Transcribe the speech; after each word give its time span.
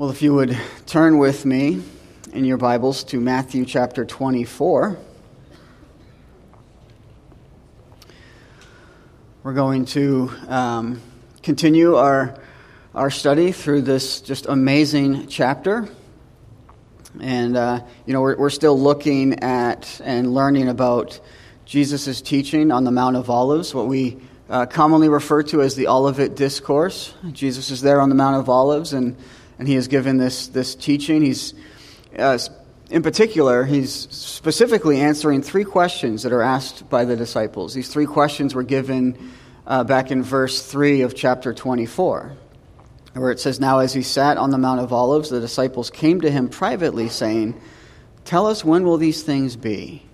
Well, 0.00 0.08
if 0.08 0.22
you 0.22 0.32
would 0.32 0.58
turn 0.86 1.18
with 1.18 1.44
me 1.44 1.82
in 2.32 2.46
your 2.46 2.56
Bibles 2.56 3.04
to 3.04 3.20
Matthew 3.20 3.66
chapter 3.66 4.06
24. 4.06 4.98
We're 9.42 9.52
going 9.52 9.84
to 9.84 10.30
um, 10.48 11.02
continue 11.42 11.96
our, 11.96 12.34
our 12.94 13.10
study 13.10 13.52
through 13.52 13.82
this 13.82 14.22
just 14.22 14.46
amazing 14.46 15.26
chapter. 15.26 15.86
And, 17.20 17.54
uh, 17.58 17.80
you 18.06 18.14
know, 18.14 18.22
we're, 18.22 18.38
we're 18.38 18.48
still 18.48 18.80
looking 18.80 19.40
at 19.40 20.00
and 20.02 20.32
learning 20.32 20.70
about 20.70 21.20
Jesus' 21.66 22.22
teaching 22.22 22.72
on 22.72 22.84
the 22.84 22.90
Mount 22.90 23.16
of 23.16 23.28
Olives, 23.28 23.74
what 23.74 23.86
we 23.86 24.16
uh, 24.48 24.64
commonly 24.64 25.10
refer 25.10 25.42
to 25.42 25.60
as 25.60 25.74
the 25.76 25.88
Olivet 25.88 26.36
Discourse. 26.36 27.12
Jesus 27.32 27.70
is 27.70 27.82
there 27.82 28.00
on 28.00 28.08
the 28.08 28.14
Mount 28.14 28.36
of 28.36 28.48
Olives, 28.48 28.94
and 28.94 29.14
and 29.60 29.68
he 29.68 29.74
has 29.74 29.88
given 29.88 30.16
this, 30.16 30.46
this 30.48 30.74
teaching. 30.74 31.20
He's, 31.20 31.52
uh, 32.18 32.38
in 32.88 33.02
particular, 33.02 33.64
he's 33.64 33.92
specifically 33.92 34.98
answering 34.98 35.42
three 35.42 35.64
questions 35.64 36.22
that 36.22 36.32
are 36.32 36.40
asked 36.40 36.88
by 36.88 37.04
the 37.04 37.14
disciples. 37.14 37.74
These 37.74 37.92
three 37.92 38.06
questions 38.06 38.54
were 38.54 38.62
given 38.62 39.32
uh, 39.66 39.84
back 39.84 40.10
in 40.10 40.22
verse 40.22 40.66
3 40.66 41.02
of 41.02 41.14
chapter 41.14 41.52
24, 41.52 42.32
where 43.12 43.30
it 43.30 43.38
says, 43.38 43.60
Now 43.60 43.80
as 43.80 43.92
he 43.92 44.00
sat 44.00 44.38
on 44.38 44.50
the 44.50 44.56
Mount 44.56 44.80
of 44.80 44.94
Olives, 44.94 45.28
the 45.28 45.40
disciples 45.40 45.90
came 45.90 46.22
to 46.22 46.30
him 46.30 46.48
privately, 46.48 47.10
saying, 47.10 47.60
Tell 48.24 48.46
us 48.46 48.64
when 48.64 48.84
will 48.84 48.96
these 48.96 49.22
things 49.22 49.56
be? 49.56 50.06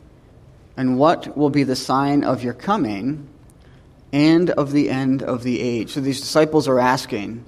And 0.76 0.98
what 0.98 1.38
will 1.38 1.50
be 1.50 1.62
the 1.62 1.76
sign 1.76 2.24
of 2.24 2.42
your 2.42 2.52
coming 2.52 3.28
and 4.12 4.50
of 4.50 4.72
the 4.72 4.90
end 4.90 5.22
of 5.22 5.44
the 5.44 5.60
age? 5.60 5.90
So 5.90 6.00
these 6.00 6.20
disciples 6.20 6.66
are 6.66 6.80
asking, 6.80 7.44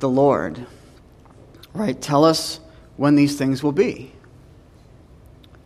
the 0.00 0.08
Lord. 0.08 0.66
Right? 1.72 2.00
Tell 2.00 2.24
us 2.24 2.58
when 2.96 3.14
these 3.14 3.36
things 3.38 3.62
will 3.62 3.72
be. 3.72 4.12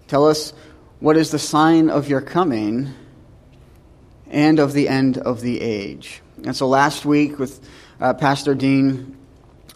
Tell 0.07 0.29
us 0.29 0.53
what 1.01 1.17
is 1.17 1.31
the 1.31 1.39
sign 1.39 1.91
of 1.91 2.09
your 2.09 2.21
coming 2.21 2.93
and 4.31 4.59
of 4.59 4.73
the 4.73 4.89
end 4.89 5.19
of 5.19 5.41
the 5.41 5.61
age. 5.61 6.21
And 6.45 6.55
so 6.55 6.69
last 6.69 7.05
week, 7.05 7.39
with 7.39 7.67
uh, 8.01 8.15
Pastor 8.15 8.55
Dean, 8.55 9.17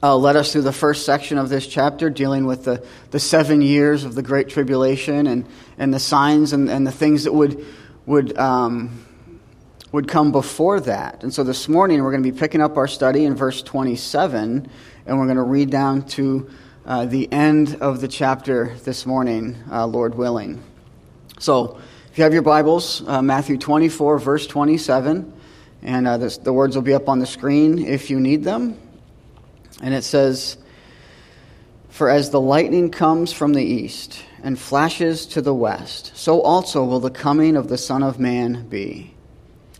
uh, 0.02 0.16
led 0.16 0.36
us 0.36 0.52
through 0.52 0.62
the 0.62 0.72
first 0.72 1.04
section 1.04 1.38
of 1.38 1.48
this 1.48 1.66
chapter, 1.66 2.10
dealing 2.10 2.46
with 2.46 2.64
the, 2.64 2.84
the 3.10 3.18
seven 3.18 3.62
years 3.62 4.04
of 4.04 4.14
the 4.14 4.22
Great 4.22 4.48
Tribulation 4.48 5.26
and, 5.26 5.46
and 5.76 5.92
the 5.92 5.98
signs 5.98 6.52
and, 6.52 6.68
and 6.68 6.86
the 6.86 6.92
things 6.92 7.24
that 7.24 7.32
would, 7.32 7.64
would 8.06 8.36
um, 8.38 9.04
would 9.92 10.06
come 10.06 10.32
before 10.32 10.80
that. 10.80 11.22
And 11.22 11.32
so 11.32 11.42
this 11.42 11.68
morning 11.68 12.02
we're 12.02 12.10
going 12.10 12.22
to 12.22 12.30
be 12.30 12.38
picking 12.38 12.60
up 12.60 12.76
our 12.76 12.88
study 12.88 13.24
in 13.24 13.34
verse 13.34 13.62
27, 13.62 14.68
and 15.06 15.18
we're 15.18 15.24
going 15.24 15.36
to 15.36 15.42
read 15.42 15.70
down 15.70 16.02
to 16.08 16.50
uh, 16.84 17.06
the 17.06 17.30
end 17.32 17.76
of 17.80 18.00
the 18.00 18.08
chapter 18.08 18.74
this 18.84 19.06
morning, 19.06 19.56
uh, 19.70 19.86
Lord 19.86 20.14
willing. 20.14 20.62
So 21.38 21.80
if 22.10 22.18
you 22.18 22.24
have 22.24 22.32
your 22.32 22.42
Bibles, 22.42 23.06
uh, 23.06 23.22
Matthew 23.22 23.56
24, 23.56 24.18
verse 24.18 24.46
27, 24.46 25.32
and 25.82 26.06
uh, 26.06 26.18
this, 26.18 26.36
the 26.38 26.52
words 26.52 26.74
will 26.74 26.82
be 26.82 26.94
up 26.94 27.08
on 27.08 27.18
the 27.18 27.26
screen 27.26 27.78
if 27.78 28.10
you 28.10 28.20
need 28.20 28.44
them. 28.44 28.78
And 29.80 29.94
it 29.94 30.02
says, 30.04 30.58
For 31.88 32.10
as 32.10 32.30
the 32.30 32.40
lightning 32.40 32.90
comes 32.90 33.32
from 33.32 33.54
the 33.54 33.64
east 33.64 34.22
and 34.42 34.58
flashes 34.58 35.26
to 35.26 35.40
the 35.40 35.54
west, 35.54 36.16
so 36.16 36.42
also 36.42 36.84
will 36.84 37.00
the 37.00 37.10
coming 37.10 37.56
of 37.56 37.68
the 37.68 37.78
Son 37.78 38.02
of 38.02 38.18
Man 38.18 38.68
be. 38.68 39.14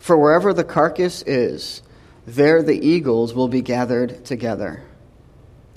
For 0.08 0.16
wherever 0.16 0.54
the 0.54 0.64
carcass 0.64 1.20
is, 1.20 1.82
there 2.26 2.62
the 2.62 2.80
eagles 2.82 3.34
will 3.34 3.48
be 3.48 3.60
gathered 3.60 4.24
together. 4.24 4.82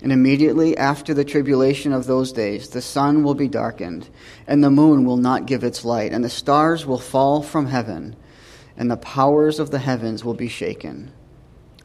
And 0.02 0.10
immediately 0.10 0.78
after 0.78 1.14
the 1.14 1.26
tribulation 1.26 1.92
of 1.92 2.08
those 2.08 2.32
days, 2.32 2.70
the 2.70 2.82
sun 2.82 3.24
will 3.24 3.34
be 3.34 3.50
darkened, 3.50 4.08
and 4.48 4.64
the 4.64 4.70
moon 4.70 5.04
will 5.04 5.18
not 5.18 5.48
give 5.48 5.66
its 5.66 5.84
light, 5.84 6.14
and 6.14 6.24
the 6.24 6.30
stars 6.30 6.86
will 6.86 6.98
fall 6.98 7.44
from 7.44 7.66
heaven, 7.66 8.16
and 8.78 8.90
the 8.90 8.96
powers 8.96 9.60
of 9.60 9.70
the 9.70 9.80
heavens 9.80 10.24
will 10.24 10.34
be 10.34 10.48
shaken. 10.48 11.12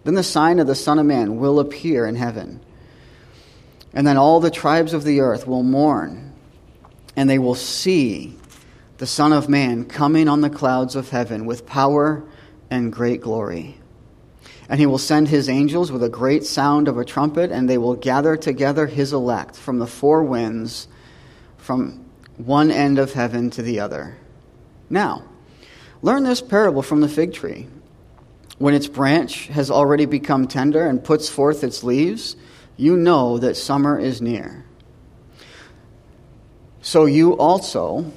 Then 0.05 0.15
the 0.15 0.23
sign 0.23 0.61
of 0.61 0.69
the 0.69 0.77
Son 0.77 1.01
of 1.01 1.07
Man 1.07 1.39
will 1.39 1.59
appear 1.59 2.07
in 2.07 2.15
heaven. 2.15 2.61
And 3.93 4.07
then 4.07 4.17
all 4.17 4.39
the 4.39 4.53
tribes 4.53 4.95
of 4.95 5.03
the 5.03 5.19
earth 5.19 5.49
will 5.49 5.65
mourn, 5.65 6.33
and 7.17 7.28
they 7.28 7.41
will 7.41 7.57
see 7.57 8.39
the 8.99 9.07
Son 9.09 9.33
of 9.33 9.49
Man 9.49 9.84
coming 9.84 10.28
on 10.28 10.43
the 10.43 10.49
clouds 10.49 10.95
of 10.95 11.11
heaven 11.11 11.45
with 11.45 11.67
power 11.67 12.25
and 12.71 12.93
great 12.93 13.21
glory. 13.21 13.78
And 14.69 14.81
he 14.81 14.87
will 14.87 14.99
send 14.99 15.28
his 15.28 15.49
angels 15.49 15.93
with 15.93 16.03
a 16.03 16.09
great 16.09 16.44
sound 16.44 16.88
of 16.88 16.99
a 16.99 17.04
trumpet, 17.04 17.53
and 17.53 17.69
they 17.69 17.78
will 17.78 17.94
gather 17.94 18.37
together 18.37 18.87
his 18.87 19.12
elect 19.12 19.56
from 19.56 19.78
the 19.78 19.87
four 19.87 20.25
winds, 20.25 20.88
from 21.56 22.04
one 22.37 22.71
end 22.71 22.99
of 22.99 23.12
heaven 23.12 23.50
to 23.50 23.62
the 23.62 23.81
other. 23.81 24.16
Now, 24.91 25.25
learn 26.03 26.25
this 26.25 26.43
parable 26.43 26.82
from 26.82 27.00
the 27.00 27.09
fig 27.09 27.32
tree. 27.32 27.69
When 28.59 28.75
its 28.75 28.88
branch 28.88 29.48
has 29.48 29.71
already 29.71 30.06
become 30.06 30.48
tender 30.48 30.87
and 30.87 31.03
puts 31.03 31.28
forth 31.28 31.62
its 31.62 31.84
leaves, 31.84 32.37
you 32.77 32.97
know 32.97 33.38
that 33.38 33.56
summer 33.56 33.98
is 33.98 34.21
near. 34.22 34.65
So 36.81 37.06
you 37.06 37.37
also 37.37 38.12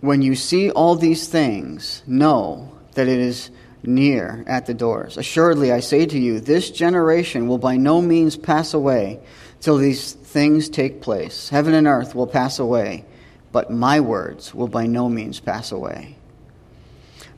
when 0.00 0.22
you 0.22 0.34
see 0.34 0.70
all 0.70 0.96
these 0.96 1.28
things, 1.28 2.02
know 2.06 2.72
that 2.94 3.08
it 3.08 3.18
is 3.18 3.50
near 3.82 4.44
at 4.46 4.66
the 4.66 4.74
doors. 4.74 5.16
Assuredly, 5.16 5.72
I 5.72 5.80
say 5.80 6.06
to 6.06 6.18
you, 6.18 6.40
this 6.40 6.70
generation 6.70 7.48
will 7.48 7.58
by 7.58 7.76
no 7.76 8.00
means 8.00 8.36
pass 8.36 8.74
away 8.74 9.20
till 9.60 9.76
these 9.76 10.12
things 10.12 10.68
take 10.68 11.02
place. 11.02 11.48
Heaven 11.48 11.74
and 11.74 11.86
earth 11.86 12.14
will 12.14 12.26
pass 12.26 12.58
away, 12.58 13.04
but 13.52 13.70
my 13.70 14.00
words 14.00 14.54
will 14.54 14.68
by 14.68 14.86
no 14.86 15.08
means 15.08 15.40
pass 15.40 15.72
away. 15.72 16.16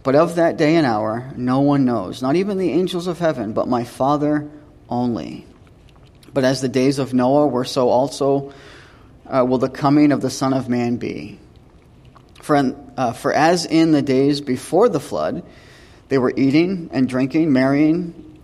But 0.03 0.17
of 0.17 0.35
that 0.37 0.57
day 0.57 0.77
and 0.77 0.87
hour, 0.87 1.33
no 1.37 1.61
one 1.61 1.85
knows, 1.85 2.23
not 2.23 2.37
even 2.37 2.59
the 2.59 2.73
angels 2.73 3.07
of 3.07 3.19
heaven, 3.19 3.53
but 3.53 3.69
my 3.69 3.85
Father 3.85 4.49
only. 4.89 5.47
But 6.35 6.45
as 6.45 6.61
the 6.61 6.69
days 6.69 6.99
of 6.99 7.15
Noah 7.15 7.47
were, 7.47 7.65
so 7.65 7.89
also 7.89 8.53
uh, 9.27 9.45
will 9.47 9.59
the 9.59 9.69
coming 9.69 10.11
of 10.11 10.21
the 10.21 10.31
Son 10.31 10.55
of 10.55 10.69
Man 10.69 10.97
be. 10.97 11.39
For, 12.43 12.75
uh, 12.97 13.13
for 13.13 13.33
as 13.33 13.67
in 13.67 13.93
the 13.93 14.03
days 14.03 14.41
before 14.41 14.89
the 14.89 14.99
flood, 14.99 15.45
they 16.09 16.19
were 16.19 16.33
eating 16.37 16.91
and 16.93 17.09
drinking, 17.09 17.53
marrying, 17.53 18.41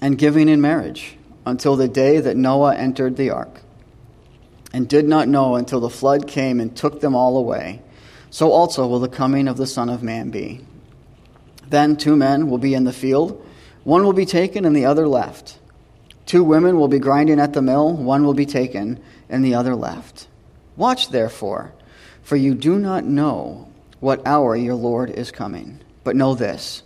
and 0.00 0.16
giving 0.16 0.48
in 0.48 0.62
marriage 0.62 1.18
until 1.44 1.76
the 1.76 1.86
day 1.86 2.20
that 2.20 2.38
Noah 2.38 2.74
entered 2.74 3.18
the 3.18 3.30
ark, 3.30 3.60
and 4.72 4.88
did 4.88 5.06
not 5.06 5.28
know 5.28 5.56
until 5.56 5.80
the 5.80 5.90
flood 5.90 6.26
came 6.26 6.58
and 6.58 6.74
took 6.74 7.02
them 7.02 7.14
all 7.14 7.36
away. 7.36 7.82
So 8.30 8.50
also 8.50 8.86
will 8.86 8.98
the 8.98 9.08
coming 9.08 9.46
of 9.46 9.58
the 9.58 9.66
Son 9.66 9.90
of 9.90 10.02
Man 10.02 10.30
be. 10.30 10.64
Then 11.68 11.98
two 11.98 12.16
men 12.16 12.48
will 12.48 12.58
be 12.58 12.72
in 12.72 12.84
the 12.84 12.94
field, 12.94 13.46
one 13.84 14.04
will 14.04 14.14
be 14.14 14.24
taken 14.24 14.64
and 14.64 14.74
the 14.74 14.86
other 14.86 15.06
left. 15.06 15.58
Two 16.24 16.42
women 16.42 16.78
will 16.78 16.88
be 16.88 16.98
grinding 16.98 17.40
at 17.40 17.52
the 17.52 17.60
mill, 17.60 17.92
one 17.94 18.24
will 18.24 18.32
be 18.32 18.46
taken 18.46 19.00
and 19.28 19.44
the 19.44 19.54
other 19.54 19.74
left. 19.74 20.28
Watch 20.76 21.10
therefore 21.10 21.74
for 22.24 22.36
you 22.36 22.54
do 22.54 22.78
not 22.78 23.04
know 23.04 23.68
what 24.00 24.26
hour 24.26 24.56
your 24.56 24.74
Lord 24.74 25.10
is 25.10 25.30
coming. 25.30 25.80
But 26.02 26.16
know 26.16 26.34
this 26.34 26.82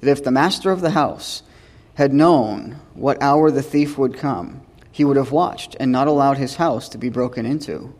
that 0.00 0.10
if 0.10 0.24
the 0.24 0.30
master 0.30 0.70
of 0.72 0.80
the 0.80 0.90
house 0.90 1.42
had 1.94 2.12
known 2.12 2.76
what 2.94 3.22
hour 3.22 3.50
the 3.50 3.62
thief 3.62 3.96
would 3.96 4.16
come, 4.16 4.60
he 4.90 5.04
would 5.04 5.16
have 5.16 5.30
watched 5.30 5.76
and 5.78 5.92
not 5.92 6.08
allowed 6.08 6.38
his 6.38 6.56
house 6.56 6.88
to 6.90 6.98
be 6.98 7.08
broken 7.08 7.46
into. 7.46 7.94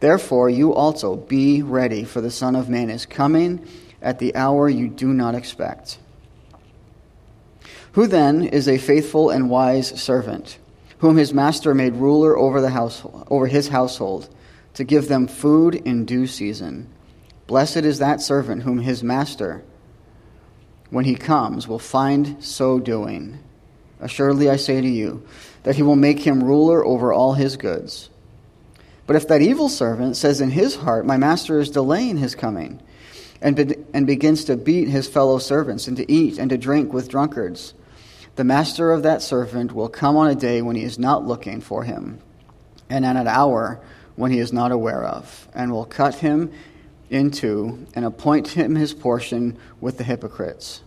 Therefore, 0.00 0.50
you 0.50 0.74
also 0.74 1.16
be 1.16 1.62
ready, 1.62 2.04
for 2.04 2.20
the 2.20 2.30
Son 2.30 2.54
of 2.54 2.68
Man 2.68 2.90
is 2.90 3.06
coming 3.06 3.66
at 4.02 4.18
the 4.18 4.34
hour 4.36 4.68
you 4.68 4.88
do 4.88 5.08
not 5.08 5.34
expect. 5.34 5.98
Who 7.92 8.06
then 8.06 8.44
is 8.44 8.68
a 8.68 8.76
faithful 8.76 9.30
and 9.30 9.48
wise 9.48 10.00
servant, 10.00 10.58
whom 10.98 11.16
his 11.16 11.32
master 11.32 11.74
made 11.74 11.94
ruler 11.94 12.36
over, 12.36 12.60
the 12.60 12.70
house, 12.70 13.02
over 13.30 13.46
his 13.46 13.68
household? 13.68 14.28
To 14.76 14.84
give 14.84 15.08
them 15.08 15.26
food 15.26 15.74
in 15.74 16.04
due 16.04 16.26
season. 16.26 16.86
Blessed 17.46 17.78
is 17.78 17.98
that 17.98 18.20
servant 18.20 18.62
whom 18.62 18.78
his 18.78 19.02
master, 19.02 19.64
when 20.90 21.06
he 21.06 21.14
comes, 21.14 21.66
will 21.66 21.78
find 21.78 22.44
so 22.44 22.78
doing. 22.78 23.38
Assuredly, 24.00 24.50
I 24.50 24.56
say 24.56 24.82
to 24.82 24.88
you, 24.88 25.26
that 25.62 25.76
he 25.76 25.82
will 25.82 25.96
make 25.96 26.20
him 26.20 26.44
ruler 26.44 26.84
over 26.84 27.10
all 27.10 27.32
his 27.32 27.56
goods. 27.56 28.10
But 29.06 29.16
if 29.16 29.28
that 29.28 29.40
evil 29.40 29.70
servant 29.70 30.14
says 30.14 30.42
in 30.42 30.50
his 30.50 30.76
heart, 30.76 31.06
My 31.06 31.16
master 31.16 31.58
is 31.58 31.70
delaying 31.70 32.18
his 32.18 32.34
coming, 32.34 32.82
and, 33.40 33.56
be- 33.56 33.76
and 33.94 34.06
begins 34.06 34.44
to 34.44 34.58
beat 34.58 34.88
his 34.88 35.08
fellow 35.08 35.38
servants, 35.38 35.88
and 35.88 35.96
to 35.96 36.12
eat 36.12 36.38
and 36.38 36.50
to 36.50 36.58
drink 36.58 36.92
with 36.92 37.08
drunkards, 37.08 37.72
the 38.34 38.44
master 38.44 38.92
of 38.92 39.04
that 39.04 39.22
servant 39.22 39.72
will 39.72 39.88
come 39.88 40.18
on 40.18 40.28
a 40.28 40.34
day 40.34 40.60
when 40.60 40.76
he 40.76 40.82
is 40.82 40.98
not 40.98 41.26
looking 41.26 41.62
for 41.62 41.84
him, 41.84 42.18
and 42.90 43.06
at 43.06 43.16
an 43.16 43.26
hour 43.26 43.80
when 44.16 44.32
he 44.32 44.38
is 44.38 44.52
not 44.52 44.72
aware 44.72 45.04
of, 45.04 45.48
and 45.54 45.70
will 45.70 45.84
cut 45.84 46.16
him 46.16 46.52
in 47.10 47.30
two 47.30 47.86
and 47.94 48.04
appoint 48.04 48.48
him 48.48 48.74
his 48.74 48.92
portion 48.92 49.56
with 49.80 49.98
the 49.98 50.04
hypocrites. 50.04 50.82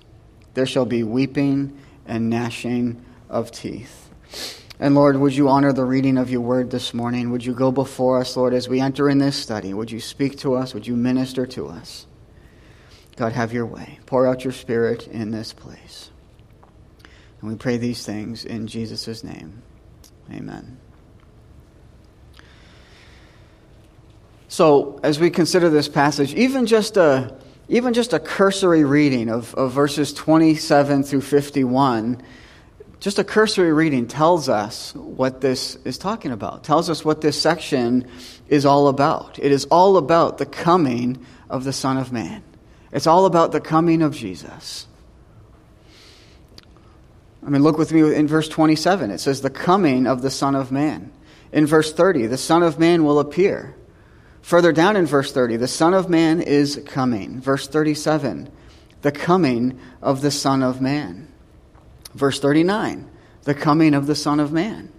There 0.54 0.66
shall 0.66 0.86
be 0.86 1.04
weeping 1.04 1.78
and 2.06 2.30
gnashing 2.30 3.04
of 3.30 3.52
teeth. 3.52 4.10
And 4.80 4.96
Lord, 4.96 5.18
would 5.18 5.36
you 5.36 5.50
honor 5.50 5.74
the 5.74 5.84
reading 5.84 6.18
of 6.18 6.30
your 6.30 6.42
word 6.42 6.72
this 6.72 6.94
morning? 6.94 7.31
Would 7.31 7.46
you 7.46 7.54
go 7.54 7.72
before 7.72 8.20
us, 8.20 8.36
Lord, 8.38 8.54
as 8.54 8.70
we 8.70 8.80
enter 8.80 9.10
in 9.10 9.18
this 9.18 9.36
study? 9.36 9.74
Would 9.74 9.92
you 9.92 10.00
speak 10.00 10.38
to 10.40 10.56
us? 10.56 10.74
Would 10.74 10.88
you 10.88 10.96
minister 10.96 11.46
to 11.48 11.68
us? 11.68 12.08
God, 13.18 13.34
have 13.34 13.52
your 13.52 13.66
way. 13.66 14.00
Pour 14.06 14.26
out 14.26 14.46
your 14.46 14.54
spirit 14.54 15.08
in 15.08 15.31
this 15.31 15.52
place. 15.52 16.10
And 17.42 17.50
we 17.50 17.58
pray 17.58 17.78
these 17.78 18.06
things 18.06 18.46
in 18.46 18.68
Jesus' 18.68 19.24
name. 19.24 19.62
Amen. 20.31 20.79
So, 24.51 25.00
as 25.04 25.19
we 25.19 25.30
consider 25.30 25.69
this 25.69 25.88
passage, 25.88 26.34
even 26.34 26.66
just 26.66 26.98
a, 26.98 27.38
even 27.68 27.94
just 27.94 28.13
a 28.13 28.19
cursory 28.19 28.84
reading 28.84 29.30
of, 29.30 29.54
of 29.54 29.72
verses 29.74 30.12
27 30.12 31.04
through 31.04 31.22
51, 31.22 32.19
just 33.00 33.19
a 33.19 33.24
cursory 33.24 33.72
reading 33.72 34.07
tells 34.07 34.50
us 34.50 34.96
what 34.96 35.40
this 35.40 35.75
is 35.86 36.00
talking 36.00 36.31
about, 36.31 36.63
tells 36.63 36.90
us 36.90 37.06
what 37.06 37.22
this 37.22 37.40
section 37.40 38.07
is 38.48 38.66
all 38.66 38.88
about. 38.88 39.38
It 39.38 39.51
is 39.51 39.66
all 39.66 39.98
about 39.98 40.40
the 40.40 40.48
coming 40.48 41.24
of 41.48 41.63
the 41.63 41.72
Son 41.72 41.98
of 41.98 42.12
Man, 42.12 42.44
it's 42.92 43.06
all 43.06 43.28
about 43.28 43.52
the 43.52 43.62
coming 43.62 44.02
of 44.02 44.16
Jesus. 44.16 44.88
I 47.45 47.52
mean, 47.52 47.62
look 47.62 47.78
with 47.78 47.94
me 47.94 48.16
in 48.16 48.28
verse 48.28 48.50
27. 48.50 49.12
It 49.12 49.19
says, 49.19 49.42
The 49.42 49.52
coming 49.52 50.07
of 50.07 50.24
the 50.24 50.31
Son 50.31 50.56
of 50.56 50.72
Man. 50.72 51.12
In 51.52 51.68
verse 51.68 51.94
30, 51.94 52.25
the 52.25 52.38
Son 52.38 52.63
of 52.63 52.80
Man 52.80 53.06
will 53.06 53.19
appear. 53.19 53.75
Further 54.41 54.71
down 54.71 54.95
in 54.95 55.06
verse 55.06 55.31
30, 55.31 55.57
the 55.57 55.68
Son 55.68 55.94
of 55.94 56.09
Man 56.09 56.41
is 56.41 56.81
coming. 56.86 57.39
Verse 57.39 57.68
37, 57.68 58.50
the 59.01 59.12
coming 59.12 59.80
of 60.01 60.21
the 60.21 60.31
Son 60.31 60.63
of 60.63 60.81
Man. 60.81 61.27
Verse 62.13 62.39
39, 62.39 63.09
the 63.44 63.53
coming 63.53 63.94
of 63.94 64.07
the 64.07 64.15
Son 64.15 64.39
of 64.39 64.51
Man. 64.51 64.91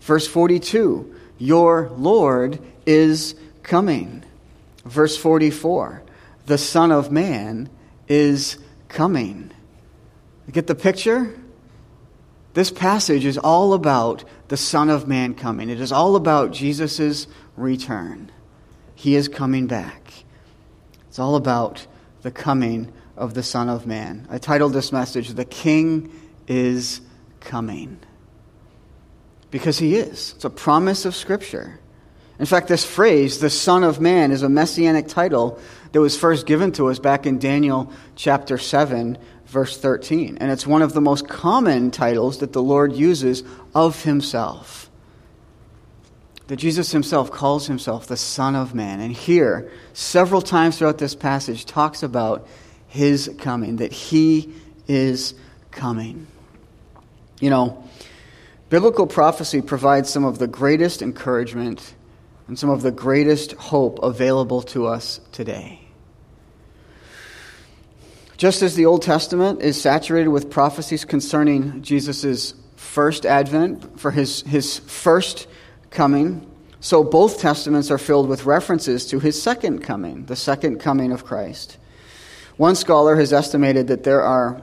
Verse 0.00 0.26
42, 0.26 1.14
your 1.38 1.90
Lord 1.96 2.60
is 2.86 3.34
coming. 3.62 4.24
Verse 4.84 5.16
44, 5.16 6.02
the 6.46 6.58
Son 6.58 6.90
of 6.90 7.12
Man 7.12 7.68
is 8.08 8.58
coming. 8.88 9.50
Get 10.50 10.66
the 10.66 10.74
picture? 10.74 11.38
This 12.54 12.70
passage 12.70 13.24
is 13.24 13.36
all 13.36 13.74
about 13.74 14.24
the 14.48 14.56
Son 14.56 14.88
of 14.88 15.06
Man 15.06 15.34
coming. 15.34 15.68
It 15.68 15.80
is 15.80 15.92
all 15.92 16.16
about 16.16 16.52
Jesus' 16.52 17.26
return. 17.56 18.32
He 18.98 19.14
is 19.14 19.28
coming 19.28 19.68
back. 19.68 20.12
It's 21.06 21.20
all 21.20 21.36
about 21.36 21.86
the 22.22 22.32
coming 22.32 22.92
of 23.16 23.32
the 23.32 23.44
Son 23.44 23.68
of 23.68 23.86
Man. 23.86 24.26
I 24.28 24.38
titled 24.38 24.72
this 24.72 24.90
message, 24.90 25.28
The 25.28 25.44
King 25.44 26.12
is 26.48 27.00
Coming. 27.38 28.00
Because 29.52 29.78
he 29.78 29.94
is. 29.94 30.32
It's 30.34 30.44
a 30.44 30.50
promise 30.50 31.04
of 31.04 31.14
Scripture. 31.14 31.78
In 32.40 32.46
fact, 32.46 32.66
this 32.66 32.84
phrase, 32.84 33.38
the 33.38 33.50
Son 33.50 33.84
of 33.84 34.00
Man, 34.00 34.32
is 34.32 34.42
a 34.42 34.48
messianic 34.48 35.06
title 35.06 35.60
that 35.92 36.00
was 36.00 36.18
first 36.18 36.44
given 36.44 36.72
to 36.72 36.88
us 36.88 36.98
back 36.98 37.24
in 37.24 37.38
Daniel 37.38 37.92
chapter 38.16 38.58
7, 38.58 39.16
verse 39.46 39.78
13. 39.78 40.38
And 40.38 40.50
it's 40.50 40.66
one 40.66 40.82
of 40.82 40.92
the 40.92 41.00
most 41.00 41.28
common 41.28 41.92
titles 41.92 42.38
that 42.38 42.52
the 42.52 42.64
Lord 42.64 42.94
uses 42.94 43.44
of 43.76 44.02
himself 44.02 44.87
that 46.48 46.56
Jesus 46.56 46.92
himself 46.92 47.30
calls 47.30 47.66
himself 47.66 48.06
the 48.06 48.16
Son 48.16 48.56
of 48.56 48.74
Man. 48.74 49.00
And 49.00 49.12
here, 49.12 49.70
several 49.92 50.42
times 50.42 50.78
throughout 50.78 50.98
this 50.98 51.14
passage, 51.14 51.66
talks 51.66 52.02
about 52.02 52.48
his 52.88 53.30
coming, 53.38 53.76
that 53.76 53.92
he 53.92 54.52
is 54.88 55.34
coming. 55.70 56.26
You 57.38 57.50
know, 57.50 57.84
biblical 58.70 59.06
prophecy 59.06 59.60
provides 59.60 60.08
some 60.08 60.24
of 60.24 60.38
the 60.38 60.46
greatest 60.46 61.02
encouragement 61.02 61.94
and 62.48 62.58
some 62.58 62.70
of 62.70 62.80
the 62.80 62.90
greatest 62.90 63.52
hope 63.52 63.98
available 64.02 64.62
to 64.62 64.86
us 64.86 65.20
today. 65.32 65.82
Just 68.38 68.62
as 68.62 68.74
the 68.74 68.86
Old 68.86 69.02
Testament 69.02 69.60
is 69.60 69.78
saturated 69.78 70.28
with 70.28 70.48
prophecies 70.48 71.04
concerning 71.04 71.82
Jesus' 71.82 72.54
first 72.76 73.26
advent, 73.26 74.00
for 74.00 74.12
his, 74.12 74.42
his 74.42 74.78
first 74.78 75.46
coming. 75.90 76.48
So 76.80 77.02
both 77.02 77.40
testaments 77.40 77.90
are 77.90 77.98
filled 77.98 78.28
with 78.28 78.44
references 78.44 79.06
to 79.06 79.18
his 79.18 79.40
second 79.40 79.80
coming, 79.80 80.26
the 80.26 80.36
second 80.36 80.78
coming 80.78 81.12
of 81.12 81.24
Christ. 81.24 81.78
One 82.56 82.76
scholar 82.76 83.16
has 83.16 83.32
estimated 83.32 83.88
that 83.88 84.04
there 84.04 84.22
are 84.22 84.62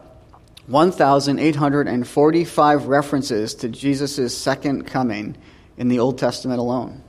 1,845 0.68 2.88
references 2.88 3.54
to 3.56 3.68
Jesus' 3.70 4.38
second 4.38 4.86
coming 4.88 5.36
in 5.78 5.90
the 5.90 6.00
Old 6.00 6.18
Testament 6.18 6.60
alone, 6.60 7.04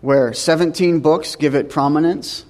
where 0.00 0.32
17 0.32 1.00
books 1.00 1.36
give 1.36 1.54
it 1.54 1.68
prominence. 1.70 2.46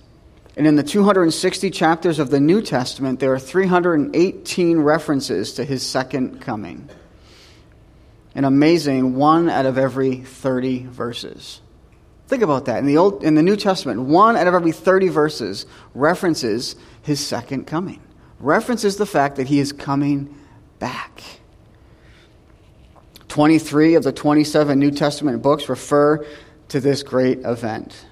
And 0.57 0.67
in 0.67 0.77
the 0.77 0.83
260 0.83 1.71
chapters 1.71 2.19
of 2.19 2.31
the 2.31 2.41
New 2.41 2.63
Testament, 2.63 3.21
there 3.21 3.33
are 3.33 3.39
318 3.39 4.81
references 4.81 5.53
to 5.55 5.65
his 5.65 5.87
second 5.87 6.41
coming 6.41 6.91
an 8.39 8.45
amazing 8.45 9.17
one 9.17 9.51
out 9.51 9.67
of 9.67 9.77
every 9.77 10.19
30 10.19 10.87
verses. 10.87 11.61
Think 12.29 12.45
about 12.45 12.67
that. 12.67 12.79
In 12.79 12.87
the, 12.87 12.97
Old, 12.97 13.25
in 13.25 13.35
the 13.35 13.43
New 13.43 13.57
Testament, 13.57 14.01
one 14.03 14.37
out 14.37 14.47
of 14.47 14.55
every 14.55 14.71
30 14.71 15.09
verses 15.09 15.67
references 15.93 16.77
his 17.03 17.19
second 17.19 17.67
coming, 17.67 18.01
references 18.39 18.97
the 18.97 19.07
fact 19.07 19.37
that 19.37 19.49
he 19.49 19.59
is 19.59 19.73
coming 19.73 20.39
back. 20.79 21.21
23 23.27 23.97
of 23.97 24.05
the 24.05 24.13
27 24.13 24.79
New 24.79 24.93
Testament 24.93 25.43
books 25.43 25.69
refer 25.69 26.25
to 26.69 26.79
this 26.79 27.03
great 27.03 27.41
event. 27.41 28.07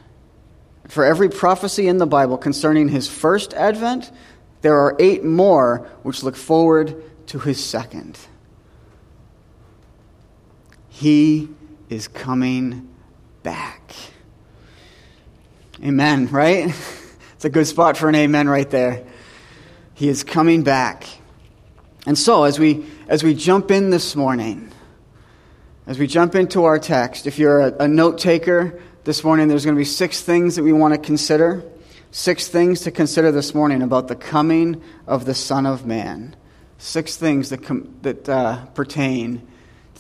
For 0.89 1.05
every 1.05 1.29
prophecy 1.29 1.87
in 1.87 1.99
the 1.99 2.07
Bible 2.07 2.37
concerning 2.37 2.89
his 2.89 3.07
first 3.07 3.55
advent, 3.55 4.11
there 4.63 4.75
are 4.75 4.97
eight 4.99 5.23
more 5.23 5.89
which 6.03 6.25
look 6.25 6.35
forward 6.35 7.01
to 7.29 7.39
his 7.39 7.65
second. 7.65 8.19
He 10.97 11.51
is 11.91 12.09
coming 12.09 12.89
back. 13.43 13.93
Amen, 15.85 16.29
right? 16.29 16.75
It's 17.35 17.45
a 17.45 17.51
good 17.51 17.67
spot 17.67 17.99
for 17.99 18.09
an 18.09 18.15
amen 18.15 18.49
right 18.49 18.69
there. 18.71 19.05
He 19.93 20.09
is 20.09 20.25
coming 20.25 20.63
back. 20.63 21.07
And 22.07 22.17
so, 22.17 22.45
as 22.45 22.59
we, 22.59 22.87
as 23.09 23.23
we 23.23 23.35
jump 23.35 23.71
in 23.71 23.91
this 23.91 24.17
morning, 24.17 24.73
as 25.87 25.99
we 25.99 26.07
jump 26.07 26.35
into 26.35 26.65
our 26.65 26.79
text, 26.79 27.27
if 27.27 27.39
you're 27.39 27.61
a, 27.61 27.75
a 27.81 27.89
note 27.89 28.17
taker 28.17 28.81
this 29.05 29.23
morning, 29.23 29.49
there's 29.49 29.67
going 29.67 29.75
to 29.75 29.79
be 29.79 29.85
six 29.85 30.23
things 30.23 30.57
that 30.57 30.63
we 30.63 30.73
want 30.73 30.95
to 30.95 30.99
consider. 30.99 31.63
Six 32.11 32.49
things 32.49 32.81
to 32.81 32.91
consider 32.91 33.31
this 33.33 33.55
morning 33.55 33.83
about 33.83 34.09
the 34.09 34.17
coming 34.17 34.83
of 35.07 35.27
the 35.27 35.35
Son 35.35 35.67
of 35.67 35.85
Man. 35.85 36.35
Six 36.79 37.19
things 37.19 37.51
that, 37.51 37.65
com- 37.65 37.95
that 38.01 38.27
uh, 38.31 38.65
pertain 38.69 39.47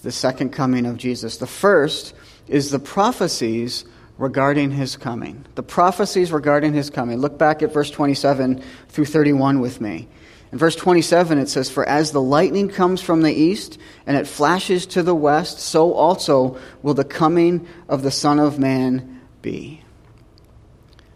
the 0.06 0.12
second 0.12 0.50
coming 0.50 0.86
of 0.86 0.96
Jesus. 0.96 1.38
The 1.38 1.48
first 1.48 2.14
is 2.46 2.70
the 2.70 2.78
prophecies 2.78 3.84
regarding 4.18 4.70
his 4.70 4.96
coming. 4.96 5.44
The 5.56 5.64
prophecies 5.64 6.30
regarding 6.30 6.74
his 6.74 6.90
coming. 6.90 7.18
Look 7.18 7.38
back 7.38 7.60
at 7.60 7.72
verse 7.72 7.90
27 7.90 8.62
through 8.88 9.06
31 9.06 9.58
with 9.58 9.80
me. 9.80 10.06
In 10.52 10.58
verse 10.58 10.76
27, 10.76 11.38
it 11.38 11.48
says, 11.48 11.68
For 11.68 11.84
as 11.84 12.12
the 12.12 12.22
lightning 12.22 12.68
comes 12.68 13.02
from 13.02 13.22
the 13.22 13.32
east, 13.32 13.80
and 14.06 14.16
it 14.16 14.28
flashes 14.28 14.86
to 14.86 15.02
the 15.02 15.12
west, 15.12 15.58
so 15.58 15.92
also 15.92 16.56
will 16.82 16.94
the 16.94 17.02
coming 17.02 17.66
of 17.88 18.04
the 18.04 18.12
Son 18.12 18.38
of 18.38 18.60
Man 18.60 19.20
be. 19.42 19.82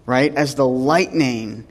Right? 0.04 0.35
As 0.35 0.56
the 0.56 0.66
lightning 0.66 1.64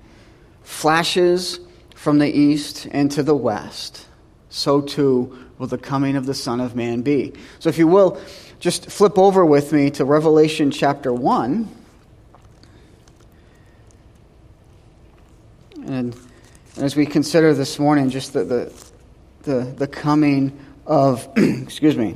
flashes 0.63 1.59
from 1.95 2.19
the 2.19 2.31
east 2.31 2.88
and 2.91 3.11
to 3.11 3.23
the 3.23 3.35
west, 3.35 4.07
so 4.47 4.79
too 4.79 5.49
will 5.60 5.68
the 5.68 5.78
coming 5.78 6.16
of 6.16 6.25
the 6.25 6.34
Son 6.34 6.60
of 6.60 6.75
Man 6.75 7.04
be? 7.04 7.34
So, 7.60 7.70
if 7.70 7.78
you 7.78 7.88
will, 7.88 8.20
just 8.60 8.89
flip 8.89 9.20
over 9.20 9.46
with 9.46 9.72
me 9.72 9.92
to 9.92 10.06
Revelation 10.06 10.72
chapter 10.72 11.13
1. 11.13 11.70
And, 15.86 16.16
as 16.78 16.96
we 16.96 17.06
consider 17.06 17.54
this 17.54 17.78
morning 17.78 18.10
just 18.10 18.34
the, 18.34 18.44
the, 18.44 18.84
the, 19.44 19.74
the 19.78 19.88
coming 19.88 20.58
of, 20.88 21.28
excuse 21.38 21.98
me, 21.98 22.16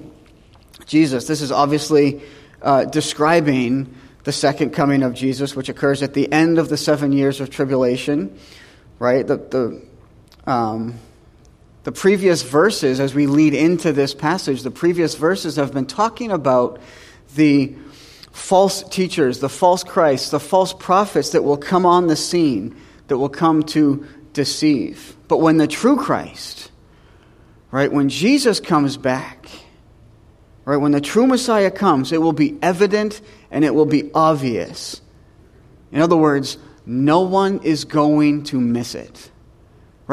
Jesus, 0.86 1.28
this 1.28 1.42
is 1.42 1.52
obviously 1.52 2.22
uh, 2.62 2.86
describing 2.86 3.94
the 4.24 4.32
second 4.32 4.72
coming 4.72 5.04
of 5.04 5.14
Jesus, 5.14 5.56
which 5.56 5.68
occurs 5.68 6.02
at 6.02 6.14
the 6.14 6.32
end 6.32 6.60
of 6.60 6.70
the 6.70 6.78
seven 6.78 7.12
years 7.12 7.42
of 7.42 7.50
tribulation, 7.50 8.38
right? 9.00 9.28
The, 9.28 9.38
the, 9.38 10.50
um, 10.50 11.00
the 11.84 11.92
previous 11.92 12.42
verses, 12.44 13.00
as 13.00 13.14
we 13.14 13.28
lead 13.28 13.54
into 13.54 13.92
this 13.92 14.14
passage, 14.14 14.62
the 14.62 14.72
previous 14.72 15.16
verses 15.16 15.58
have 15.58 15.74
been 15.74 15.86
talking 15.86 16.32
about 16.32 16.80
the 17.36 17.76
false 18.32 18.84
teachers, 18.84 19.40
the 19.40 19.50
false 19.50 19.84
Christs, 19.84 20.32
the 20.32 20.40
false 20.40 20.74
prophets 20.74 21.32
that 21.32 21.44
will 21.44 21.58
come 21.58 21.86
on 21.86 22.08
the 22.08 22.16
scene, 22.16 22.76
that 23.08 23.18
will 23.18 23.30
come 23.30 23.64
to 23.64 24.08
deceive. 24.34 25.16
But 25.28 25.38
when 25.38 25.58
the 25.58 25.68
true 25.68 25.98
Christ, 25.98 26.72
right, 27.72 27.92
when 27.92 28.10
Jesus 28.10 28.60
comes 28.60 28.98
back, 28.98 29.48
Right? 30.66 30.78
When 30.78 30.94
the 30.94 31.02
true 31.02 31.28
Messiah 31.28 31.72
comes, 31.72 32.12
it 32.12 32.22
will 32.22 32.34
be 32.34 32.58
evident 32.62 33.22
and 33.52 33.66
it 33.66 33.76
will 33.76 33.86
be 33.86 34.10
obvious. 34.14 35.02
In 35.92 36.02
other 36.02 36.16
words, 36.16 36.58
no 36.86 37.22
one 37.22 37.60
is 37.64 37.84
going 37.86 38.44
to 38.46 38.60
miss 38.60 38.96
it. 38.96 39.30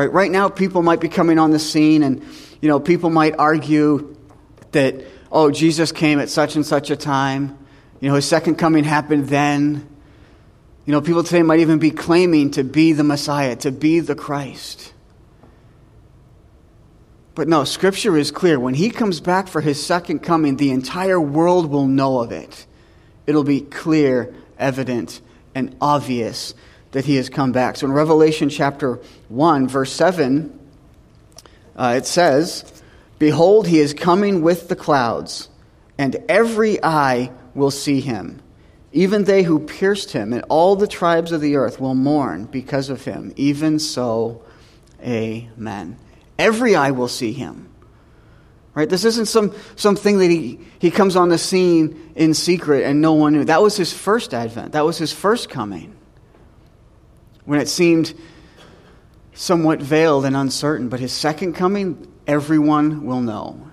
Right? 0.00 0.10
Right 0.10 0.30
now, 0.30 0.48
people 0.48 0.82
might 0.82 1.00
be 1.00 1.10
coming 1.10 1.38
on 1.38 1.50
the 1.50 1.58
scene, 1.58 2.02
and 2.02 2.22
you 2.62 2.68
know, 2.68 2.80
people 2.80 3.10
might 3.10 3.34
argue 3.38 4.16
that, 4.72 5.04
oh, 5.30 5.50
Jesus 5.50 5.92
came 5.92 6.18
at 6.18 6.30
such 6.30 6.56
and 6.56 6.64
such 6.64 6.90
a 6.90 6.96
time. 6.96 7.58
You 8.00 8.08
know, 8.08 8.14
his 8.14 8.24
second 8.24 8.54
coming 8.54 8.84
happened 8.84 9.28
then. 9.28 9.86
You 10.86 10.92
know, 10.92 11.02
people 11.02 11.22
today 11.22 11.42
might 11.42 11.60
even 11.60 11.78
be 11.78 11.90
claiming 11.90 12.52
to 12.52 12.64
be 12.64 12.94
the 12.94 13.04
Messiah, 13.04 13.56
to 13.56 13.70
be 13.70 14.00
the 14.00 14.14
Christ. 14.14 14.94
But 17.34 17.46
no, 17.46 17.64
Scripture 17.64 18.16
is 18.16 18.30
clear. 18.30 18.58
When 18.58 18.72
he 18.72 18.88
comes 18.88 19.20
back 19.20 19.48
for 19.48 19.60
his 19.60 19.84
second 19.84 20.20
coming, 20.20 20.56
the 20.56 20.70
entire 20.70 21.20
world 21.20 21.70
will 21.70 21.86
know 21.86 22.20
of 22.20 22.32
it. 22.32 22.66
It'll 23.26 23.44
be 23.44 23.60
clear, 23.60 24.34
evident, 24.58 25.20
and 25.54 25.76
obvious 25.78 26.54
that 26.92 27.04
he 27.04 27.16
has 27.16 27.28
come 27.28 27.52
back. 27.52 27.76
So 27.76 27.86
in 27.86 27.92
Revelation 27.92 28.48
chapter 28.48 29.00
1, 29.28 29.68
verse 29.68 29.92
7, 29.92 30.58
uh, 31.76 31.94
it 31.96 32.06
says, 32.06 32.64
Behold, 33.18 33.66
he 33.66 33.78
is 33.78 33.94
coming 33.94 34.42
with 34.42 34.68
the 34.68 34.76
clouds, 34.76 35.48
and 35.98 36.16
every 36.28 36.82
eye 36.82 37.30
will 37.54 37.70
see 37.70 38.00
him. 38.00 38.40
Even 38.92 39.24
they 39.24 39.42
who 39.42 39.60
pierced 39.60 40.12
him, 40.12 40.32
and 40.32 40.42
all 40.48 40.74
the 40.74 40.88
tribes 40.88 41.30
of 41.30 41.40
the 41.40 41.56
earth 41.56 41.80
will 41.80 41.94
mourn 41.94 42.46
because 42.46 42.88
of 42.88 43.04
him. 43.04 43.32
Even 43.36 43.78
so, 43.78 44.42
amen. 45.00 45.96
Every 46.38 46.74
eye 46.74 46.90
will 46.90 47.08
see 47.08 47.32
him. 47.32 47.68
Right? 48.74 48.88
This 48.88 49.04
isn't 49.04 49.26
some 49.26 49.52
something 49.76 50.18
that 50.18 50.30
he, 50.30 50.60
he 50.78 50.90
comes 50.90 51.16
on 51.16 51.28
the 51.28 51.38
scene 51.38 52.12
in 52.14 52.34
secret 52.34 52.84
and 52.84 53.00
no 53.00 53.12
one 53.14 53.32
knew. 53.32 53.44
That 53.44 53.62
was 53.62 53.76
his 53.76 53.92
first 53.92 54.32
advent. 54.32 54.72
That 54.72 54.84
was 54.84 54.96
his 54.96 55.12
first 55.12 55.50
coming. 55.50 55.94
When 57.50 57.58
it 57.58 57.68
seemed 57.68 58.14
somewhat 59.34 59.82
veiled 59.82 60.24
and 60.24 60.36
uncertain, 60.36 60.88
but 60.88 61.00
his 61.00 61.10
second 61.10 61.54
coming, 61.54 62.06
everyone 62.24 63.04
will 63.06 63.20
know. 63.20 63.68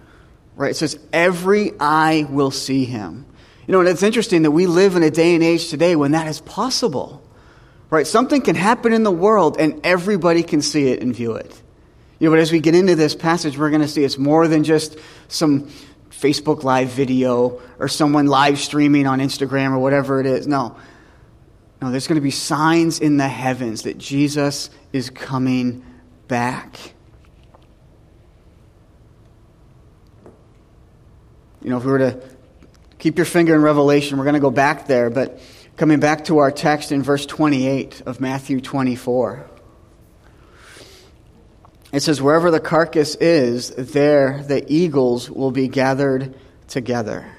Right? 0.55 0.71
It 0.71 0.77
says, 0.77 0.97
every 1.13 1.73
eye 1.79 2.25
will 2.27 2.49
see 2.49 2.85
him. 2.85 3.27
You 3.67 3.73
know, 3.73 3.81
and 3.81 3.87
it's 3.87 4.01
interesting 4.01 4.41
that 4.41 4.49
we 4.49 4.65
live 4.65 4.95
in 4.95 5.03
a 5.03 5.11
day 5.11 5.35
and 5.35 5.43
age 5.43 5.69
today 5.69 5.95
when 5.95 6.13
that 6.13 6.25
is 6.25 6.41
possible. 6.41 7.21
Right? 7.91 8.07
Something 8.07 8.41
can 8.41 8.55
happen 8.55 8.93
in 8.93 9.03
the 9.03 9.11
world 9.11 9.57
and 9.59 9.85
everybody 9.85 10.41
can 10.41 10.63
see 10.63 10.87
it 10.87 11.03
and 11.03 11.15
view 11.15 11.33
it. 11.35 11.61
You 12.17 12.29
know, 12.29 12.35
but 12.35 12.39
as 12.39 12.51
we 12.51 12.59
get 12.59 12.73
into 12.73 12.95
this 12.95 13.13
passage, 13.13 13.59
we're 13.59 13.69
going 13.69 13.83
to 13.83 13.87
see 13.87 14.03
it's 14.03 14.17
more 14.17 14.47
than 14.47 14.63
just 14.63 14.97
some 15.27 15.69
Facebook 16.09 16.63
Live 16.63 16.89
video 16.89 17.61
or 17.77 17.87
someone 17.87 18.25
live 18.25 18.57
streaming 18.57 19.05
on 19.05 19.19
Instagram 19.19 19.69
or 19.69 19.77
whatever 19.77 20.19
it 20.19 20.25
is. 20.25 20.47
No. 20.47 20.75
No, 21.81 21.91
there's 21.91 22.07
going 22.07 22.15
to 22.15 22.21
be 22.21 22.31
signs 22.31 22.99
in 22.99 23.17
the 23.17 23.27
heavens 23.27 23.83
that 23.83 23.97
Jesus 23.97 24.69
is 24.93 25.09
coming 25.09 25.85
back. 26.27 26.77
You 31.61 31.69
know, 31.69 31.77
if 31.77 31.85
we 31.85 31.91
were 31.91 31.99
to 31.99 32.21
keep 32.97 33.17
your 33.17 33.25
finger 33.25 33.53
in 33.53 33.61
Revelation, 33.61 34.17
we're 34.17 34.23
going 34.23 34.33
to 34.35 34.39
go 34.39 34.51
back 34.51 34.87
there, 34.87 35.09
but 35.09 35.39
coming 35.75 35.99
back 35.99 36.25
to 36.25 36.39
our 36.39 36.51
text 36.51 36.91
in 36.91 37.03
verse 37.03 37.25
28 37.25 38.01
of 38.05 38.19
Matthew 38.19 38.59
24. 38.59 39.47
It 41.93 42.01
says, 42.01 42.21
Wherever 42.21 42.51
the 42.51 42.59
carcass 42.59 43.15
is, 43.15 43.69
there 43.69 44.43
the 44.43 44.63
eagles 44.71 45.29
will 45.29 45.51
be 45.51 45.67
gathered 45.67 46.35
together. 46.67 47.31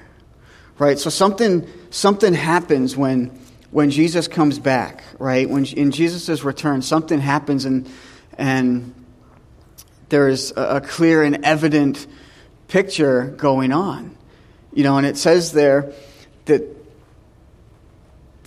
Right? 0.77 0.97
So 0.97 1.09
something, 1.09 1.67
something 1.89 2.33
happens 2.33 2.95
when, 2.95 3.37
when 3.71 3.91
Jesus 3.91 4.27
comes 4.27 4.59
back, 4.59 5.03
right? 5.19 5.49
When 5.49 5.65
in 5.65 5.91
Jesus' 5.91 6.43
return, 6.43 6.81
something 6.81 7.19
happens 7.19 7.65
and, 7.65 7.89
and 8.37 8.93
there 10.09 10.27
is 10.27 10.53
a 10.55 10.81
clear 10.81 11.23
and 11.23 11.45
evident 11.45 12.07
picture 12.67 13.27
going 13.37 13.71
on. 13.71 14.17
You 14.73 14.83
know, 14.83 14.97
and 14.97 15.05
it 15.05 15.17
says 15.17 15.51
there 15.51 15.93
that 16.45 16.79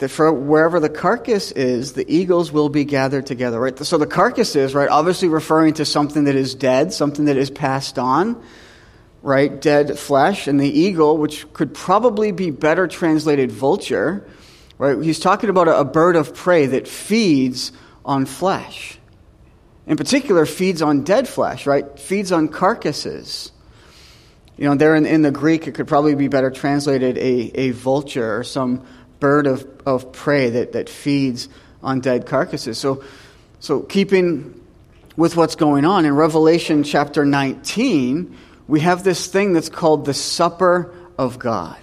that 0.03 0.09
for 0.09 0.33
wherever 0.33 0.81
the 0.81 0.89
carcass 0.89 1.53
is, 1.53 1.93
the 1.93 2.05
eagles 2.13 2.51
will 2.51 2.69
be 2.69 2.85
gathered 2.85 3.25
together, 3.25 3.61
right? 3.61 3.79
So 3.79 3.99
the 3.99 4.07
carcass 4.07 4.57
is, 4.57 4.75
right, 4.75 4.89
obviously 4.89 5.29
referring 5.29 5.75
to 5.75 5.85
something 5.85 6.25
that 6.25 6.35
is 6.35 6.57
dead, 6.57 6.93
something 6.93 7.27
that 7.27 7.37
is 7.37 7.51
passed 7.51 8.01
on, 8.01 8.43
right? 9.23 9.61
Dead 9.61 9.97
flesh. 9.97 10.49
And 10.49 10.59
the 10.59 10.69
eagle, 10.69 11.19
which 11.19 11.53
could 11.53 11.73
probably 11.73 12.33
be 12.33 12.51
better 12.51 12.89
translated 12.89 13.53
vulture, 13.53 14.27
right? 14.83 15.01
He's 15.05 15.21
talking 15.21 15.49
about 15.49 15.69
a, 15.69 15.85
bird 15.85 16.17
of 16.17 16.35
prey 16.35 16.67
that 16.67 16.89
feeds 16.89 17.71
on 18.05 18.27
flesh. 18.27 18.99
In 19.87 19.97
particular, 19.97 20.45
feeds 20.45 20.83
on 20.83 21.05
dead 21.05 21.29
flesh, 21.29 21.67
right? 21.67 21.97
Feeds 21.99 22.33
on 22.33 22.49
carcasses. 22.49 23.53
You 24.57 24.65
know, 24.65 24.75
there 24.75 24.97
in, 24.97 25.07
in 25.07 25.23
the 25.23 25.31
Greek, 25.31 25.69
it 25.69 25.75
could 25.77 25.87
probably 25.87 26.17
be 26.17 26.27
better 26.27 26.51
translated 26.51 27.17
a, 27.17 27.61
a 27.61 27.71
vulture 27.71 28.39
or 28.39 28.43
some 28.43 28.85
bird 29.21 29.47
of, 29.47 29.65
of 29.87 30.11
prey 30.11 30.51
that, 30.51 30.73
that 30.73 30.89
feeds 30.89 31.49
on 31.81 32.01
dead 32.01 32.27
carcasses. 32.27 32.77
So, 32.77 33.05
so, 33.61 33.83
keeping 33.83 34.61
with 35.17 35.37
what's 35.37 35.55
going 35.55 35.85
on, 35.85 36.07
in 36.07 36.17
Revelation 36.17 36.83
chapter 36.83 37.25
19, 37.25 38.37
we 38.67 38.81
have 38.81 39.05
this 39.05 39.29
thing 39.29 39.53
that's 39.53 39.69
called 39.69 40.07
the 40.07 40.15
Supper 40.15 40.93
of 41.17 41.39
God. 41.39 41.79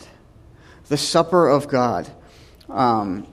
The 0.90 0.98
Supper 0.98 1.48
of 1.48 1.70
God. 1.70 2.12
Um, 2.70 3.26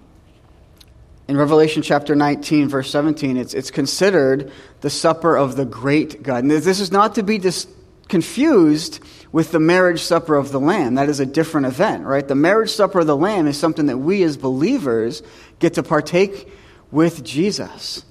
in 1.28 1.36
Revelation 1.36 1.82
chapter 1.82 2.14
19, 2.14 2.68
verse 2.68 2.90
17, 2.90 3.36
it's, 3.36 3.52
it's 3.52 3.70
considered 3.70 4.52
the 4.80 4.90
supper 4.90 5.36
of 5.36 5.56
the 5.56 5.64
great 5.64 6.22
God. 6.22 6.44
And 6.44 6.50
this 6.50 6.80
is 6.80 6.92
not 6.92 7.16
to 7.16 7.22
be 7.22 7.38
dis- 7.38 7.66
confused 8.08 9.00
with 9.32 9.50
the 9.50 9.58
marriage 9.58 10.02
supper 10.02 10.36
of 10.36 10.52
the 10.52 10.60
Lamb. 10.60 10.94
That 10.94 11.08
is 11.08 11.18
a 11.18 11.26
different 11.26 11.66
event, 11.66 12.04
right? 12.04 12.26
The 12.26 12.36
marriage 12.36 12.70
supper 12.70 13.00
of 13.00 13.08
the 13.08 13.16
Lamb 13.16 13.48
is 13.48 13.58
something 13.58 13.86
that 13.86 13.98
we 13.98 14.22
as 14.22 14.36
believers 14.36 15.22
get 15.58 15.74
to 15.74 15.82
partake 15.82 16.48
with 16.92 17.24
Jesus. 17.24 18.04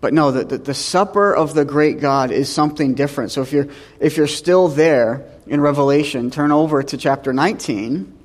But 0.00 0.14
no, 0.14 0.30
the, 0.30 0.44
the, 0.44 0.58
the, 0.58 0.74
supper 0.74 1.34
of 1.34 1.52
the 1.52 1.66
great 1.66 2.00
God 2.00 2.30
is 2.30 2.50
something 2.50 2.94
different. 2.94 3.32
So 3.32 3.42
if 3.42 3.52
you're, 3.52 3.68
if 4.00 4.16
you're 4.16 4.26
still 4.26 4.68
there 4.68 5.26
in 5.46 5.60
Revelation, 5.60 6.30
turn 6.30 6.52
over 6.52 6.82
to 6.82 6.96
chapter 6.96 7.34
19. 7.34 8.19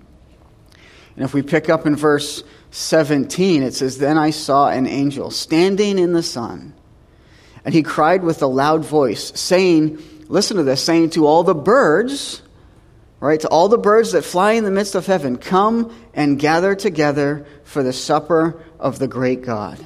And 1.16 1.24
if 1.24 1.34
we 1.34 1.42
pick 1.42 1.70
up 1.70 1.86
in 1.86 1.96
verse 1.96 2.44
17, 2.72 3.64
it 3.64 3.74
says, 3.74 3.98
Then 3.98 4.18
I 4.18 4.32
saw 4.32 4.70
an 4.70 4.86
angel 4.86 5.32
standing 5.32 5.98
in 5.98 6.14
the 6.14 6.24
sun, 6.24 6.74
and 7.64 7.74
he 7.74 7.84
cried 7.84 8.24
with 8.24 8.42
a 8.42 8.48
loud 8.48 8.84
voice, 8.84 9.32
saying, 9.40 10.00
listen 10.28 10.58
to 10.58 10.64
this, 10.64 10.84
saying 10.84 11.12
to 11.12 11.26
all 11.26 11.44
the 11.44 11.56
birds, 11.56 12.42
right, 13.20 13.40
to 13.40 13.48
all 13.48 13.70
the 13.70 13.78
birds 13.78 14.12
that 14.12 14.24
fly 14.24 14.54
in 14.54 14.64
the 14.64 14.72
midst 14.72 14.96
of 14.96 15.06
heaven, 15.06 15.38
come 15.38 15.96
and 16.14 16.40
gather 16.40 16.76
together 16.76 17.46
for 17.64 17.84
the 17.84 17.94
supper 17.94 18.62
of 18.80 19.00
the 19.00 19.08
great 19.08 19.42
God. 19.42 19.86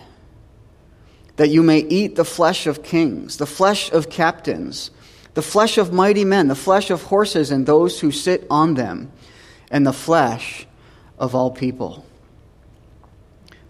That 1.36 1.50
you 1.50 1.64
may 1.64 1.80
eat 1.80 2.16
the 2.16 2.26
flesh 2.26 2.68
of 2.68 2.84
kings, 2.84 3.38
the 3.38 3.46
flesh 3.46 3.92
of 3.92 4.10
captains, 4.10 4.92
the 5.36 5.42
flesh 5.42 5.78
of 5.78 5.94
mighty 5.94 6.26
men, 6.26 6.48
the 6.48 6.56
flesh 6.56 6.90
of 6.90 7.04
horses 7.04 7.52
and 7.52 7.66
those 7.66 8.00
who 8.00 8.12
sit 8.12 8.46
on 8.50 8.74
them, 8.74 9.12
and 9.72 9.86
the 9.86 9.94
flesh 9.94 10.66
of 11.20 11.36
all 11.36 11.52
people. 11.52 12.06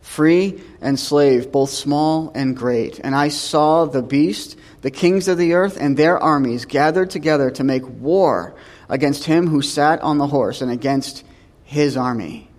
Free 0.01 0.61
and 0.81 0.99
slave, 0.99 1.51
both 1.51 1.69
small 1.69 2.31
and 2.33 2.55
great. 2.55 2.99
And 3.03 3.15
I 3.15 3.29
saw 3.29 3.85
the 3.85 4.01
beast 4.01 4.57
the 4.81 4.91
kings 4.91 5.27
of 5.27 5.37
the 5.37 5.53
earth 5.53 5.77
and 5.79 5.97
their 5.97 6.17
armies 6.17 6.65
gathered 6.65 7.09
together 7.09 7.51
to 7.51 7.63
make 7.63 7.87
war 7.87 8.55
against 8.87 9.25
him 9.25 9.47
who 9.47 9.61
sat 9.61 10.01
on 10.01 10.17
the 10.17 10.27
horse 10.27 10.61
and 10.61 10.71
against 10.71 11.25
his 11.63 11.97
army. 11.97 12.49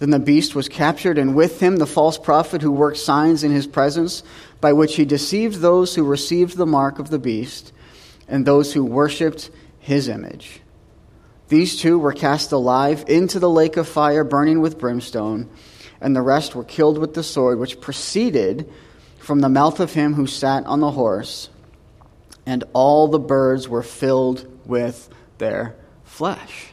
Then 0.00 0.10
the 0.10 0.18
beast 0.18 0.54
was 0.54 0.68
captured, 0.68 1.18
and 1.18 1.34
with 1.34 1.60
him 1.60 1.76
the 1.76 1.86
false 1.86 2.18
prophet 2.18 2.60
who 2.60 2.72
worked 2.72 2.98
signs 2.98 3.42
in 3.42 3.52
his 3.52 3.66
presence, 3.66 4.22
by 4.60 4.72
which 4.72 4.96
he 4.96 5.04
deceived 5.04 5.60
those 5.60 5.94
who 5.94 6.04
received 6.04 6.56
the 6.56 6.66
mark 6.66 6.98
of 6.98 7.10
the 7.10 7.18
beast 7.18 7.72
and 8.28 8.44
those 8.44 8.72
who 8.72 8.84
worshipped 8.84 9.50
his 9.78 10.08
image. 10.08 10.60
These 11.48 11.80
two 11.80 11.98
were 11.98 12.12
cast 12.12 12.52
alive 12.52 13.04
into 13.08 13.38
the 13.38 13.50
lake 13.50 13.76
of 13.76 13.86
fire 13.86 14.24
burning 14.24 14.60
with 14.60 14.78
brimstone, 14.78 15.50
and 16.00 16.16
the 16.16 16.22
rest 16.22 16.54
were 16.54 16.64
killed 16.64 16.98
with 16.98 17.14
the 17.14 17.22
sword 17.22 17.58
which 17.58 17.80
proceeded 17.80 18.70
from 19.18 19.40
the 19.40 19.48
mouth 19.48 19.80
of 19.80 19.92
him 19.92 20.14
who 20.14 20.26
sat 20.26 20.64
on 20.66 20.80
the 20.80 20.90
horse, 20.90 21.48
and 22.46 22.64
all 22.72 23.08
the 23.08 23.18
birds 23.18 23.68
were 23.68 23.82
filled 23.82 24.46
with 24.66 25.08
their 25.38 25.76
flesh. 26.04 26.68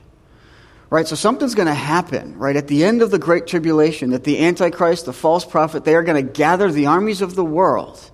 Right? 0.90 1.08
So 1.08 1.16
something's 1.16 1.56
going 1.56 1.70
to 1.70 1.74
happen, 1.74 2.38
right? 2.38 2.58
At 2.58 2.68
the 2.68 2.84
end 2.84 3.02
of 3.02 3.12
the 3.12 3.20
Great 3.20 3.48
Tribulation, 3.48 4.10
that 4.10 4.26
the 4.26 4.46
Antichrist, 4.46 5.06
the 5.06 5.14
false 5.14 5.46
prophet, 5.46 5.86
they 5.86 5.96
are 5.96 6.04
going 6.04 6.26
to 6.26 6.34
gather 6.34 6.70
the 6.70 6.88
armies 6.88 7.22
of 7.22 7.36
the 7.36 7.46
world, 7.46 8.12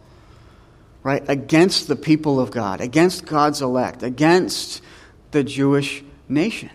right? 1.01 1.23
Against 1.27 1.87
the 1.87 1.95
people 1.95 2.39
of 2.39 2.51
God, 2.51 2.79
against 2.79 3.25
God's 3.25 3.63
elect, 3.63 4.03
against 4.03 4.83
the 5.31 5.43
Jewish 5.43 6.03
nation. 6.29 6.69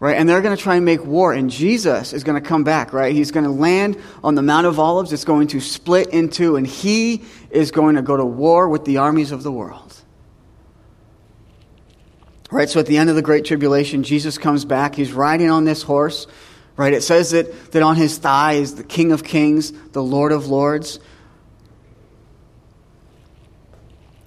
Right? 0.00 0.16
And 0.18 0.28
they're 0.28 0.42
going 0.42 0.56
to 0.56 0.62
try 0.62 0.76
and 0.76 0.84
make 0.84 1.04
war, 1.04 1.32
and 1.32 1.50
Jesus 1.50 2.12
is 2.12 2.24
going 2.24 2.40
to 2.40 2.46
come 2.46 2.62
back, 2.62 2.92
right? 2.92 3.14
He's 3.14 3.30
going 3.30 3.44
to 3.44 3.50
land 3.50 3.96
on 4.22 4.34
the 4.34 4.42
Mount 4.42 4.66
of 4.66 4.78
Olives. 4.78 5.12
It's 5.12 5.24
going 5.24 5.46
to 5.48 5.60
split 5.60 6.08
in 6.08 6.28
two, 6.28 6.56
and 6.56 6.66
he 6.66 7.22
is 7.50 7.70
going 7.70 7.96
to 7.96 8.02
go 8.02 8.16
to 8.16 8.24
war 8.24 8.68
with 8.68 8.84
the 8.84 8.98
armies 8.98 9.32
of 9.32 9.42
the 9.42 9.52
world. 9.52 9.94
Right? 12.50 12.68
So 12.68 12.80
at 12.80 12.86
the 12.86 12.98
end 12.98 13.08
of 13.08 13.16
the 13.16 13.22
Great 13.22 13.44
Tribulation, 13.44 14.02
Jesus 14.02 14.36
comes 14.36 14.64
back. 14.64 14.94
He's 14.94 15.12
riding 15.12 15.50
on 15.50 15.64
this 15.64 15.82
horse. 15.82 16.26
Right? 16.76 16.92
It 16.92 17.02
says 17.02 17.30
that, 17.30 17.72
that 17.72 17.82
on 17.82 17.96
his 17.96 18.18
thigh 18.18 18.54
is 18.54 18.74
the 18.74 18.84
King 18.84 19.12
of 19.12 19.24
Kings, 19.24 19.72
the 19.92 20.02
Lord 20.02 20.32
of 20.32 20.48
Lords. 20.48 20.98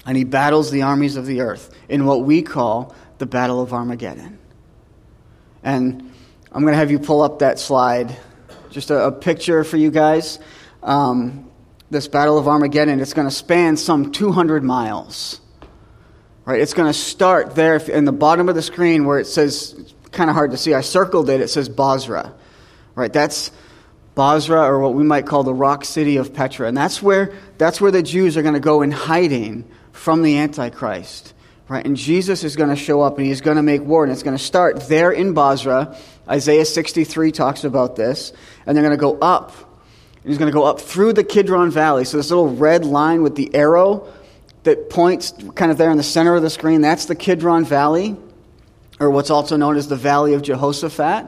And 0.05 0.17
he 0.17 0.23
battles 0.23 0.71
the 0.71 0.83
armies 0.83 1.17
of 1.17 1.25
the 1.25 1.41
earth 1.41 1.73
in 1.89 2.05
what 2.05 2.23
we 2.23 2.41
call 2.41 2.95
the 3.17 3.25
Battle 3.25 3.61
of 3.61 3.73
Armageddon. 3.73 4.39
And 5.63 6.13
I'm 6.51 6.61
going 6.61 6.73
to 6.73 6.77
have 6.77 6.91
you 6.91 6.99
pull 6.99 7.21
up 7.21 7.39
that 7.39 7.59
slide. 7.59 8.15
Just 8.69 8.89
a, 8.89 9.07
a 9.07 9.11
picture 9.11 9.63
for 9.63 9.77
you 9.77 9.91
guys. 9.91 10.39
Um, 10.83 11.49
this 11.89 12.07
Battle 12.07 12.37
of 12.37 12.47
Armageddon, 12.47 12.99
it's 12.99 13.13
going 13.13 13.27
to 13.27 13.33
span 13.33 13.77
some 13.77 14.11
200 14.11 14.63
miles. 14.63 15.41
Right? 16.45 16.61
It's 16.61 16.73
going 16.73 16.87
to 16.87 16.97
start 16.97 17.55
there 17.55 17.77
in 17.77 18.05
the 18.05 18.11
bottom 18.11 18.49
of 18.49 18.55
the 18.55 18.61
screen 18.61 19.05
where 19.05 19.19
it 19.19 19.27
says, 19.27 19.93
kind 20.11 20.29
of 20.29 20.35
hard 20.35 20.51
to 20.51 20.57
see. 20.57 20.73
I 20.73 20.81
circled 20.81 21.29
it. 21.29 21.41
It 21.41 21.49
says 21.49 21.69
Bozrah. 21.69 22.33
Right? 22.95 23.11
That's 23.11 23.51
Bozrah, 24.15 24.65
or 24.65 24.79
what 24.79 24.93
we 24.93 25.03
might 25.03 25.25
call 25.25 25.43
the 25.43 25.53
rock 25.53 25.85
city 25.85 26.17
of 26.17 26.33
Petra. 26.33 26.67
And 26.67 26.75
that's 26.75 27.01
where, 27.01 27.33
that's 27.57 27.79
where 27.79 27.91
the 27.91 28.01
Jews 28.01 28.37
are 28.37 28.41
going 28.41 28.53
to 28.53 28.59
go 28.59 28.81
in 28.81 28.91
hiding 28.91 29.69
from 29.91 30.23
the 30.23 30.37
Antichrist. 30.37 31.33
Right? 31.69 31.85
And 31.85 31.97
Jesus 31.97 32.43
is 32.43 32.55
going 32.55 32.69
to 32.69 32.75
show 32.75 33.01
up 33.01 33.17
and 33.17 33.27
he's 33.27 33.41
going 33.41 33.57
to 33.57 33.63
make 33.63 33.81
war. 33.81 34.03
And 34.03 34.11
it's 34.11 34.23
going 34.23 34.37
to 34.37 34.43
start 34.43 34.87
there 34.87 35.11
in 35.11 35.33
Bozrah. 35.33 35.97
Isaiah 36.29 36.65
63 36.65 37.31
talks 37.31 37.63
about 37.63 37.95
this. 37.95 38.31
And 38.65 38.75
they're 38.75 38.83
going 38.83 38.97
to 38.97 39.01
go 39.01 39.17
up. 39.19 39.53
And 40.23 40.31
he's 40.31 40.37
going 40.37 40.51
to 40.51 40.57
go 40.57 40.63
up 40.63 40.79
through 40.79 41.13
the 41.13 41.23
Kidron 41.23 41.71
Valley. 41.71 42.05
So 42.05 42.17
this 42.17 42.29
little 42.29 42.55
red 42.55 42.85
line 42.85 43.21
with 43.21 43.35
the 43.35 43.53
arrow 43.53 44.13
that 44.63 44.89
points 44.89 45.33
kind 45.55 45.71
of 45.71 45.77
there 45.77 45.91
in 45.91 45.97
the 45.97 46.03
center 46.03 46.35
of 46.35 46.41
the 46.41 46.49
screen, 46.49 46.81
that's 46.81 47.05
the 47.05 47.15
Kidron 47.15 47.63
Valley, 47.63 48.17
or 48.99 49.09
what's 49.09 49.29
also 49.29 49.55
known 49.55 49.77
as 49.77 49.87
the 49.87 49.95
Valley 49.95 50.33
of 50.33 50.41
Jehoshaphat. 50.41 51.27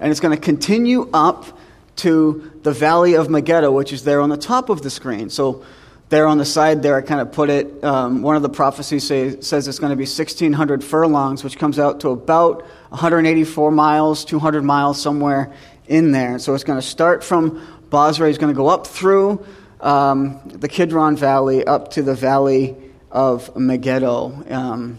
And 0.00 0.10
it's 0.10 0.18
going 0.18 0.36
to 0.36 0.42
continue 0.42 1.08
up 1.12 1.56
to 1.96 2.50
the 2.62 2.72
Valley 2.72 3.14
of 3.14 3.28
Megiddo, 3.28 3.70
which 3.70 3.92
is 3.92 4.02
there 4.02 4.20
on 4.20 4.28
the 4.28 4.36
top 4.36 4.70
of 4.70 4.82
the 4.82 4.90
screen. 4.90 5.30
So 5.30 5.64
there 6.10 6.26
on 6.26 6.38
the 6.38 6.44
side 6.44 6.82
there, 6.82 6.96
I 6.96 7.02
kind 7.02 7.20
of 7.20 7.30
put 7.30 7.50
it, 7.50 7.82
um, 7.84 8.22
one 8.22 8.34
of 8.34 8.42
the 8.42 8.48
prophecies 8.48 9.06
say, 9.06 9.40
says 9.40 9.68
it's 9.68 9.78
going 9.78 9.90
to 9.90 9.96
be 9.96 10.02
1,600 10.02 10.82
furlongs, 10.82 11.44
which 11.44 11.56
comes 11.56 11.78
out 11.78 12.00
to 12.00 12.08
about 12.10 12.62
184 12.88 13.70
miles, 13.70 14.24
200 14.24 14.62
miles, 14.62 15.00
somewhere 15.00 15.52
in 15.86 16.10
there. 16.10 16.40
So 16.40 16.54
it's 16.54 16.64
going 16.64 16.80
to 16.80 16.86
start 16.86 17.22
from 17.22 17.64
Bozrah. 17.90 18.26
He's 18.26 18.38
going 18.38 18.52
to 18.52 18.56
go 18.56 18.66
up 18.66 18.88
through 18.88 19.46
um, 19.80 20.40
the 20.46 20.68
Kidron 20.68 21.16
Valley 21.16 21.64
up 21.64 21.92
to 21.92 22.02
the 22.02 22.14
Valley 22.14 22.76
of 23.12 23.56
Megiddo. 23.56 24.44
Um, 24.50 24.98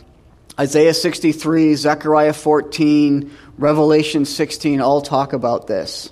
Isaiah 0.58 0.94
63, 0.94 1.76
Zechariah 1.76 2.34
14, 2.34 3.32
Revelation 3.58 4.24
16 4.24 4.80
all 4.80 5.02
talk 5.02 5.34
about 5.34 5.68
this. 5.68 6.10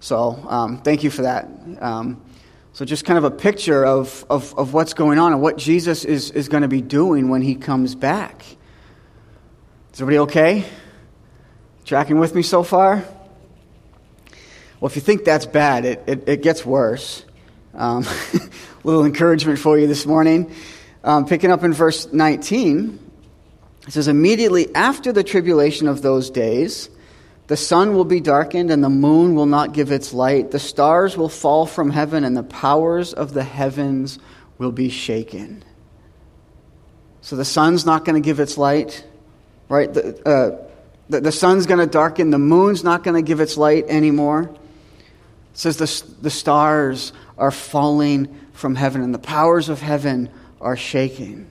So 0.00 0.42
um, 0.48 0.78
thank 0.80 1.04
you 1.04 1.10
for 1.10 1.22
that. 1.22 1.46
So, 2.72 2.84
just 2.84 3.04
kind 3.04 3.18
of 3.18 3.24
a 3.24 3.30
picture 3.30 3.84
of, 3.84 4.24
of, 4.30 4.56
of 4.56 4.72
what's 4.72 4.94
going 4.94 5.18
on 5.18 5.32
and 5.32 5.42
what 5.42 5.58
Jesus 5.58 6.04
is, 6.04 6.30
is 6.30 6.48
going 6.48 6.62
to 6.62 6.68
be 6.68 6.80
doing 6.80 7.28
when 7.28 7.42
he 7.42 7.56
comes 7.56 7.96
back. 7.96 8.44
Is 9.92 10.00
everybody 10.00 10.18
okay? 10.20 10.64
Tracking 11.84 12.20
with 12.20 12.32
me 12.34 12.42
so 12.42 12.62
far? 12.62 13.04
Well, 14.78 14.88
if 14.88 14.94
you 14.94 15.02
think 15.02 15.24
that's 15.24 15.46
bad, 15.46 15.84
it, 15.84 16.04
it, 16.06 16.28
it 16.28 16.42
gets 16.42 16.64
worse. 16.64 17.24
Um, 17.74 18.06
little 18.84 19.04
encouragement 19.04 19.58
for 19.58 19.76
you 19.76 19.88
this 19.88 20.06
morning. 20.06 20.54
Um, 21.02 21.26
picking 21.26 21.50
up 21.50 21.64
in 21.64 21.72
verse 21.72 22.12
19, 22.12 23.10
it 23.86 23.92
says, 23.92 24.06
Immediately 24.06 24.74
after 24.74 25.12
the 25.12 25.24
tribulation 25.24 25.88
of 25.88 26.02
those 26.02 26.30
days, 26.30 26.88
the 27.50 27.56
sun 27.56 27.94
will 27.94 28.04
be 28.04 28.20
darkened, 28.20 28.70
and 28.70 28.84
the 28.84 28.88
moon 28.88 29.34
will 29.34 29.44
not 29.44 29.72
give 29.72 29.90
its 29.90 30.14
light. 30.14 30.52
The 30.52 30.60
stars 30.60 31.16
will 31.16 31.28
fall 31.28 31.66
from 31.66 31.90
heaven, 31.90 32.22
and 32.22 32.36
the 32.36 32.44
powers 32.44 33.12
of 33.12 33.34
the 33.34 33.42
heavens 33.42 34.20
will 34.58 34.70
be 34.70 34.88
shaken. 34.88 35.64
So 37.22 37.34
the 37.34 37.44
sun's 37.44 37.84
not 37.84 38.04
going 38.04 38.14
to 38.14 38.24
give 38.24 38.38
its 38.38 38.56
light, 38.56 39.04
right? 39.68 39.92
The, 39.92 40.28
uh, 40.28 40.64
the, 41.08 41.22
the 41.22 41.32
sun's 41.32 41.66
going 41.66 41.80
to 41.80 41.88
darken. 41.88 42.30
The 42.30 42.38
moon's 42.38 42.84
not 42.84 43.02
going 43.02 43.16
to 43.16 43.26
give 43.26 43.40
its 43.40 43.56
light 43.56 43.86
anymore. 43.88 44.42
It 44.42 44.58
says 45.54 45.76
the, 45.76 46.22
the 46.22 46.30
stars 46.30 47.12
are 47.36 47.50
falling 47.50 48.32
from 48.52 48.76
heaven, 48.76 49.02
and 49.02 49.12
the 49.12 49.18
powers 49.18 49.68
of 49.68 49.80
heaven 49.80 50.30
are 50.60 50.76
shaking. 50.76 51.50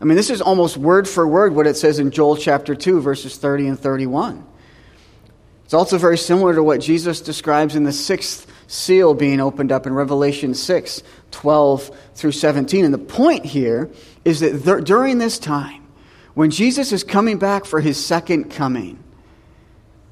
I 0.00 0.04
mean, 0.04 0.16
this 0.16 0.30
is 0.30 0.40
almost 0.40 0.76
word 0.76 1.08
for 1.08 1.26
word 1.26 1.52
what 1.52 1.66
it 1.66 1.76
says 1.76 1.98
in 1.98 2.12
Joel 2.12 2.36
chapter 2.36 2.76
2, 2.76 3.00
verses 3.00 3.36
30 3.38 3.66
and 3.66 3.76
31. 3.80 4.46
It's 5.72 5.74
also 5.78 5.96
very 5.96 6.18
similar 6.18 6.54
to 6.54 6.62
what 6.62 6.82
Jesus 6.82 7.22
describes 7.22 7.76
in 7.76 7.84
the 7.84 7.92
sixth 7.92 8.46
seal 8.66 9.14
being 9.14 9.40
opened 9.40 9.72
up 9.72 9.86
in 9.86 9.94
Revelation 9.94 10.52
6 10.52 11.02
12 11.30 11.98
through 12.14 12.32
17. 12.32 12.84
And 12.84 12.92
the 12.92 12.98
point 12.98 13.46
here 13.46 13.90
is 14.22 14.40
that 14.40 14.64
th- 14.64 14.84
during 14.84 15.16
this 15.16 15.38
time, 15.38 15.82
when 16.34 16.50
Jesus 16.50 16.92
is 16.92 17.02
coming 17.02 17.38
back 17.38 17.64
for 17.64 17.80
his 17.80 17.96
second 17.96 18.50
coming, 18.50 19.02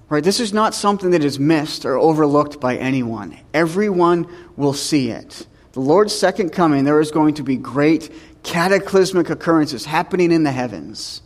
right, 0.08 0.24
this 0.24 0.40
is 0.40 0.54
not 0.54 0.74
something 0.74 1.10
that 1.10 1.22
is 1.22 1.38
missed 1.38 1.84
or 1.84 1.98
overlooked 1.98 2.58
by 2.58 2.78
anyone. 2.78 3.36
Everyone 3.52 4.34
will 4.56 4.72
see 4.72 5.10
it. 5.10 5.46
The 5.72 5.80
Lord's 5.80 6.18
second 6.18 6.52
coming, 6.52 6.84
there 6.84 7.02
is 7.02 7.10
going 7.10 7.34
to 7.34 7.42
be 7.42 7.56
great 7.58 8.10
cataclysmic 8.44 9.28
occurrences 9.28 9.84
happening 9.84 10.32
in 10.32 10.42
the 10.42 10.52
heavens, 10.52 11.20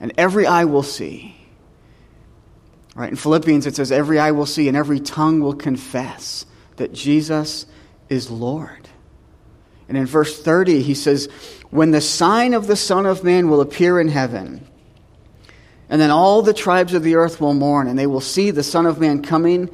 and 0.00 0.12
every 0.18 0.46
eye 0.46 0.66
will 0.66 0.82
see. 0.82 1.37
Right? 2.98 3.10
In 3.10 3.16
Philippians, 3.16 3.64
it 3.64 3.76
says, 3.76 3.92
Every 3.92 4.18
eye 4.18 4.32
will 4.32 4.44
see 4.44 4.66
and 4.66 4.76
every 4.76 4.98
tongue 4.98 5.38
will 5.38 5.54
confess 5.54 6.44
that 6.78 6.92
Jesus 6.92 7.64
is 8.08 8.28
Lord. 8.28 8.88
And 9.88 9.96
in 9.96 10.04
verse 10.04 10.42
30, 10.42 10.82
he 10.82 10.94
says, 10.94 11.28
When 11.70 11.92
the 11.92 12.00
sign 12.00 12.54
of 12.54 12.66
the 12.66 12.74
Son 12.74 13.06
of 13.06 13.22
Man 13.22 13.48
will 13.48 13.60
appear 13.60 14.00
in 14.00 14.08
heaven, 14.08 14.66
and 15.88 16.00
then 16.00 16.10
all 16.10 16.42
the 16.42 16.52
tribes 16.52 16.92
of 16.92 17.04
the 17.04 17.14
earth 17.14 17.40
will 17.40 17.54
mourn, 17.54 17.86
and 17.86 17.96
they 17.96 18.08
will 18.08 18.20
see 18.20 18.50
the 18.50 18.64
Son 18.64 18.84
of 18.84 18.98
Man 18.98 19.22
coming 19.22 19.70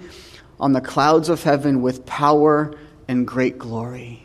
on 0.60 0.74
the 0.74 0.82
clouds 0.82 1.30
of 1.30 1.42
heaven 1.42 1.80
with 1.80 2.04
power 2.04 2.74
and 3.08 3.26
great 3.26 3.58
glory. 3.58 4.22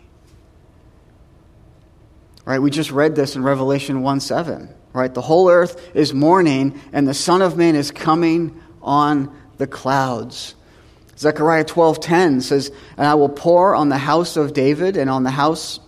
Right? 2.43 2.59
We 2.59 2.69
just 2.69 2.91
read 2.91 3.15
this 3.15 3.38
in 3.38 3.43
Revelation 3.43 4.01
1 4.01 4.19
7. 4.19 4.75
Right? 4.91 5.13
The 5.13 5.21
whole 5.21 5.49
earth 5.49 5.95
is 5.95 6.13
mourning, 6.13 6.81
and 6.91 7.07
the 7.07 7.13
Son 7.13 7.41
of 7.41 7.55
Man 7.55 7.75
is 7.75 7.91
coming 7.91 8.62
on 8.89 9.32
the 9.60 9.67
clouds. 9.67 10.56
Zechariah 11.17 11.63
12:10 11.63 12.41
says, 12.41 12.71
"And 12.97 13.06
I 13.06 13.13
will 13.13 13.30
pour 13.30 13.75
on 13.75 13.89
the 13.89 13.99
house 13.99 14.36
of 14.36 14.54
David 14.54 14.97
and 14.97 15.10
on 15.10 15.23
the 15.23 15.30
house 15.30 15.80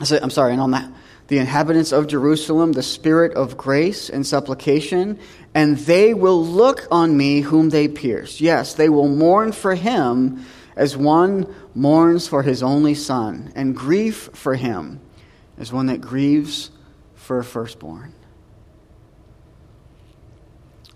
I'm 0.00 0.30
sorry, 0.30 0.52
and 0.52 0.62
on 0.62 0.70
the, 0.70 0.88
the 1.28 1.36
inhabitants 1.36 1.92
of 1.92 2.06
Jerusalem 2.06 2.72
the 2.72 2.82
spirit 2.82 3.34
of 3.34 3.58
grace 3.58 4.08
and 4.08 4.26
supplication, 4.26 5.18
and 5.54 5.76
they 5.76 6.14
will 6.14 6.42
look 6.42 6.88
on 6.90 7.14
me 7.14 7.42
whom 7.42 7.68
they 7.68 7.86
pierced. 7.86 8.40
Yes, 8.40 8.72
they 8.72 8.88
will 8.88 9.08
mourn 9.08 9.52
for 9.52 9.74
him 9.74 10.42
as 10.74 10.96
one 10.96 11.46
mourns 11.74 12.26
for 12.26 12.42
his 12.42 12.62
only 12.62 12.94
son, 12.94 13.52
and 13.54 13.76
grief 13.76 14.30
for 14.32 14.54
him 14.54 15.00
as 15.58 15.70
one 15.70 15.86
that 15.86 16.00
grieves 16.00 16.70
for 17.14 17.38
a 17.38 17.44
firstborn." 17.44 18.14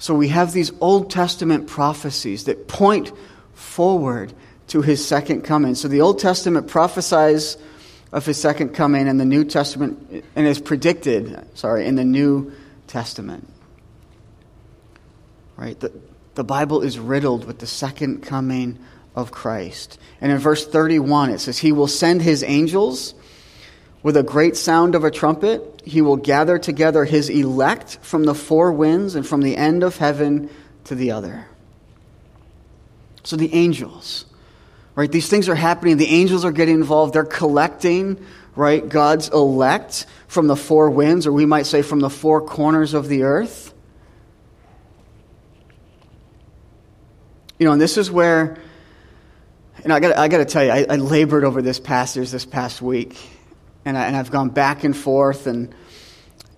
So 0.05 0.15
we 0.15 0.29
have 0.29 0.53
these 0.53 0.71
Old 0.83 1.11
Testament 1.11 1.67
prophecies 1.67 2.45
that 2.45 2.69
point 2.69 3.11
forward 3.55 4.35
to 4.67 4.83
his 4.83 5.03
second 5.03 5.45
coming. 5.45 5.75
So 5.75 5.89
the 5.89 6.03
Old 6.03 6.19
Testament 6.19 6.69
prophesies 6.69 7.57
of 8.13 8.27
his 8.27 8.39
second 8.39 8.75
coming, 8.75 9.09
and 9.09 9.19
the 9.19 9.25
New 9.25 9.45
Testament, 9.47 10.23
and 10.37 10.47
is 10.47 10.61
predicted, 10.61 11.43
sorry, 11.55 11.87
in 11.87 11.95
the 11.95 12.05
New 12.05 12.53
Testament. 12.87 13.49
Right? 15.57 15.81
The, 15.81 15.91
the 16.35 16.45
Bible 16.45 16.83
is 16.83 16.99
riddled 16.99 17.47
with 17.47 17.61
the 17.61 17.67
second 17.67 18.25
coming 18.25 18.79
of 19.17 19.31
Christ. 19.31 19.99
And 20.21 20.31
in 20.31 20.37
verse 20.37 20.67
31, 20.67 21.31
it 21.31 21.39
says, 21.39 21.57
He 21.57 21.73
will 21.73 21.89
send 21.89 22.21
His 22.21 22.43
angels 22.43 23.15
with 24.05 24.19
a 24.19 24.23
great 24.23 24.55
sound 24.55 24.95
of 24.95 25.03
a 25.03 25.11
trumpet, 25.11 25.81
he 25.83 26.03
will 26.03 26.19
gather 26.19 26.59
together 26.59 27.07
his 27.07 27.31
elect 27.31 27.99
from 28.03 28.25
the 28.25 28.35
four 28.35 28.71
winds 28.71 29.15
and 29.15 29.27
from 29.27 29.41
the 29.41 29.57
end 29.57 29.83
of 29.83 29.97
heaven 29.97 30.51
to 30.85 30.95
the 30.95 31.13
other. 31.13 31.47
So 33.23 33.37
the 33.37 33.55
angels, 33.55 34.27
right? 34.95 35.11
These 35.11 35.31
things 35.31 35.49
are 35.49 35.55
happening. 35.55 35.97
The 35.97 36.09
angels 36.09 36.45
are 36.45 36.53
getting 36.53 36.75
involved. 36.75 37.15
They're 37.15 37.25
collecting, 37.25 38.23
right? 38.55 38.87
God's 38.87 39.31
elect 39.31 40.05
from 40.29 40.49
the 40.49 40.57
four 40.57 40.91
winds, 40.91 41.27
or 41.27 41.33
we 41.33 41.47
might 41.47 41.65
say 41.65 41.81
from 41.81 42.01
the 42.01 42.11
four 42.11 42.43
corners 42.43 42.93
of 42.93 43.09
the 43.09 43.23
earth. 43.23 43.73
You 47.59 47.65
know, 47.65 47.73
and 47.73 47.81
this 47.81 47.97
is 47.97 48.11
where, 48.11 48.59
you 49.83 49.89
know, 49.89 49.95
I 49.95 50.01
got 50.01 50.19
I 50.19 50.29
to 50.29 50.45
tell 50.45 50.63
you, 50.63 50.73
I, 50.73 50.85
I 50.91 50.97
labored 50.97 51.45
over 51.45 51.63
this 51.63 51.81
passage 51.81 52.31
this 52.31 52.45
past 52.45 52.83
week 52.83 53.17
and, 53.85 53.97
I, 53.99 54.19
I've 54.19 54.31
gone 54.31 54.51
back 54.51 54.85
and 54.85 54.97
forth, 54.97 55.47
and 55.47 55.75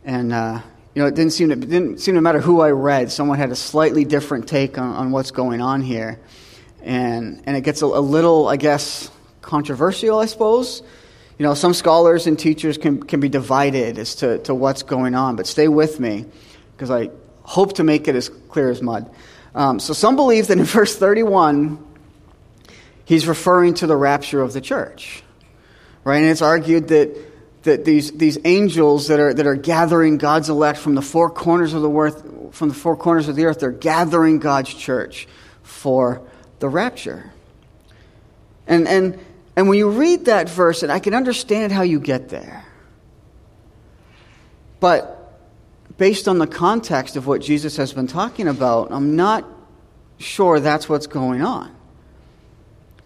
and 0.04 0.32
uh, 0.32 0.60
you 0.94 1.02
know, 1.02 1.08
it 1.08 1.14
didn't 1.14 1.32
seem 1.32 1.48
to 1.50 1.56
didn't 1.56 2.00
seem 2.00 2.14
to 2.14 2.20
matter 2.20 2.40
who 2.40 2.60
I 2.60 2.70
read. 2.70 3.10
Someone 3.10 3.38
had 3.38 3.50
a 3.50 3.56
slightly 3.56 4.04
different 4.04 4.48
take 4.48 4.78
on, 4.78 4.94
on 4.94 5.10
what's 5.10 5.30
going 5.30 5.60
on 5.60 5.82
here, 5.82 6.20
and 6.82 7.42
and 7.46 7.56
it 7.56 7.62
gets 7.62 7.82
a, 7.82 7.86
a 7.86 8.00
little, 8.00 8.48
I 8.48 8.56
guess, 8.56 9.10
controversial, 9.42 10.18
I 10.18 10.26
suppose. 10.26 10.82
You 11.38 11.44
know, 11.44 11.52
some 11.52 11.74
scholars 11.74 12.26
and 12.26 12.38
teachers 12.38 12.78
can, 12.78 13.02
can 13.02 13.20
be 13.20 13.28
divided 13.28 13.98
as 13.98 14.14
to, 14.16 14.38
to 14.44 14.54
what's 14.54 14.82
going 14.82 15.14
on, 15.14 15.36
but 15.36 15.46
stay 15.46 15.68
with 15.68 16.00
me 16.00 16.24
because 16.72 16.90
I 16.90 17.10
hope 17.42 17.74
to 17.74 17.84
make 17.84 18.08
it 18.08 18.14
as 18.14 18.30
clear 18.30 18.70
as 18.70 18.80
mud. 18.80 19.10
Um, 19.54 19.78
so 19.78 19.92
some 19.92 20.16
believe 20.16 20.46
that 20.46 20.58
in 20.58 20.64
verse 20.64 20.96
31, 20.96 21.78
he's 23.04 23.26
referring 23.26 23.74
to 23.74 23.86
the 23.86 23.96
rapture 23.96 24.40
of 24.40 24.54
the 24.54 24.62
church. 24.62 25.22
Right? 26.06 26.18
And 26.18 26.26
it's 26.26 26.40
argued 26.40 26.86
that, 26.88 27.18
that 27.64 27.84
these, 27.84 28.12
these 28.12 28.38
angels 28.44 29.08
that 29.08 29.18
are, 29.18 29.34
that 29.34 29.44
are 29.44 29.56
gathering 29.56 30.18
God's 30.18 30.48
elect 30.48 30.78
from 30.78 30.94
the 30.94 31.02
four 31.02 31.28
corners 31.28 31.74
of 31.74 31.82
the 31.82 31.90
earth, 31.90 32.54
from 32.54 32.68
the 32.68 32.76
four 32.76 32.96
corners 32.96 33.26
of 33.26 33.34
the 33.34 33.44
earth, 33.44 33.58
they're 33.58 33.72
gathering 33.72 34.38
God's 34.38 34.72
church 34.72 35.26
for 35.64 36.22
the 36.60 36.68
rapture. 36.68 37.32
And, 38.68 38.86
and, 38.86 39.18
and 39.56 39.68
when 39.68 39.78
you 39.78 39.90
read 39.90 40.26
that 40.26 40.48
verse, 40.48 40.84
and 40.84 40.92
I 40.92 41.00
can 41.00 41.12
understand 41.12 41.72
how 41.72 41.82
you 41.82 41.98
get 41.98 42.28
there, 42.28 42.64
but 44.78 45.36
based 45.98 46.28
on 46.28 46.38
the 46.38 46.46
context 46.46 47.16
of 47.16 47.26
what 47.26 47.40
Jesus 47.40 47.78
has 47.78 47.92
been 47.92 48.06
talking 48.06 48.46
about, 48.46 48.92
I'm 48.92 49.16
not 49.16 49.44
sure 50.18 50.60
that's 50.60 50.88
what's 50.88 51.08
going 51.08 51.42
on. 51.42 51.75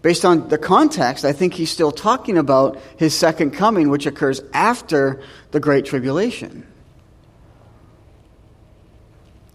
Based 0.01 0.25
on 0.25 0.49
the 0.49 0.57
context, 0.57 1.25
I 1.25 1.31
think 1.31 1.53
he's 1.53 1.69
still 1.69 1.91
talking 1.91 2.37
about 2.37 2.79
his 2.97 3.13
second 3.13 3.51
coming, 3.51 3.89
which 3.89 4.07
occurs 4.07 4.41
after 4.53 5.21
the 5.51 5.59
Great 5.59 5.85
Tribulation. 5.85 6.65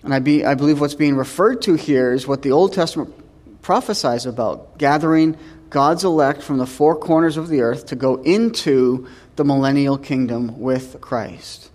And 0.04 0.14
I, 0.14 0.20
be, 0.20 0.44
I 0.44 0.54
believe 0.54 0.80
what's 0.80 0.94
being 0.94 1.16
referred 1.16 1.62
to 1.62 1.74
here 1.74 2.12
is 2.12 2.28
what 2.28 2.42
the 2.42 2.52
Old 2.52 2.72
Testament 2.72 3.12
prophesies 3.60 4.24
about 4.24 4.78
gathering 4.78 5.36
God's 5.68 6.04
elect 6.04 6.42
from 6.42 6.58
the 6.58 6.66
four 6.66 6.94
corners 6.94 7.36
of 7.36 7.48
the 7.48 7.62
earth 7.62 7.86
to 7.86 7.96
go 7.96 8.22
into 8.22 9.08
the 9.34 9.44
millennial 9.44 9.98
kingdom 9.98 10.60
with 10.60 11.00
Christ. 11.00 11.70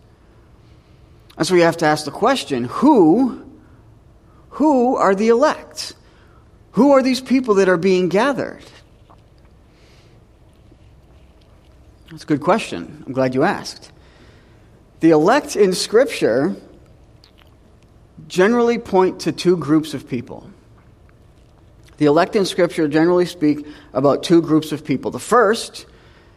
And 1.37 1.45
so 1.45 1.53
we 1.53 1.61
have 1.61 1.75
to 1.77 1.85
ask 1.85 2.05
the 2.05 2.11
question 2.11 2.63
who, 2.63 3.45
who 4.51 4.95
are 4.95 5.13
the 5.13 5.27
elect? 5.27 5.93
Who 6.73 6.91
are 6.91 7.03
these 7.03 7.21
people 7.21 7.55
that 7.55 7.67
are 7.67 7.77
being 7.77 8.09
gathered? 8.09 8.63
That's 12.09 12.23
a 12.23 12.27
good 12.27 12.41
question. 12.41 13.03
I'm 13.05 13.13
glad 13.13 13.33
you 13.35 13.43
asked. 13.43 13.91
The 14.99 15.11
elect 15.11 15.55
in 15.55 15.73
Scripture 15.73 16.55
generally 18.27 18.77
point 18.77 19.21
to 19.21 19.31
two 19.31 19.57
groups 19.57 19.93
of 19.93 20.07
people. 20.07 20.49
The 21.97 22.05
elect 22.05 22.35
in 22.35 22.45
Scripture 22.45 22.87
generally 22.87 23.25
speak 23.25 23.65
about 23.93 24.23
two 24.23 24.41
groups 24.41 24.71
of 24.71 24.85
people. 24.85 25.11
The 25.11 25.19
first 25.19 25.85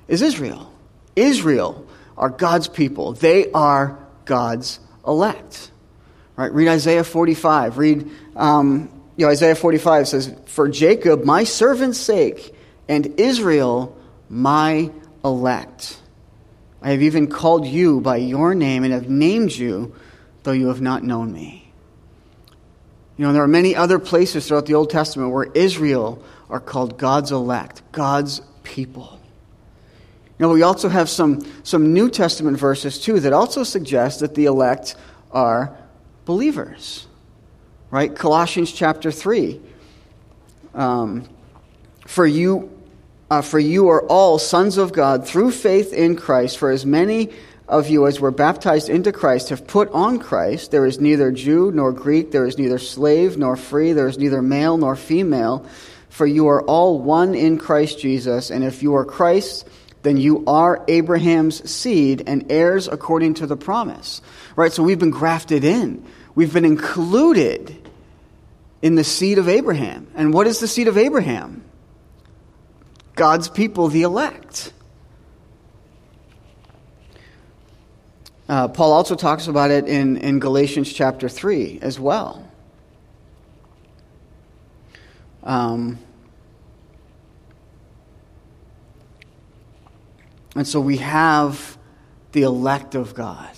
is 0.09 0.23
Israel. 0.23 0.73
Israel 1.17 1.87
are 2.17 2.29
God's 2.29 2.69
people, 2.69 3.13
they 3.13 3.51
are 3.53 3.99
God's 4.25 4.79
elect. 5.07 5.71
Right? 6.37 6.53
Read 6.53 6.69
Isaiah 6.69 7.05
45. 7.05 7.79
Read 7.79 8.11
um, 8.35 8.94
you 9.17 9.27
know, 9.27 9.31
Isaiah 9.31 9.55
45 9.55 10.09
says, 10.09 10.35
For 10.47 10.69
Jacob, 10.69 11.25
my 11.25 11.45
servant's 11.45 11.99
sake, 11.99 12.55
and 12.89 13.19
Israel, 13.19 13.97
my 14.29 14.91
elect. 15.25 16.01
I 16.83 16.91
have 16.91 17.03
even 17.03 17.29
called 17.29 17.67
you 17.67 18.01
by 18.01 18.17
your 18.17 18.55
name 18.55 18.85
and 18.85 18.93
have 18.93 19.09
named 19.09 19.53
you, 19.53 19.95
though 20.43 20.53
you 20.53 20.69
have 20.69 20.81
not 20.81 21.03
known 21.03 21.33
me. 21.33 21.73
You 23.17 23.25
know, 23.25 23.33
there 23.33 23.43
are 23.43 23.49
many 23.49 23.77
other 23.77 23.99
places 23.99 24.49
throughout 24.49 24.67
the 24.67 24.75
Old 24.75 24.91
Testament 24.91 25.33
where 25.33 25.45
Israel 25.55 26.23
are 26.51 26.61
called 26.61 26.99
God's 26.99 27.31
elect, 27.31 27.81
God's 27.93 28.43
people. 28.65 29.21
You 30.39 30.47
know, 30.47 30.53
we 30.53 30.63
also 30.63 30.89
have 30.89 31.09
some, 31.09 31.41
some 31.63 31.95
New 31.95 32.11
Testament 32.11 32.59
verses, 32.59 32.99
too, 32.99 33.21
that 33.21 33.33
also 33.33 33.63
suggest 33.63 34.21
that 34.21 34.35
the 34.35 34.47
elect 34.47 34.97
are 35.31 35.77
believers. 36.25 37.07
Right? 37.95 38.13
Colossians 38.13 38.73
chapter 38.73 39.13
3. 39.13 39.61
Um, 40.75 41.29
for 42.09 42.27
you 42.27 42.77
uh, 43.31 43.41
for 43.41 43.61
you 43.61 43.89
are 43.91 44.05
all 44.07 44.41
sons 44.41 44.79
of 44.79 44.93
God 44.93 45.29
through 45.29 45.53
faith 45.53 45.93
in 45.93 46.17
Christ. 46.17 46.59
For 46.59 46.73
as 46.73 46.85
many 46.85 47.31
of 47.69 47.89
you 47.89 48.09
as 48.09 48.19
were 48.19 48.33
baptized 48.33 48.89
into 48.89 49.13
Christ 49.13 49.51
have 49.51 49.69
put 49.69 49.93
on 49.93 50.19
Christ. 50.19 50.73
There 50.73 50.85
is 50.85 50.99
neither 50.99 51.31
Jew 51.31 51.71
nor 51.71 51.93
Greek, 51.93 52.33
there 52.33 52.47
is 52.47 52.59
neither 52.59 52.81
slave 52.81 53.39
nor 53.39 53.55
free, 53.55 53.93
there 53.93 54.09
is 54.09 54.19
neither 54.19 54.43
male 54.43 54.77
nor 54.77 54.97
female, 54.97 55.65
for 56.09 56.27
you 56.27 56.49
are 56.49 56.63
all 56.63 56.99
one 56.99 57.37
in 57.37 57.59
Christ 57.59 58.01
Jesus. 58.01 58.51
And 58.51 58.65
if 58.65 58.83
you 58.83 58.97
are 58.97 59.05
Christ, 59.05 59.69
then 60.03 60.17
you 60.17 60.43
are 60.49 60.85
Abraham's 60.89 61.71
seed 61.71 62.25
and 62.27 62.51
heirs 62.51 62.89
according 62.89 63.35
to 63.35 63.47
the 63.47 63.57
promise. 63.57 64.21
Right? 64.57 64.73
So 64.73 64.83
we've 64.83 64.99
been 64.99 65.13
grafted 65.13 65.63
in. 65.63 66.05
We've 66.35 66.53
been 66.53 66.65
included 66.65 67.84
in 68.85 68.97
the 68.97 69.03
seed 69.03 69.39
of 69.39 69.49
Abraham. 69.49 70.07
And 70.15 70.35
what 70.35 70.47
is 70.47 70.61
the 70.61 70.69
seed 70.69 70.89
of 70.89 70.99
Abraham? 70.99 71.65
God's 73.15 73.49
people, 73.49 73.89
the 73.89 74.03
elect. 74.03 74.75
Uh, 78.47 78.69
Paul 78.69 78.93
also 78.93 79.15
talks 79.15 79.47
about 79.47 79.71
it 79.71 79.89
in, 79.89 80.19
in 80.19 80.39
Galatians 80.39 80.93
chapter 80.93 81.31
3 81.31 81.79
as 81.81 81.99
well. 81.99 82.47
Um, 85.43 85.99
and 90.55 90.69
so 90.69 90.79
we 90.79 90.99
have 90.99 91.79
the 92.33 92.43
elect 92.43 92.95
of 92.95 93.15
God, 93.15 93.51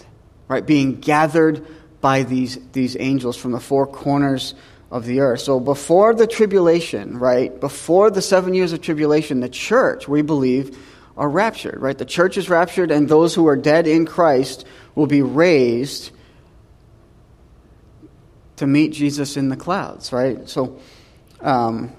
right, 0.46 0.64
being 0.64 1.00
gathered 1.00 1.66
by 2.00 2.22
these, 2.22 2.60
these 2.70 2.96
angels 3.00 3.36
from 3.36 3.50
the 3.50 3.58
four 3.58 3.88
corners 3.88 4.54
of 4.90 5.04
the 5.04 5.20
earth. 5.20 5.40
So 5.40 5.58
before 5.58 6.14
the 6.14 6.26
tribulation, 6.26 7.18
right, 7.18 7.58
before 7.58 8.10
the 8.10 8.22
seven 8.22 8.54
years 8.54 8.72
of 8.72 8.80
tribulation, 8.80 9.40
the 9.40 9.48
church, 9.48 10.06
we 10.06 10.22
believe, 10.22 10.78
are 11.16 11.28
raptured, 11.28 11.80
right? 11.80 11.96
The 11.96 12.04
church 12.04 12.36
is 12.36 12.48
raptured, 12.48 12.90
and 12.90 13.08
those 13.08 13.34
who 13.34 13.46
are 13.48 13.56
dead 13.56 13.86
in 13.86 14.06
Christ 14.06 14.66
will 14.94 15.06
be 15.06 15.22
raised 15.22 16.10
to 18.56 18.66
meet 18.66 18.92
Jesus 18.92 19.36
in 19.36 19.48
the 19.48 19.56
clouds, 19.56 20.12
right? 20.12 20.48
So, 20.48 20.78
um, 21.40 21.92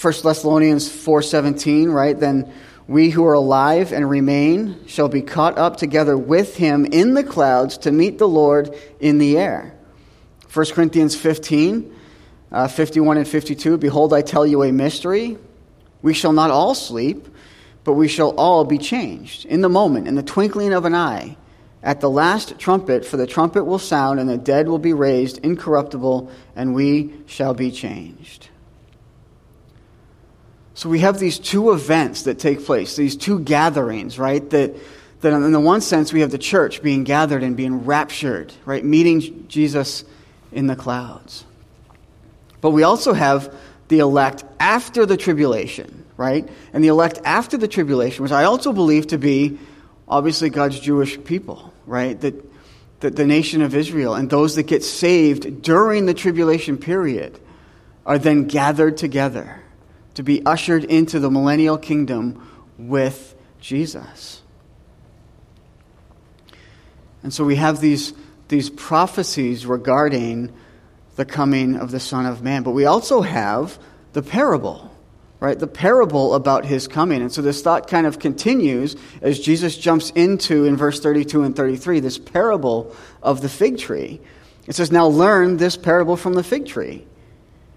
1 0.00 0.14
Thessalonians 0.22 0.88
4.17, 0.88 1.92
right? 1.92 2.18
Then 2.18 2.52
we 2.86 3.10
who 3.10 3.24
are 3.26 3.34
alive 3.34 3.92
and 3.92 4.08
remain 4.08 4.86
shall 4.86 5.08
be 5.08 5.22
caught 5.22 5.58
up 5.58 5.76
together 5.76 6.16
with 6.16 6.56
him 6.56 6.86
in 6.86 7.14
the 7.14 7.22
clouds 7.22 7.78
to 7.78 7.92
meet 7.92 8.18
the 8.18 8.28
Lord 8.28 8.74
in 8.98 9.18
the 9.18 9.38
air. 9.38 9.76
1 10.52 10.66
Corinthians 10.72 11.14
15, 11.14 11.96
uh, 12.50 12.66
51 12.68 13.18
and 13.18 13.28
52 13.28 13.78
Behold, 13.78 14.12
I 14.12 14.22
tell 14.22 14.46
you 14.46 14.62
a 14.64 14.72
mystery. 14.72 15.38
We 16.02 16.12
shall 16.12 16.32
not 16.32 16.50
all 16.50 16.74
sleep, 16.74 17.28
but 17.84 17.92
we 17.92 18.08
shall 18.08 18.30
all 18.30 18.64
be 18.64 18.78
changed 18.78 19.44
in 19.46 19.60
the 19.60 19.68
moment, 19.68 20.08
in 20.08 20.16
the 20.16 20.22
twinkling 20.22 20.72
of 20.72 20.84
an 20.84 20.94
eye. 20.94 21.36
At 21.82 22.00
the 22.00 22.10
last 22.10 22.58
trumpet, 22.58 23.06
for 23.06 23.16
the 23.16 23.26
trumpet 23.26 23.64
will 23.64 23.78
sound, 23.78 24.20
and 24.20 24.28
the 24.28 24.36
dead 24.36 24.68
will 24.68 24.78
be 24.78 24.92
raised 24.92 25.38
incorruptible, 25.38 26.30
and 26.54 26.74
we 26.74 27.14
shall 27.26 27.54
be 27.54 27.70
changed. 27.70 28.48
So 30.74 30.88
we 30.88 31.00
have 31.00 31.18
these 31.18 31.38
two 31.38 31.72
events 31.72 32.22
that 32.22 32.38
take 32.38 32.64
place, 32.64 32.96
these 32.96 33.16
two 33.16 33.40
gatherings, 33.40 34.18
right? 34.18 34.48
That, 34.50 34.74
that 35.20 35.32
in 35.32 35.52
the 35.52 35.60
one 35.60 35.80
sense, 35.80 36.12
we 36.12 36.20
have 36.20 36.30
the 36.30 36.38
church 36.38 36.82
being 36.82 37.04
gathered 37.04 37.42
and 37.42 37.56
being 37.56 37.84
raptured, 37.84 38.52
right? 38.64 38.84
Meeting 38.84 39.46
Jesus 39.48 40.04
in 40.52 40.66
the 40.66 40.76
clouds. 40.76 41.44
But 42.60 42.70
we 42.70 42.82
also 42.82 43.12
have 43.12 43.54
the 43.88 43.98
elect 43.98 44.44
after 44.58 45.06
the 45.06 45.16
tribulation, 45.16 46.04
right? 46.16 46.48
And 46.72 46.84
the 46.84 46.88
elect 46.88 47.18
after 47.24 47.56
the 47.56 47.68
tribulation, 47.68 48.22
which 48.22 48.32
I 48.32 48.44
also 48.44 48.72
believe 48.72 49.08
to 49.08 49.18
be 49.18 49.58
obviously 50.06 50.50
God's 50.50 50.78
Jewish 50.78 51.22
people, 51.24 51.72
right? 51.86 52.20
That, 52.20 52.34
that 53.00 53.16
the 53.16 53.26
nation 53.26 53.62
of 53.62 53.74
Israel 53.74 54.14
and 54.14 54.28
those 54.28 54.56
that 54.56 54.64
get 54.64 54.84
saved 54.84 55.62
during 55.62 56.06
the 56.06 56.14
tribulation 56.14 56.76
period 56.78 57.38
are 58.04 58.18
then 58.18 58.44
gathered 58.44 58.96
together 58.96 59.62
to 60.14 60.22
be 60.22 60.44
ushered 60.44 60.84
into 60.84 61.20
the 61.20 61.30
millennial 61.30 61.78
kingdom 61.78 62.46
with 62.76 63.34
Jesus. 63.60 64.42
And 67.22 67.32
so 67.32 67.44
we 67.44 67.56
have 67.56 67.80
these 67.80 68.12
these 68.50 68.68
prophecies 68.68 69.64
regarding 69.64 70.52
the 71.16 71.24
coming 71.24 71.76
of 71.76 71.90
the 71.90 72.00
Son 72.00 72.26
of 72.26 72.42
Man. 72.42 72.62
But 72.62 72.72
we 72.72 72.84
also 72.84 73.22
have 73.22 73.78
the 74.12 74.22
parable, 74.22 74.94
right? 75.38 75.58
The 75.58 75.66
parable 75.66 76.34
about 76.34 76.66
his 76.66 76.86
coming. 76.86 77.22
And 77.22 77.32
so 77.32 77.42
this 77.42 77.62
thought 77.62 77.88
kind 77.88 78.06
of 78.06 78.18
continues 78.18 78.96
as 79.22 79.40
Jesus 79.40 79.76
jumps 79.76 80.10
into, 80.10 80.66
in 80.66 80.76
verse 80.76 81.00
32 81.00 81.42
and 81.42 81.56
33, 81.56 82.00
this 82.00 82.18
parable 82.18 82.94
of 83.22 83.40
the 83.40 83.48
fig 83.48 83.78
tree. 83.78 84.20
It 84.66 84.74
says, 84.74 84.92
Now 84.92 85.06
learn 85.06 85.56
this 85.56 85.76
parable 85.76 86.16
from 86.16 86.34
the 86.34 86.44
fig 86.44 86.66
tree. 86.66 87.06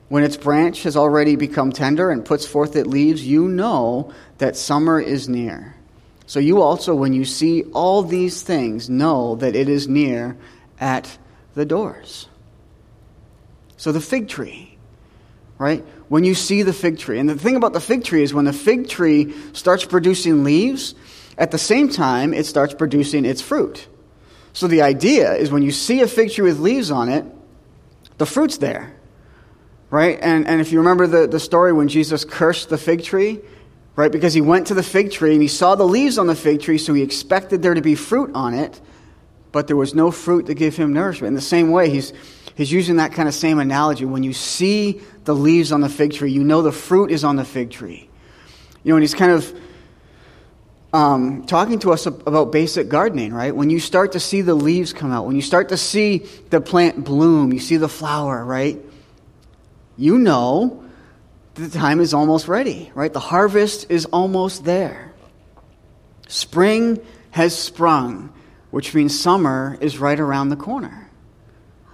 When 0.09 0.23
its 0.23 0.37
branch 0.37 0.83
has 0.83 0.95
already 0.95 1.35
become 1.35 1.71
tender 1.71 2.11
and 2.11 2.25
puts 2.25 2.45
forth 2.45 2.75
its 2.75 2.87
leaves, 2.87 3.25
you 3.25 3.47
know 3.47 4.13
that 4.37 4.55
summer 4.55 4.99
is 4.99 5.27
near. 5.29 5.75
So 6.25 6.39
you 6.39 6.61
also, 6.61 6.95
when 6.95 7.13
you 7.13 7.25
see 7.25 7.63
all 7.73 8.03
these 8.03 8.41
things, 8.41 8.89
know 8.89 9.35
that 9.35 9.55
it 9.55 9.69
is 9.69 9.87
near 9.87 10.37
at 10.83 11.17
the 11.55 11.65
doors. 11.65 12.27
So 13.77 13.91
the 13.91 14.01
fig 14.01 14.27
tree, 14.27 14.77
right? 15.57 15.83
When 16.09 16.23
you 16.23 16.35
see 16.35 16.61
the 16.63 16.73
fig 16.73 16.99
tree, 16.99 17.19
and 17.19 17.29
the 17.29 17.37
thing 17.37 17.55
about 17.55 17.73
the 17.73 17.79
fig 17.79 18.03
tree 18.03 18.23
is 18.23 18.33
when 18.33 18.45
the 18.45 18.53
fig 18.53 18.89
tree 18.89 19.33
starts 19.53 19.85
producing 19.85 20.43
leaves, 20.43 20.93
at 21.37 21.51
the 21.51 21.57
same 21.57 21.89
time 21.89 22.33
it 22.33 22.45
starts 22.45 22.73
producing 22.73 23.25
its 23.25 23.41
fruit. 23.41 23.87
So 24.51 24.67
the 24.67 24.81
idea 24.83 25.33
is 25.33 25.49
when 25.49 25.63
you 25.63 25.71
see 25.71 26.01
a 26.01 26.07
fig 26.07 26.31
tree 26.31 26.43
with 26.43 26.59
leaves 26.59 26.91
on 26.91 27.09
it, 27.09 27.25
the 28.17 28.25
fruit's 28.25 28.57
there 28.57 28.93
right? 29.93 30.17
And, 30.23 30.47
and 30.47 30.59
if 30.59 30.71
you 30.71 30.79
remember 30.79 31.05
the, 31.05 31.27
the 31.27 31.39
story 31.39 31.71
when 31.71 31.87
Jesus 31.87 32.25
cursed 32.25 32.69
the 32.69 32.79
fig 32.79 33.03
tree, 33.03 33.39
right? 33.95 34.11
Because 34.11 34.33
he 34.33 34.41
went 34.41 34.65
to 34.67 34.73
the 34.73 34.81
fig 34.81 35.11
tree 35.11 35.33
and 35.33 35.41
he 35.41 35.47
saw 35.47 35.75
the 35.75 35.85
leaves 35.85 36.17
on 36.17 36.25
the 36.25 36.33
fig 36.33 36.61
tree, 36.61 36.79
so 36.79 36.95
he 36.95 37.03
expected 37.03 37.61
there 37.61 37.75
to 37.75 37.81
be 37.81 37.93
fruit 37.93 38.31
on 38.33 38.55
it, 38.55 38.81
but 39.53 39.67
there 39.67 39.77
was 39.77 39.95
no 39.95 40.11
fruit 40.11 40.47
to 40.47 40.53
give 40.53 40.75
him 40.75 40.91
nourishment. 40.91 41.29
In 41.29 41.35
the 41.35 41.41
same 41.41 41.71
way, 41.71 41.89
he's, 41.89 42.11
he's 42.55 42.69
using 42.69 42.97
that 42.97 43.13
kind 43.13 43.29
of 43.29 43.33
same 43.33 43.59
analogy. 43.59 44.03
When 44.03 44.23
you 44.23 44.33
see 44.33 45.01
the 45.23 45.33
leaves 45.33 45.71
on 45.71 45.79
the 45.79 45.87
fig 45.87 46.11
tree, 46.11 46.33
you 46.33 46.43
know 46.43 46.61
the 46.61 46.73
fruit 46.73 47.09
is 47.09 47.23
on 47.23 47.37
the 47.37 47.45
fig 47.45 47.71
tree. 47.71 48.09
You 48.83 48.89
know, 48.89 48.97
and 48.97 49.03
he's 49.03 49.13
kind 49.13 49.31
of 49.31 49.59
um, 50.91 51.45
talking 51.45 51.79
to 51.79 51.93
us 51.93 52.05
about 52.05 52.51
basic 52.51 52.89
gardening, 52.89 53.33
right? 53.33 53.55
When 53.55 53.69
you 53.69 53.79
start 53.79 54.11
to 54.11 54.19
see 54.19 54.41
the 54.41 54.55
leaves 54.55 54.91
come 54.91 55.13
out, 55.13 55.25
when 55.25 55.37
you 55.37 55.41
start 55.41 55.69
to 55.69 55.77
see 55.77 56.25
the 56.49 56.59
plant 56.59 57.05
bloom, 57.05 57.53
you 57.53 57.59
see 57.59 57.77
the 57.77 57.87
flower, 57.87 58.43
right? 58.43 58.81
you 59.97 60.17
know 60.17 60.83
the 61.55 61.69
time 61.69 61.99
is 61.99 62.13
almost 62.13 62.47
ready, 62.47 62.91
right? 62.95 63.13
The 63.13 63.19
harvest 63.19 63.91
is 63.91 64.05
almost 64.05 64.65
there. 64.65 65.13
Spring 66.27 66.99
has 67.29 67.57
sprung, 67.57 68.33
which 68.73 68.95
means 68.95 69.17
summer 69.17 69.77
is 69.81 69.99
right 69.99 70.19
around 70.19 70.49
the 70.49 70.55
corner. 70.55 71.07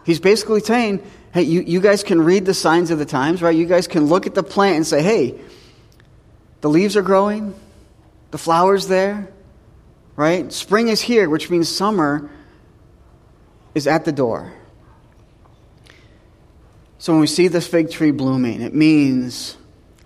He's 0.06 0.22
basically 0.22 0.62
saying, 0.62 1.04
hey, 1.34 1.42
you, 1.42 1.60
you 1.60 1.82
guys 1.82 2.04
can 2.04 2.22
read 2.22 2.46
the 2.46 2.54
signs 2.54 2.90
of 2.90 3.00
the 3.00 3.06
times, 3.06 3.42
right? 3.42 3.54
You 3.54 3.66
guys 3.66 3.86
can 3.86 4.06
look 4.06 4.26
at 4.26 4.34
the 4.34 4.44
plant 4.44 4.78
and 4.78 4.88
say, 4.88 5.04
hey, 5.04 5.42
the 6.62 6.70
leaves 6.70 6.96
are 6.96 7.02
growing, 7.02 7.54
the 8.32 8.38
flowers 8.38 8.88
there, 8.88 9.28
right? 10.16 10.54
Spring 10.54 10.88
is 10.88 11.02
here, 11.02 11.30
which 11.30 11.50
means 11.50 11.68
summer 11.68 12.30
is 13.76 13.86
at 13.86 14.06
the 14.06 14.14
door. 14.14 14.54
So 16.98 17.12
when 17.12 17.20
we 17.20 17.28
see 17.28 17.50
this 17.50 17.68
fig 17.68 17.92
tree 17.92 18.12
blooming, 18.12 18.62
it 18.62 18.74
means 18.74 19.58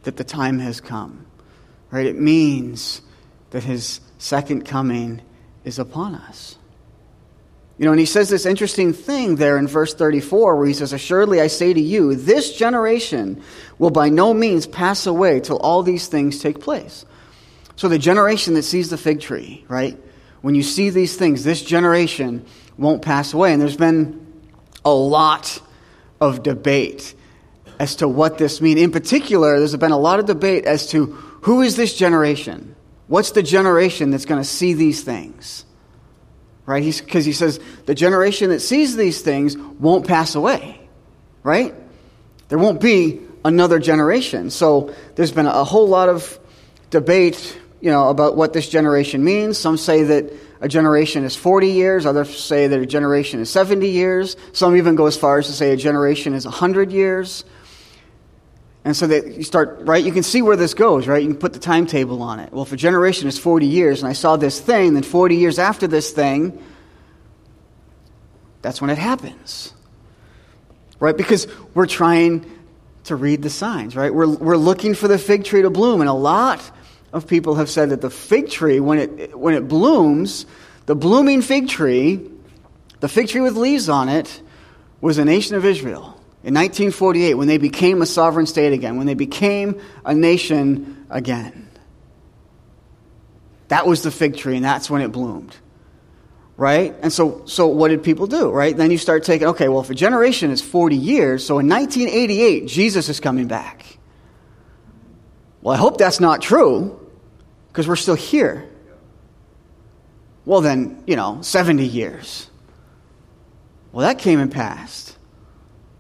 that 0.06 0.18
the 0.18 0.24
time 0.24 0.58
has 0.58 0.82
come. 0.82 1.28
Right? 1.92 2.08
It 2.08 2.20
means 2.20 3.04
that 3.52 3.64
his 3.64 4.02
second 4.18 4.66
coming 4.66 5.22
is 5.64 5.78
upon 5.78 6.16
us. 6.16 6.58
You 7.84 7.88
know, 7.88 7.92
and 7.92 8.00
he 8.00 8.06
says 8.06 8.30
this 8.30 8.46
interesting 8.46 8.94
thing 8.94 9.36
there 9.36 9.58
in 9.58 9.68
verse 9.68 9.94
34 9.94 10.56
where 10.56 10.66
he 10.66 10.74
says, 10.74 10.94
Assuredly 10.94 11.42
I 11.42 11.48
say 11.48 11.74
to 11.74 11.82
you, 11.82 12.16
this 12.16 12.56
generation 12.56 13.44
will 13.78 13.90
by 13.90 14.08
no 14.08 14.34
means 14.34 14.66
pass 14.66 15.06
away 15.06 15.42
till 15.42 15.58
all 15.58 15.84
these 15.84 16.08
things 16.08 16.40
take 16.40 16.62
place. 16.62 17.04
So 17.76 17.90
the 17.90 18.00
generation 18.00 18.54
that 18.54 18.64
sees 18.64 18.90
the 18.90 18.98
fig 18.98 19.20
tree, 19.20 19.66
right? 19.68 20.02
When 20.40 20.56
you 20.56 20.64
see 20.64 20.92
these 20.92 21.18
things, 21.18 21.44
this 21.44 21.62
generation 21.62 22.46
won't 22.78 23.02
pass 23.02 23.34
away. 23.34 23.52
And 23.52 23.62
there's 23.62 23.76
been 23.76 24.34
a 24.86 24.94
lot 24.94 25.62
of 26.22 26.42
debate 26.42 27.14
as 27.82 27.98
to 27.98 28.08
what 28.08 28.38
this 28.38 28.62
means. 28.62 28.80
In 28.80 28.92
particular, 28.92 29.60
there's 29.60 29.76
been 29.76 29.92
a 29.92 30.00
lot 30.00 30.22
of 30.22 30.26
debate 30.26 30.64
as 30.64 30.88
to 30.92 31.08
who 31.42 31.62
is 31.62 31.76
this 31.76 31.98
generation? 31.98 32.78
What's 33.08 33.32
the 33.32 33.44
generation 33.44 34.10
that's 34.10 34.24
going 34.24 34.42
to 34.42 34.48
see 34.48 34.74
these 34.74 35.04
things? 35.04 35.66
Right? 36.66 36.84
Because 36.84 37.26
he 37.26 37.34
says 37.34 37.60
the 37.86 37.96
generation 37.96 38.50
that 38.50 38.62
sees 38.62 38.96
these 38.96 39.22
things 39.22 39.58
won't 39.58 40.08
pass 40.08 40.36
away. 40.36 40.80
Right? 41.44 41.76
There 42.50 42.58
won't 42.58 42.80
be 42.80 43.20
another 43.44 43.80
generation. 43.80 44.50
So 44.50 44.94
there's 45.16 45.32
been 45.32 45.46
a 45.46 45.64
whole 45.64 45.88
lot 45.88 46.10
of 46.10 46.40
debate, 46.90 47.60
you 47.82 47.92
know, 47.92 48.10
about 48.10 48.38
what 48.38 48.54
this 48.54 48.70
generation 48.70 49.24
means. 49.24 49.58
Some 49.58 49.78
say 49.78 50.04
that 50.04 50.32
a 50.62 50.68
generation 50.68 51.26
is 51.26 51.36
40 51.36 51.72
years. 51.72 52.06
Others 52.06 52.42
say 52.42 52.68
that 52.68 52.80
a 52.80 52.86
generation 52.86 53.42
is 53.42 53.50
70 53.50 53.90
years. 53.90 54.38
Some 54.54 54.78
even 54.78 54.96
go 54.96 55.08
as 55.08 55.18
far 55.18 55.40
as 55.40 55.48
to 55.48 55.54
say 55.54 55.72
a 55.72 55.78
generation 55.78 56.34
is 56.34 56.46
100 56.46 56.92
years. 56.92 57.44
And 58.86 58.96
so 58.96 59.08
that 59.08 59.38
you 59.38 59.44
start, 59.44 59.80
right? 59.84 60.04
You 60.04 60.12
can 60.12 60.24
see 60.24 60.42
where 60.42 60.58
this 60.58 60.74
goes, 60.74 61.08
right? 61.08 61.22
You 61.22 61.30
can 61.30 61.38
put 61.38 61.54
the 61.54 61.60
timetable 61.60 62.22
on 62.22 62.40
it. 62.40 62.52
Well, 62.52 62.64
if 62.64 62.74
a 62.74 62.78
generation 62.78 63.28
is 63.28 63.40
40 63.40 63.66
years 63.66 64.02
and 64.02 64.10
I 64.10 64.14
saw 64.14 64.36
this 64.36 64.60
thing, 64.60 64.94
then 64.94 65.04
40 65.04 65.38
years 65.38 65.58
after 65.58 65.88
this 65.88 66.12
thing, 66.12 66.62
that's 68.62 68.82
when 68.82 68.90
it 68.90 68.98
happens. 68.98 69.74
Right? 71.00 71.16
Because 71.16 71.48
we're 71.74 71.86
trying 71.86 72.50
to 73.06 73.16
read 73.16 73.42
the 73.42 73.50
signs, 73.50 73.96
right? 73.96 74.14
We're, 74.14 74.28
we're 74.28 74.58
looking 74.58 74.96
for 74.96 75.08
the 75.08 75.18
fig 75.18 75.44
tree 75.44 75.62
to 75.62 75.70
bloom. 75.70 76.02
And 76.02 76.10
a 76.10 76.14
lot 76.14 76.62
of 77.14 77.28
people 77.28 77.56
have 77.56 77.70
said 77.70 77.90
that 77.92 78.02
the 78.02 78.10
fig 78.10 78.50
tree, 78.50 78.80
when 78.80 79.00
it, 79.00 79.38
when 79.38 79.54
it 79.54 79.68
blooms, 79.68 80.46
the 80.88 80.96
blooming 80.96 81.42
fig 81.42 81.70
tree, 81.70 82.30
the 83.00 83.10
fig 83.10 83.30
tree 83.30 83.42
with 83.42 83.56
leaves 83.56 83.88
on 83.88 84.10
it, 84.10 84.42
was 85.00 85.18
a 85.18 85.26
nation 85.26 85.56
of 85.56 85.66
Israel. 85.66 86.13
In 86.44 86.54
1948, 86.54 87.36
when 87.36 87.48
they 87.48 87.58
became 87.58 88.02
a 88.02 88.06
sovereign 88.06 88.46
state 88.46 88.74
again, 88.74 88.98
when 88.98 89.08
they 89.08 89.14
became 89.14 89.80
a 90.04 90.14
nation 90.14 91.06
again. 91.10 91.70
That 93.70 93.88
was 93.88 94.04
the 94.04 94.12
fig 94.12 94.36
tree, 94.36 94.58
and 94.58 94.66
that's 94.66 94.90
when 94.90 95.02
it 95.02 95.14
bloomed. 95.14 95.56
Right? 96.58 96.94
And 97.02 97.12
so, 97.14 97.44
so 97.46 97.68
what 97.68 97.88
did 97.88 98.04
people 98.04 98.28
do? 98.28 98.52
Right? 98.52 98.76
Then 98.76 98.92
you 98.92 98.98
start 98.98 99.24
taking, 99.24 99.48
okay, 99.48 99.70
well, 99.70 99.82
if 99.82 99.90
a 99.90 99.96
generation 99.96 100.52
is 100.52 100.62
40 100.62 100.98
years, 100.98 101.46
so 101.46 101.60
in 101.60 101.70
1988, 101.70 102.68
Jesus 102.68 103.08
is 103.08 103.22
coming 103.22 103.48
back. 103.48 103.86
Well, 105.62 105.74
I 105.74 105.78
hope 105.78 105.98
that's 105.98 106.20
not 106.20 106.42
true 106.42 107.00
because 107.70 107.88
we're 107.88 107.96
still 107.96 108.16
here. 108.16 108.70
Well, 110.46 110.60
then, 110.60 111.04
you 111.08 111.16
know, 111.16 111.42
70 111.42 111.86
years. 111.86 112.50
Well, 113.94 114.06
that 114.06 114.20
came 114.20 114.40
and 114.40 114.52
passed. 114.52 115.13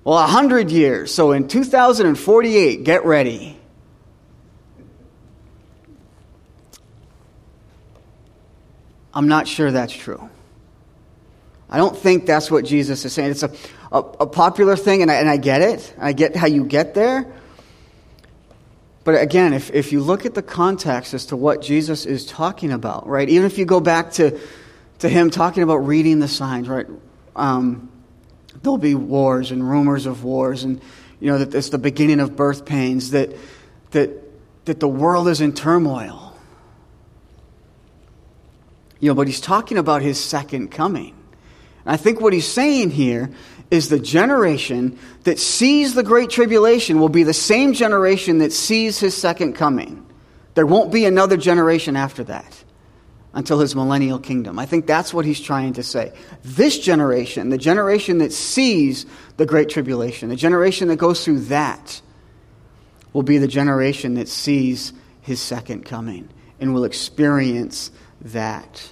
Well, 0.04 0.16
100 0.16 0.70
years. 0.70 1.14
So 1.14 1.32
in 1.32 1.48
2048, 1.48 2.84
get 2.84 3.06
ready. 3.06 3.58
I'm 9.14 9.28
not 9.28 9.48
sure 9.48 9.72
that's 9.72 9.94
true. 9.94 10.30
I 11.70 11.78
don't 11.78 11.96
think 11.96 12.26
that's 12.26 12.52
what 12.52 12.66
Jesus 12.66 13.06
is 13.06 13.14
saying. 13.14 13.32
It's 13.32 13.44
a, 13.44 13.52
a, 13.92 14.00
a 14.00 14.28
popular 14.28 14.76
thing, 14.76 15.02
and 15.02 15.10
I, 15.10 15.16
and 15.16 15.30
I 15.30 15.38
get 15.38 15.62
it. 15.62 15.96
I 15.98 16.14
get 16.14 16.36
how 16.36 16.48
you 16.48 16.66
get 16.66 16.94
there. 16.94 17.32
But 19.04 19.22
again, 19.22 19.54
if, 19.54 19.72
if 19.72 19.92
you 19.92 20.02
look 20.02 20.26
at 20.26 20.34
the 20.34 20.42
context 20.42 21.14
as 21.14 21.28
to 21.28 21.36
what 21.36 21.62
Jesus 21.62 22.06
is 22.06 22.26
talking 22.26 22.72
about, 22.72 23.08
right, 23.08 23.28
even 23.28 23.46
if 23.46 23.58
you 23.58 23.66
go 23.66 23.80
back 23.80 24.12
to, 24.14 24.40
to 25.00 25.10
him 25.10 25.30
talking 25.30 25.64
about 25.64 25.78
reading 25.78 26.20
the 26.20 26.28
signs, 26.28 26.68
right, 26.70 26.88
um, 27.36 27.90
there'll 28.62 28.78
be 28.78 28.96
wars 28.96 29.52
and 29.52 29.68
rumors 29.68 30.06
of 30.06 30.24
wars, 30.24 30.64
and, 30.64 30.82
you 31.20 31.32
know, 31.32 31.40
that 31.40 31.56
it's 31.56 31.70
the 31.70 31.78
beginning 31.78 32.20
of 32.20 32.36
birth 32.36 32.66
pains, 32.66 33.12
that, 33.12 33.36
that, 33.92 34.12
that 34.66 34.80
the 34.80 34.88
world 34.88 35.28
is 35.28 35.42
in 35.42 35.54
turmoil. 35.54 36.36
You 39.00 39.10
know, 39.10 39.16
but 39.16 39.28
he's 39.28 39.42
talking 39.42 39.78
about 39.78 40.02
his 40.02 40.20
second 40.20 40.70
coming. 40.70 41.16
And 41.86 41.94
I 41.94 41.98
think 41.98 42.22
what 42.22 42.32
he's 42.32 42.48
saying 42.48 42.92
here 42.92 43.32
is 43.70 43.90
the 43.90 44.00
generation 44.00 44.98
that 45.24 45.40
sees 45.40 45.94
the 45.94 46.04
Great 46.04 46.30
Tribulation 46.30 47.00
will 47.00 47.10
be 47.10 47.24
the 47.24 47.34
same 47.34 47.74
generation 47.74 48.38
that 48.38 48.54
sees 48.54 49.00
his 49.00 49.16
second 49.16 49.54
coming. 49.54 50.06
There 50.54 50.66
won't 50.66 50.92
be 50.92 51.06
another 51.06 51.36
generation 51.36 51.96
after 51.96 52.24
that 52.26 52.63
until 53.34 53.60
his 53.60 53.76
millennial 53.76 54.20
kingdom. 54.20 54.60
I 54.60 54.66
think 54.66 54.86
that's 54.86 55.14
what 55.14 55.26
he's 55.26 55.40
trying 55.40 55.74
to 55.74 55.84
say. 55.84 56.14
This 56.44 56.78
generation, 56.78 57.50
the 57.50 57.58
generation 57.58 58.20
that 58.20 58.32
sees 58.32 59.06
the 59.38 59.46
Great 59.46 59.70
Tribulation, 59.70 60.30
the 60.30 60.36
generation 60.36 60.88
that 60.90 60.98
goes 60.98 61.26
through 61.26 61.42
that, 61.42 62.02
will 63.12 63.24
be 63.24 63.38
the 63.38 63.48
generation 63.48 64.16
that 64.16 64.28
sees 64.28 64.94
his 65.22 65.40
second 65.42 65.86
coming 65.86 66.30
and 66.60 66.74
will 66.74 66.84
experience 66.84 67.92
that. 68.22 68.92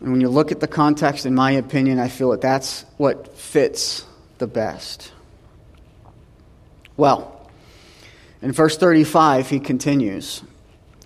And 0.00 0.12
when 0.12 0.20
you 0.20 0.28
look 0.28 0.52
at 0.52 0.60
the 0.60 0.68
context, 0.68 1.26
in 1.26 1.34
my 1.34 1.52
opinion, 1.52 1.98
I 1.98 2.08
feel 2.08 2.30
that 2.30 2.40
that's 2.40 2.84
what 2.96 3.36
fits 3.36 4.04
the 4.38 4.46
best. 4.46 5.12
Well, 6.96 7.50
in 8.40 8.52
verse 8.52 8.76
35, 8.76 9.48
he 9.48 9.60
continues. 9.60 10.42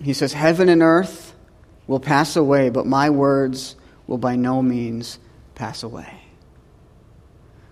He 0.03 0.13
says, 0.13 0.33
Heaven 0.33 0.69
and 0.69 0.81
earth 0.81 1.33
will 1.87 1.99
pass 1.99 2.35
away, 2.35 2.69
but 2.69 2.85
my 2.85 3.09
words 3.09 3.75
will 4.05 4.17
by 4.17 4.35
no 4.35 4.61
means 4.61 5.17
pass 5.55 5.83
away. 5.83 6.21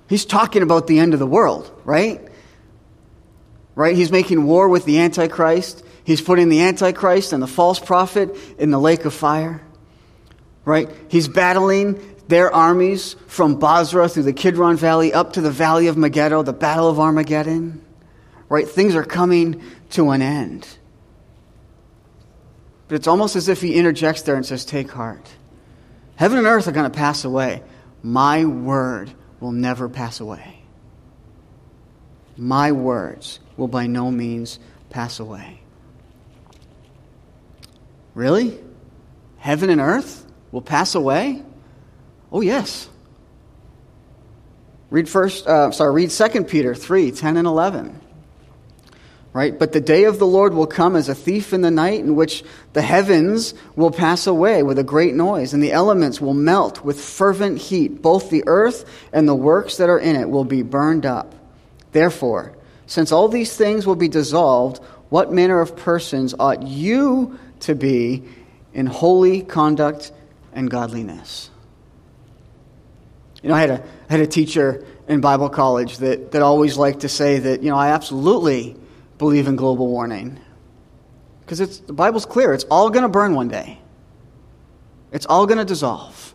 He's 0.08 0.26
talking 0.26 0.62
about 0.62 0.88
the 0.88 1.00
end 1.00 1.14
of 1.14 1.20
the 1.20 1.28
world, 1.28 1.72
right? 1.86 2.22
Right? 3.76 3.96
He's 3.96 4.12
making 4.12 4.44
war 4.46 4.68
with 4.68 4.86
the 4.86 5.00
Antichrist. 5.00 5.86
He's 6.04 6.22
putting 6.22 6.50
the 6.50 6.62
Antichrist 6.62 7.32
and 7.32 7.42
the 7.42 7.48
false 7.48 7.80
prophet 7.80 8.36
in 8.58 8.72
the 8.72 8.80
lake 8.80 9.06
of 9.06 9.14
fire. 9.14 9.62
Right? 10.66 10.90
He's 11.08 11.28
battling 11.28 12.00
their 12.28 12.54
armies 12.54 13.16
from 13.28 13.56
Bozrah 13.56 14.10
through 14.10 14.24
the 14.24 14.34
Kidron 14.34 14.78
Valley 14.78 15.14
up 15.14 15.34
to 15.34 15.42
the 15.42 15.52
Valley 15.52 15.88
of 15.88 15.98
Megiddo, 15.98 16.44
the 16.44 16.54
Battle 16.54 16.90
of 16.90 17.00
Armageddon. 17.00 17.84
Right? 18.50 18.68
Things 18.68 18.96
are 18.96 19.04
coming 19.04 19.62
to 19.92 20.12
an 20.12 20.22
end. 20.22 20.68
But 22.92 22.98
it's 22.98 23.08
almost 23.08 23.38
as 23.38 23.48
if 23.48 23.62
he 23.62 23.76
interjects 23.76 24.24
there 24.24 24.36
and 24.36 24.46
says, 24.46 24.66
Take 24.66 24.92
heart. 24.92 25.26
Heaven 26.18 26.38
and 26.38 26.46
earth 26.46 26.68
are 26.68 26.74
going 26.74 26.92
to 26.92 26.98
pass 26.98 27.24
away. 27.24 27.64
My 28.04 28.44
word 28.44 29.10
will 29.40 29.54
never 29.54 29.88
pass 29.88 30.20
away. 30.20 30.62
My 32.36 32.74
words 32.74 33.40
will 33.56 33.70
by 33.70 33.88
no 33.88 34.12
means 34.12 34.60
pass 34.90 35.22
away. 35.22 35.62
Really? 38.14 38.60
Heaven 39.38 39.70
and 39.70 39.80
earth 39.80 40.30
will 40.52 40.62
pass 40.62 40.94
away? 40.94 41.44
Oh, 42.30 42.42
yes. 42.42 42.90
Read 44.90 45.08
first, 45.08 45.48
uh, 45.48 45.72
sorry, 45.72 45.94
read 45.94 46.10
2 46.10 46.44
Peter 46.44 46.76
3 46.76 47.12
10 47.12 47.38
and 47.38 47.48
11. 47.48 48.02
Right? 49.34 49.58
But 49.58 49.72
the 49.72 49.80
day 49.80 50.04
of 50.04 50.20
the 50.20 50.28
Lord 50.28 50.54
will 50.54 50.68
come 50.68 50.98
as 50.98 51.08
a 51.08 51.16
thief 51.16 51.54
in 51.54 51.62
the 51.62 51.72
night, 51.72 52.02
in 52.02 52.16
which 52.18 52.44
the 52.74 52.82
heavens 52.82 53.54
will 53.78 53.92
pass 53.92 54.28
away 54.28 54.62
with 54.62 54.78
a 54.78 54.84
great 54.84 55.16
noise, 55.16 55.54
and 55.54 55.64
the 55.64 55.72
elements 55.72 56.20
will 56.20 56.34
melt 56.34 56.84
with 56.84 57.00
fervent 57.00 57.58
heat. 57.58 58.02
Both 58.02 58.30
the 58.30 58.44
earth 58.46 58.84
and 59.14 59.30
the 59.30 59.36
works 59.36 59.78
that 59.78 59.90
are 59.90 60.00
in 60.00 60.18
it 60.18 60.30
will 60.30 60.44
be 60.44 60.64
burned 60.64 61.06
up. 61.06 61.34
Therefore, 61.94 62.58
since 62.88 63.14
all 63.14 63.30
these 63.30 63.56
things 63.56 63.88
will 63.88 63.96
be 63.96 64.10
dissolved, 64.10 64.84
what 65.08 65.32
manner 65.32 65.62
of 65.62 65.78
persons 65.78 66.36
ought 66.38 66.64
you 66.64 67.40
to 67.62 67.74
be 67.74 68.24
in 68.74 68.86
holy 68.86 69.44
conduct 69.44 70.12
and 70.52 70.70
godliness? 70.70 71.50
You 73.42 73.50
know, 73.50 73.56
I 73.56 73.62
had 73.62 73.70
a, 73.70 73.84
I 74.10 74.12
had 74.12 74.20
a 74.20 74.28
teacher 74.28 74.86
in 75.08 75.22
Bible 75.22 75.48
college 75.48 76.00
that, 76.00 76.32
that 76.34 76.42
always 76.42 76.76
liked 76.76 77.02
to 77.02 77.10
say 77.10 77.40
that, 77.40 77.64
you 77.64 77.70
know, 77.70 77.78
I 77.78 77.92
absolutely 77.92 78.76
believe 79.22 79.48
in 79.48 79.56
global 79.56 79.88
warming. 79.88 80.40
Because 81.42 81.80
the 81.82 81.94
Bible's 81.94 82.26
clear. 82.26 82.54
It's 82.54 82.64
all 82.72 82.90
going 82.90 83.04
to 83.04 83.10
burn 83.10 83.36
one 83.36 83.50
day. 83.50 83.78
It's 85.12 85.28
all 85.28 85.46
going 85.46 85.60
to 85.60 85.66
dissolve. 85.66 86.34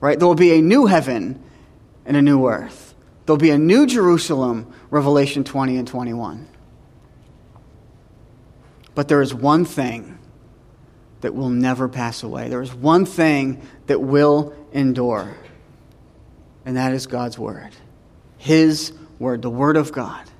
Right? 0.00 0.18
There 0.18 0.26
will 0.26 0.34
be 0.34 0.52
a 0.52 0.62
new 0.62 0.86
heaven 0.86 1.42
and 2.06 2.16
a 2.16 2.22
new 2.22 2.48
earth. 2.48 2.94
There'll 3.26 3.36
be 3.36 3.50
a 3.50 3.58
new 3.58 3.86
Jerusalem, 3.86 4.72
Revelation 4.88 5.44
20 5.44 5.76
and 5.76 5.86
21. 5.86 6.48
But 8.94 9.08
there 9.08 9.20
is 9.20 9.34
one 9.34 9.66
thing 9.66 10.18
that 11.20 11.34
will 11.34 11.50
never 11.50 11.86
pass 11.86 12.22
away. 12.22 12.48
There 12.48 12.62
is 12.62 12.72
one 12.72 13.04
thing 13.04 13.60
that 13.88 14.00
will 14.00 14.54
endure, 14.72 15.36
and 16.64 16.78
that 16.78 16.94
is 16.94 17.06
God's 17.06 17.38
Word. 17.38 17.72
His 18.38 18.94
Word, 19.18 19.42
the 19.42 19.50
Word 19.50 19.76
of 19.76 19.92
God. 19.92 20.30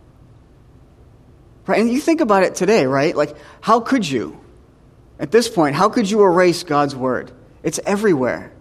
Right? 1.66 1.80
And 1.80 1.90
you 1.90 2.00
think 2.00 2.20
about 2.20 2.42
it 2.42 2.54
today, 2.54 2.86
right? 2.86 3.16
Like, 3.16 3.36
how 3.60 3.80
could 3.80 4.08
you, 4.08 4.40
at 5.18 5.30
this 5.30 5.48
point, 5.48 5.74
how 5.74 5.88
could 5.88 6.08
you 6.10 6.22
erase 6.22 6.62
God's 6.62 6.94
Word? 6.94 7.32
It's 7.62 7.80
everywhere 7.84 8.52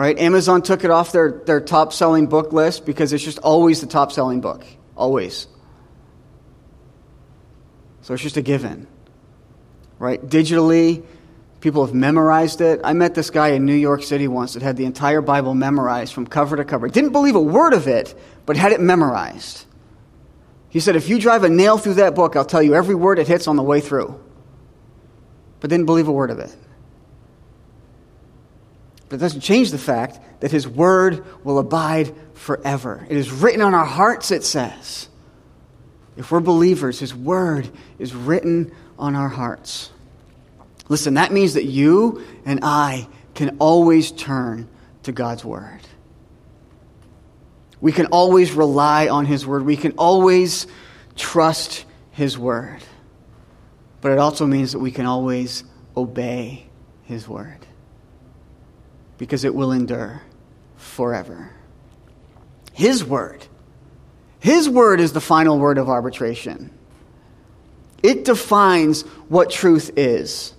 right? 0.00 0.18
Amazon 0.18 0.62
took 0.62 0.82
it 0.82 0.90
off 0.90 1.12
their, 1.12 1.42
their 1.44 1.60
top 1.60 1.92
selling 1.92 2.26
book 2.26 2.54
list 2.54 2.86
because 2.86 3.12
it's 3.12 3.22
just 3.22 3.38
always 3.40 3.82
the 3.82 3.86
top 3.86 4.12
selling 4.12 4.40
book. 4.40 4.64
Always. 4.96 5.46
So 8.00 8.14
it's 8.14 8.22
just 8.22 8.38
a 8.38 8.42
given, 8.42 8.86
right? 9.98 10.18
Digitally, 10.24 11.04
people 11.60 11.84
have 11.84 11.94
memorized 11.94 12.62
it. 12.62 12.80
I 12.82 12.94
met 12.94 13.14
this 13.14 13.28
guy 13.28 13.48
in 13.48 13.66
New 13.66 13.74
York 13.74 14.02
City 14.02 14.26
once 14.26 14.54
that 14.54 14.62
had 14.62 14.78
the 14.78 14.86
entire 14.86 15.20
Bible 15.20 15.54
memorized 15.54 16.14
from 16.14 16.26
cover 16.26 16.56
to 16.56 16.64
cover. 16.64 16.88
Didn't 16.88 17.12
believe 17.12 17.34
a 17.34 17.40
word 17.40 17.74
of 17.74 17.86
it, 17.86 18.18
but 18.46 18.56
had 18.56 18.72
it 18.72 18.80
memorized. 18.80 19.66
He 20.70 20.80
said, 20.80 20.96
if 20.96 21.08
you 21.08 21.18
drive 21.18 21.44
a 21.44 21.48
nail 21.48 21.78
through 21.78 21.94
that 21.94 22.14
book, 22.14 22.36
I'll 22.36 22.44
tell 22.44 22.62
you 22.62 22.74
every 22.74 22.94
word 22.94 23.18
it 23.18 23.28
hits 23.28 23.46
on 23.46 23.56
the 23.56 23.62
way 23.62 23.80
through. 23.80 24.18
But 25.60 25.68
didn't 25.68 25.86
believe 25.86 26.08
a 26.08 26.12
word 26.12 26.30
of 26.30 26.38
it. 26.38 26.56
But 29.10 29.16
it 29.16 29.18
doesn't 29.18 29.40
change 29.40 29.72
the 29.72 29.78
fact 29.78 30.20
that 30.40 30.52
His 30.52 30.66
Word 30.66 31.24
will 31.44 31.58
abide 31.58 32.14
forever. 32.34 33.06
It 33.10 33.16
is 33.16 33.30
written 33.30 33.60
on 33.60 33.74
our 33.74 33.84
hearts, 33.84 34.30
it 34.30 34.44
says. 34.44 35.08
If 36.16 36.30
we're 36.30 36.40
believers, 36.40 37.00
His 37.00 37.14
Word 37.14 37.68
is 37.98 38.14
written 38.14 38.72
on 38.98 39.16
our 39.16 39.28
hearts. 39.28 39.90
Listen, 40.88 41.14
that 41.14 41.32
means 41.32 41.54
that 41.54 41.64
you 41.64 42.24
and 42.44 42.60
I 42.62 43.08
can 43.34 43.56
always 43.58 44.12
turn 44.12 44.68
to 45.02 45.12
God's 45.12 45.44
Word. 45.44 45.80
We 47.80 47.92
can 47.92 48.06
always 48.06 48.52
rely 48.52 49.08
on 49.08 49.26
His 49.26 49.46
Word. 49.46 49.64
We 49.64 49.76
can 49.76 49.92
always 49.92 50.66
trust 51.16 51.84
His 52.10 52.38
Word. 52.38 52.80
But 54.00 54.12
it 54.12 54.18
also 54.18 54.46
means 54.46 54.72
that 54.72 54.78
we 54.78 54.90
can 54.90 55.06
always 55.06 55.64
obey 55.96 56.66
His 57.04 57.28
Word 57.28 57.66
because 59.20 59.44
it 59.44 59.54
will 59.54 59.72
endure 59.72 60.22
forever. 60.76 61.50
His 62.72 63.04
word. 63.04 63.46
His 64.38 64.66
word 64.66 65.00
is 65.00 65.12
the 65.12 65.20
final 65.20 65.58
word 65.58 65.76
of 65.76 65.90
arbitration. 65.90 66.70
It 68.02 68.24
defines 68.24 69.02
what 69.28 69.50
truth 69.50 69.90
is. 69.98 70.54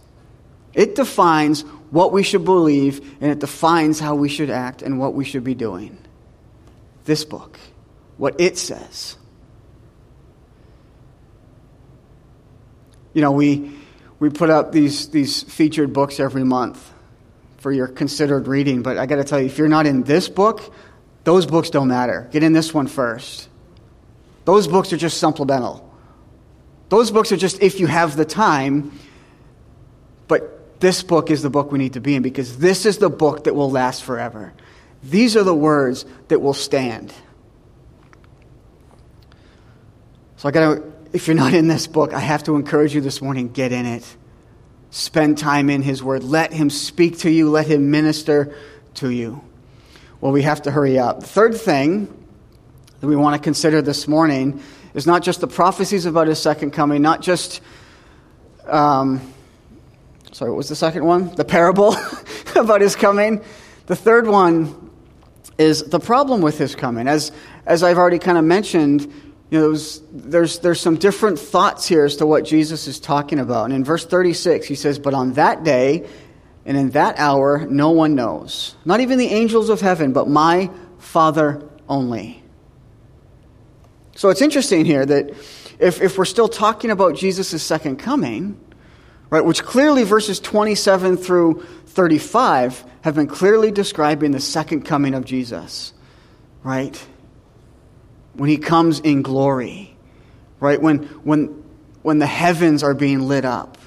It 0.73 0.93
defines 0.93 1.63
what 1.89 2.11
we 2.13 2.21
should 2.21 2.45
believe, 2.45 3.17
and 3.19 3.31
it 3.31 3.39
defines 3.39 3.99
how 3.99 4.13
we 4.13 4.29
should 4.29 4.51
act 4.51 4.83
and 4.83 4.99
what 4.99 5.15
we 5.15 5.25
should 5.25 5.43
be 5.43 5.55
doing. 5.55 5.97
This 7.05 7.25
book, 7.25 7.59
what 8.17 8.39
it 8.39 8.57
says. 8.57 9.17
You 13.13 13.21
know, 13.21 13.31
we, 13.31 13.71
we 14.19 14.29
put 14.29 14.49
up 14.49 14.71
these, 14.71 15.09
these 15.09 15.43
featured 15.43 15.93
books 15.93 16.19
every 16.19 16.43
month 16.43 16.91
for 17.57 17.71
your 17.71 17.87
considered 17.87 18.47
reading. 18.47 18.81
But 18.81 18.97
I 18.97 19.05
got 19.05 19.17
to 19.17 19.23
tell 19.23 19.39
you, 19.39 19.45
if 19.45 19.57
you're 19.57 19.67
not 19.67 19.85
in 19.85 20.03
this 20.03 20.29
book, 20.29 20.73
those 21.23 21.45
books 21.45 21.69
don't 21.69 21.87
matter. 21.87 22.27
Get 22.31 22.43
in 22.43 22.53
this 22.53 22.73
one 22.73 22.87
first. 22.87 23.49
Those 24.45 24.67
books 24.67 24.91
are 24.93 24.97
just 24.97 25.17
supplemental. 25.17 25.87
Those 26.89 27.11
books 27.11 27.31
are 27.31 27.37
just 27.37 27.61
if 27.61 27.79
you 27.79 27.87
have 27.87 28.15
the 28.15 28.25
time. 28.25 28.97
But 30.27 30.79
this 30.79 31.03
book 31.03 31.29
is 31.29 31.41
the 31.41 31.49
book 31.49 31.71
we 31.71 31.77
need 31.77 31.93
to 31.93 32.01
be 32.01 32.15
in 32.15 32.23
because 32.23 32.57
this 32.57 32.85
is 32.85 32.97
the 32.97 33.09
book 33.09 33.43
that 33.43 33.53
will 33.53 33.69
last 33.69 34.03
forever. 34.03 34.53
These 35.03 35.35
are 35.35 35.43
the 35.43 35.55
words 35.55 36.05
that 36.27 36.39
will 36.39 36.53
stand. 36.53 37.13
So 40.37 40.49
I 40.49 40.51
got 40.51 40.75
to, 40.75 40.93
if 41.13 41.27
you're 41.27 41.35
not 41.35 41.53
in 41.53 41.67
this 41.67 41.87
book, 41.87 42.13
I 42.13 42.19
have 42.19 42.43
to 42.43 42.55
encourage 42.55 42.95
you 42.95 43.01
this 43.01 43.21
morning 43.21 43.49
get 43.49 43.71
in 43.71 43.85
it. 43.85 44.17
Spend 44.89 45.37
time 45.37 45.69
in 45.69 45.81
His 45.81 46.03
Word. 46.03 46.23
Let 46.23 46.51
Him 46.51 46.69
speak 46.69 47.19
to 47.19 47.29
you. 47.29 47.49
Let 47.49 47.67
Him 47.67 47.91
minister 47.91 48.55
to 48.95 49.09
you. 49.09 49.43
Well, 50.19 50.31
we 50.31 50.43
have 50.43 50.63
to 50.63 50.71
hurry 50.71 50.99
up. 50.99 51.21
The 51.21 51.27
third 51.27 51.55
thing 51.55 52.07
that 52.99 53.07
we 53.07 53.15
want 53.15 53.35
to 53.35 53.43
consider 53.43 53.81
this 53.81 54.07
morning 54.07 54.61
is 54.93 55.07
not 55.07 55.23
just 55.23 55.41
the 55.41 55.47
prophecies 55.47 56.05
about 56.05 56.27
His 56.27 56.39
second 56.39 56.71
coming, 56.71 57.01
not 57.01 57.21
just, 57.21 57.61
um, 58.65 59.21
sorry, 60.31 60.51
what 60.51 60.57
was 60.57 60.69
the 60.69 60.75
second 60.75 61.05
one? 61.05 61.33
The 61.35 61.45
parable 61.45 61.95
about 62.55 62.81
His 62.81 62.95
coming. 62.95 63.43
The 63.85 63.95
third 63.95 64.27
one 64.27 64.80
is 65.57 65.83
the 65.83 65.99
problem 65.99 66.41
with 66.41 66.57
His 66.57 66.75
coming. 66.75 67.07
As, 67.07 67.31
as 67.65 67.83
I've 67.83 67.97
already 67.97 68.19
kind 68.19 68.37
of 68.37 68.43
mentioned, 68.43 69.01
you 69.49 69.59
know, 69.59 69.69
was, 69.69 70.01
there's, 70.11 70.59
there's 70.59 70.79
some 70.79 70.95
different 70.95 71.37
thoughts 71.37 71.85
here 71.85 72.05
as 72.05 72.15
to 72.17 72.25
what 72.25 72.45
Jesus 72.45 72.87
is 72.87 72.99
talking 72.99 73.37
about. 73.37 73.65
And 73.65 73.73
in 73.73 73.83
verse 73.83 74.05
36, 74.05 74.65
he 74.65 74.75
says, 74.75 74.97
But 74.97 75.13
on 75.13 75.33
that 75.33 75.63
day 75.63 76.07
and 76.65 76.77
in 76.77 76.91
that 76.91 77.19
hour, 77.19 77.65
no 77.69 77.89
one 77.91 78.15
knows. 78.15 78.75
Not 78.85 79.01
even 79.01 79.17
the 79.17 79.27
angels 79.27 79.69
of 79.69 79.81
heaven, 79.81 80.13
but 80.13 80.29
my 80.29 80.69
Father 80.99 81.67
only. 81.89 82.41
So 84.15 84.29
it's 84.29 84.41
interesting 84.41 84.85
here 84.85 85.05
that 85.05 85.31
if, 85.79 86.01
if 86.01 86.17
we're 86.17 86.25
still 86.25 86.47
talking 86.47 86.91
about 86.91 87.15
Jesus' 87.15 87.61
second 87.61 87.97
coming, 87.97 88.59
right, 89.29 89.43
which 89.43 89.63
clearly 89.63 90.03
verses 90.03 90.39
27 90.39 91.17
through 91.17 91.65
35 91.91 92.83
have 93.01 93.15
been 93.15 93.27
clearly 93.27 93.71
describing 93.71 94.31
the 94.31 94.39
second 94.39 94.83
coming 94.83 95.13
of 95.13 95.25
Jesus, 95.25 95.93
right? 96.63 97.01
when 98.33 98.49
he 98.49 98.57
comes 98.57 98.99
in 98.99 99.21
glory, 99.21 99.95
right? 100.59 100.81
When, 100.81 101.03
when, 101.23 101.63
when 102.01 102.19
the 102.19 102.25
heavens 102.25 102.83
are 102.83 102.93
being 102.93 103.27
lit 103.27 103.45
up, 103.45 103.77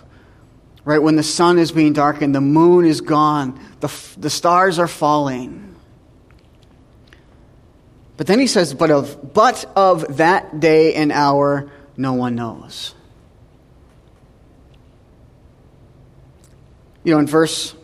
right? 0.85 0.99
When 0.99 1.17
the 1.17 1.23
sun 1.23 1.59
is 1.59 1.73
being 1.73 1.93
darkened, 1.93 2.35
the 2.35 2.41
moon 2.41 2.85
is 2.85 3.01
gone, 3.01 3.59
the, 3.81 3.93
the 4.19 4.31
stars 4.31 4.79
are 4.79 4.89
falling. 4.89 5.75
But 8.17 8.27
then 8.27 8.39
he 8.39 8.47
says, 8.47 8.75
but 8.75 8.91
of, 8.91 9.33
but 9.33 9.65
of 9.75 10.19
that 10.19 10.61
day 10.61 10.95
and 10.95 11.11
hour, 11.11 11.71
no 11.97 12.13
one 12.13 12.35
knows. 12.35 12.95
You 17.03 17.13
know, 17.13 17.19
in 17.19 17.27
verse 17.27 17.75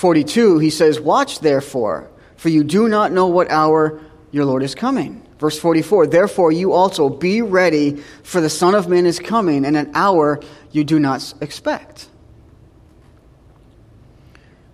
42, 0.00 0.60
he 0.60 0.70
says, 0.70 0.98
Watch 0.98 1.40
therefore, 1.40 2.08
for 2.38 2.48
you 2.48 2.64
do 2.64 2.88
not 2.88 3.12
know 3.12 3.26
what 3.26 3.50
hour 3.50 4.00
your 4.30 4.46
Lord 4.46 4.62
is 4.62 4.74
coming. 4.74 5.20
Verse 5.38 5.58
44, 5.58 6.06
Therefore 6.06 6.50
you 6.50 6.72
also 6.72 7.10
be 7.10 7.42
ready, 7.42 8.02
for 8.22 8.40
the 8.40 8.48
Son 8.48 8.74
of 8.74 8.88
Man 8.88 9.04
is 9.04 9.18
coming 9.18 9.66
in 9.66 9.76
an 9.76 9.90
hour 9.94 10.40
you 10.72 10.84
do 10.84 10.98
not 10.98 11.34
expect. 11.42 12.08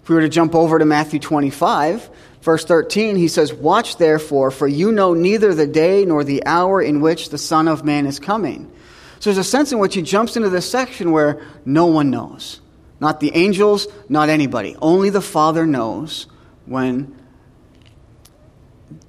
If 0.05 0.09
we 0.09 0.15
were 0.15 0.21
to 0.21 0.29
jump 0.29 0.55
over 0.55 0.79
to 0.79 0.85
Matthew 0.85 1.19
25, 1.19 2.09
verse 2.43 2.65
13, 2.65 3.17
he 3.17 3.27
says, 3.27 3.53
Watch 3.53 3.97
therefore, 3.97 4.53
for 4.53 4.69
you 4.69 4.93
know 4.93 5.13
neither 5.13 5.55
the 5.55 5.67
day 5.67 6.05
nor 6.05 6.23
the 6.23 6.47
hour 6.47 6.81
in 6.81 7.01
which 7.01 7.31
the 7.31 7.39
Son 7.39 7.67
of 7.67 7.85
Man 7.85 8.07
is 8.07 8.21
coming. 8.21 8.71
So 9.19 9.31
there's 9.31 9.45
a 9.45 9.51
sense 9.51 9.73
in 9.73 9.81
which 9.81 9.97
he 9.97 10.03
jumps 10.03 10.37
into 10.37 10.51
this 10.51 10.71
section 10.71 11.11
where 11.11 11.45
no 11.65 11.87
one 11.87 12.11
knows. 12.11 12.61
Not 13.01 13.21
the 13.21 13.35
angels, 13.35 13.87
not 14.09 14.29
anybody. 14.29 14.77
Only 14.81 15.11
the 15.11 15.21
Father 15.21 15.67
knows 15.67 16.27
when 16.65 17.15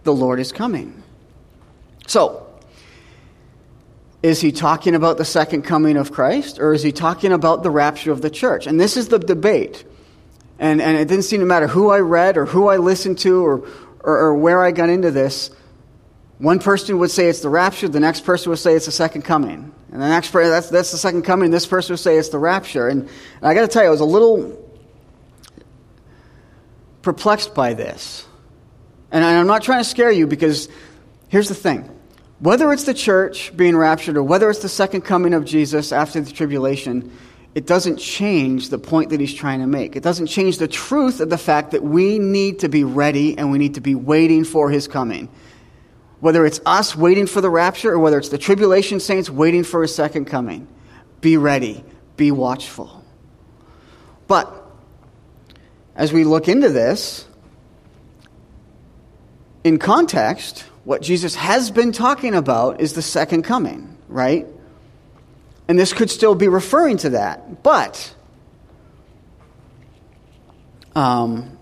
the 0.04 0.14
Lord 0.14 0.40
is 0.40 0.52
coming. 0.52 1.04
So, 2.06 2.48
is 4.24 4.42
he 4.42 4.52
talking 4.52 4.96
about 4.96 5.18
the 5.18 5.26
second 5.26 5.62
coming 5.62 5.96
of 5.96 6.12
Christ 6.12 6.60
or 6.60 6.74
is 6.74 6.84
he 6.84 6.92
talking 6.92 7.32
about 7.32 7.64
the 7.64 7.70
rapture 7.70 8.12
of 8.12 8.22
the 8.22 8.30
church? 8.30 8.68
And 8.68 8.80
this 8.80 8.98
is 8.98 9.10
the 9.10 9.20
debate. 9.20 9.86
And, 10.60 10.82
and 10.82 10.98
it 10.98 11.08
didn't 11.08 11.26
seem 11.26 11.42
to 11.42 11.46
matter 11.46 11.68
who 11.68 11.92
I 11.92 12.00
read 12.00 12.38
or 12.38 12.46
who 12.46 12.68
I 12.68 12.78
listened 12.78 13.20
to 13.20 13.46
or, 13.46 13.68
or, 14.00 14.18
or 14.18 14.36
where 14.36 14.64
I 14.64 14.72
got 14.72 14.90
into 14.90 15.12
this. 15.12 15.52
One 16.40 16.60
person 16.60 16.98
would 17.00 17.12
say 17.12 17.30
it's 17.30 17.42
the 17.42 17.50
rapture, 17.50 17.88
the 17.88 18.00
next 18.00 18.26
person 18.26 18.50
would 18.50 18.60
say 18.60 18.74
it's 18.74 18.86
the 18.86 18.92
second 18.92 19.22
coming. 19.24 19.72
And 19.92 20.02
the 20.02 20.08
next 20.08 20.32
person, 20.32 20.52
that's, 20.52 20.70
that's 20.70 20.92
the 20.92 20.98
second 20.98 21.24
coming, 21.24 21.50
this 21.50 21.66
person 21.66 21.94
will 21.94 21.98
say 21.98 22.18
it's 22.18 22.30
the 22.30 22.40
rapture. 22.40 22.88
And, 22.88 23.04
and 23.04 23.44
I 23.44 23.54
got 23.54 23.62
to 23.62 23.68
tell 23.68 23.84
you, 23.84 23.88
I 23.88 23.92
was 23.92 24.02
a 24.02 24.06
little 24.06 24.64
perplexed 27.02 27.56
by 27.56 27.74
this. 27.74 28.26
And 29.12 29.24
I'm 29.24 29.48
not 29.48 29.64
trying 29.64 29.80
to 29.80 29.90
scare 29.90 30.12
you 30.12 30.28
because 30.28 30.68
here's 31.30 31.48
the 31.48 31.56
thing 31.56 31.90
whether 32.40 32.72
it's 32.72 32.84
the 32.84 32.94
church 32.94 33.56
being 33.56 33.76
raptured 33.76 34.16
or 34.16 34.24
whether 34.24 34.50
it's 34.50 34.60
the 34.60 34.70
second 34.70 35.02
coming 35.02 35.34
of 35.34 35.44
Jesus 35.44 35.92
after 35.92 36.22
the 36.22 36.32
tribulation, 36.32 37.12
it 37.56 37.66
doesn't 37.66 37.98
change 37.98 38.70
the 38.70 38.78
point 38.78 39.10
that 39.10 39.20
he's 39.20 39.34
trying 39.34 39.62
to 39.62 39.68
make. 39.68 39.96
It 39.96 40.04
doesn't 40.04 40.28
change 40.28 40.60
the 40.60 40.68
truth 40.68 41.20
of 41.20 41.32
the 41.32 41.38
fact 41.40 41.72
that 41.72 41.82
we 41.82 42.20
need 42.20 42.60
to 42.60 42.70
be 42.70 42.84
ready 42.84 43.36
and 43.36 43.52
we 43.52 43.58
need 43.58 43.74
to 43.74 43.82
be 43.82 43.96
waiting 43.96 44.44
for 44.44 44.70
his 44.70 44.88
coming. 44.88 45.30
Whether 46.20 46.46
it's 46.46 46.60
us 46.66 46.96
waiting 46.96 47.28
for 47.28 47.42
the 47.42 47.50
rapture 47.50 47.92
or 47.94 48.00
whether 48.00 48.18
it's 48.18 48.30
the 48.30 48.38
tribulation 48.38 49.00
saints 49.00 49.30
waiting 49.30 49.64
for 49.64 49.82
his 49.82 49.94
second 49.94 50.26
coming, 50.26 50.68
be 51.22 51.38
ready, 51.38 51.84
be 52.16 52.32
watchful. 52.32 53.04
But 54.28 54.52
as 55.96 56.12
we 56.12 56.24
look 56.24 56.48
into 56.48 56.70
this, 56.70 57.28
in 59.64 59.78
context, 59.80 60.62
what 60.86 61.02
Jesus 61.02 61.36
has 61.36 61.72
been 61.72 61.92
talking 61.92 62.34
about 62.34 62.80
is 62.80 62.94
the 62.94 63.02
second 63.02 63.44
coming, 63.44 63.98
right? 64.08 64.48
And 65.68 65.78
this 65.78 65.92
could 65.92 66.10
still 66.10 66.36
be 66.36 66.48
referring 66.48 66.98
to 66.98 67.10
that. 67.12 67.62
But 67.64 68.16
um, 70.96 71.57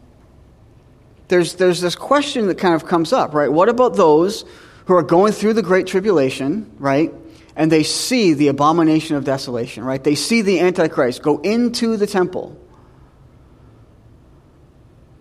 there's, 1.28 1.56
there's 1.56 1.82
this 1.82 1.96
question 1.96 2.48
that 2.48 2.58
kind 2.58 2.76
of 2.76 2.86
comes 2.86 3.12
up, 3.12 3.34
right? 3.34 3.52
What 3.52 3.70
about 3.70 3.96
those 3.96 4.46
who 4.86 4.94
are 4.96 5.04
going 5.04 5.34
through 5.34 5.54
the 5.54 5.64
Great 5.64 5.88
Tribulation, 5.88 6.72
right? 6.78 7.12
And 7.56 7.72
they 7.72 7.84
see 7.84 8.34
the 8.34 8.50
abomination 8.50 9.16
of 9.16 9.24
desolation, 9.24 9.84
right? 9.84 10.04
They 10.04 10.16
see 10.16 10.42
the 10.42 10.60
Antichrist 10.60 11.24
go 11.24 11.40
into 11.40 11.98
the 11.98 12.06
temple, 12.06 12.60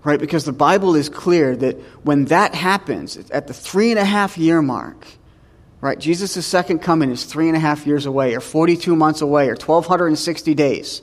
right? 0.03 0.21
Because 0.21 0.45
the 0.45 0.53
Bible 0.53 0.95
is 0.95 1.09
clear 1.09 1.57
that 1.57 1.81
when 2.05 2.27
that 2.27 2.55
happens, 2.55 3.17
at 3.31 3.47
the 3.47 3.55
three 3.55 3.91
and 3.91 3.99
a 3.99 4.05
half 4.05 4.37
year 4.37 4.61
mark, 4.61 5.07
right? 5.81 5.99
Jesus' 5.99 6.47
second 6.47 6.81
coming 6.81 7.11
is 7.11 7.25
three 7.25 7.49
and 7.49 7.57
a 7.57 7.61
half 7.61 7.87
years 7.87 8.05
away, 8.05 8.35
or 8.35 8.41
42 8.41 8.97
months 8.97 9.23
away, 9.23 9.49
or 9.49 9.55
1,260 9.55 10.55
days, 10.55 11.03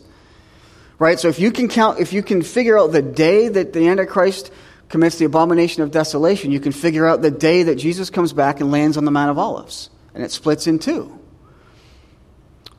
right? 0.99 1.19
So 1.19 1.29
if 1.29 1.39
you 1.39 1.51
can 1.51 1.67
count, 1.67 1.99
if 1.99 2.13
you 2.13 2.21
can 2.21 2.41
figure 2.43 2.77
out 2.77 2.91
the 2.91 3.01
day 3.01 3.47
that 3.47 3.73
the 3.73 3.87
Antichrist 3.87 4.51
commits 4.91 5.17
the 5.17 5.25
abomination 5.25 5.83
of 5.83 5.91
desolation, 5.91 6.51
you 6.51 6.59
can 6.59 6.73
figure 6.73 7.07
out 7.07 7.21
the 7.21 7.31
day 7.31 7.63
that 7.63 7.75
Jesus 7.75 8.09
comes 8.09 8.33
back 8.33 8.59
and 8.59 8.71
lands 8.71 8.97
on 8.97 9.05
the 9.05 9.11
Mount 9.11 9.31
of 9.31 9.39
Olives. 9.39 9.89
And 10.13 10.21
it 10.21 10.31
splits 10.31 10.67
in 10.67 10.79
two. 10.79 11.17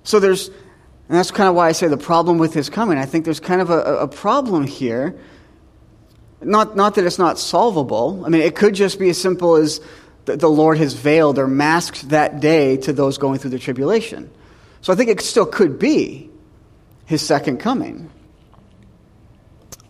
So 0.04 0.20
there's, 0.20 0.48
and 0.48 0.56
that's 1.08 1.30
kind 1.30 1.48
of 1.48 1.54
why 1.54 1.68
I 1.68 1.72
say 1.72 1.88
the 1.88 1.96
problem 1.96 2.36
with 2.36 2.52
his 2.52 2.68
coming. 2.68 2.98
I 2.98 3.06
think 3.06 3.24
there's 3.24 3.40
kind 3.40 3.62
of 3.62 3.70
a, 3.70 3.80
a 3.80 4.08
problem 4.08 4.66
here. 4.66 5.18
Not, 6.42 6.76
not 6.76 6.96
that 6.96 7.04
it's 7.06 7.18
not 7.18 7.38
solvable. 7.38 8.22
I 8.26 8.28
mean, 8.28 8.42
it 8.42 8.56
could 8.56 8.74
just 8.74 8.98
be 8.98 9.08
as 9.08 9.18
simple 9.18 9.56
as 9.56 9.80
the, 10.26 10.36
the 10.36 10.50
Lord 10.50 10.76
has 10.78 10.92
veiled 10.92 11.38
or 11.38 11.46
masked 11.46 12.10
that 12.10 12.40
day 12.40 12.76
to 12.78 12.92
those 12.92 13.16
going 13.16 13.38
through 13.38 13.50
the 13.50 13.58
tribulation. 13.58 14.30
So 14.82 14.92
I 14.92 14.96
think 14.96 15.08
it 15.08 15.22
still 15.22 15.46
could 15.46 15.78
be 15.78 16.28
his 17.06 17.24
second 17.24 17.56
coming. 17.58 18.10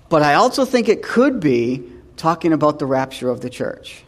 But 0.08 0.22
I 0.22 0.34
also 0.34 0.64
think 0.64 0.88
it 0.88 1.02
could 1.02 1.40
be 1.40 1.91
talking 2.16 2.52
about 2.52 2.78
the 2.78 2.86
rapture 2.86 3.30
of 3.30 3.40
the 3.40 3.50
church. 3.50 4.04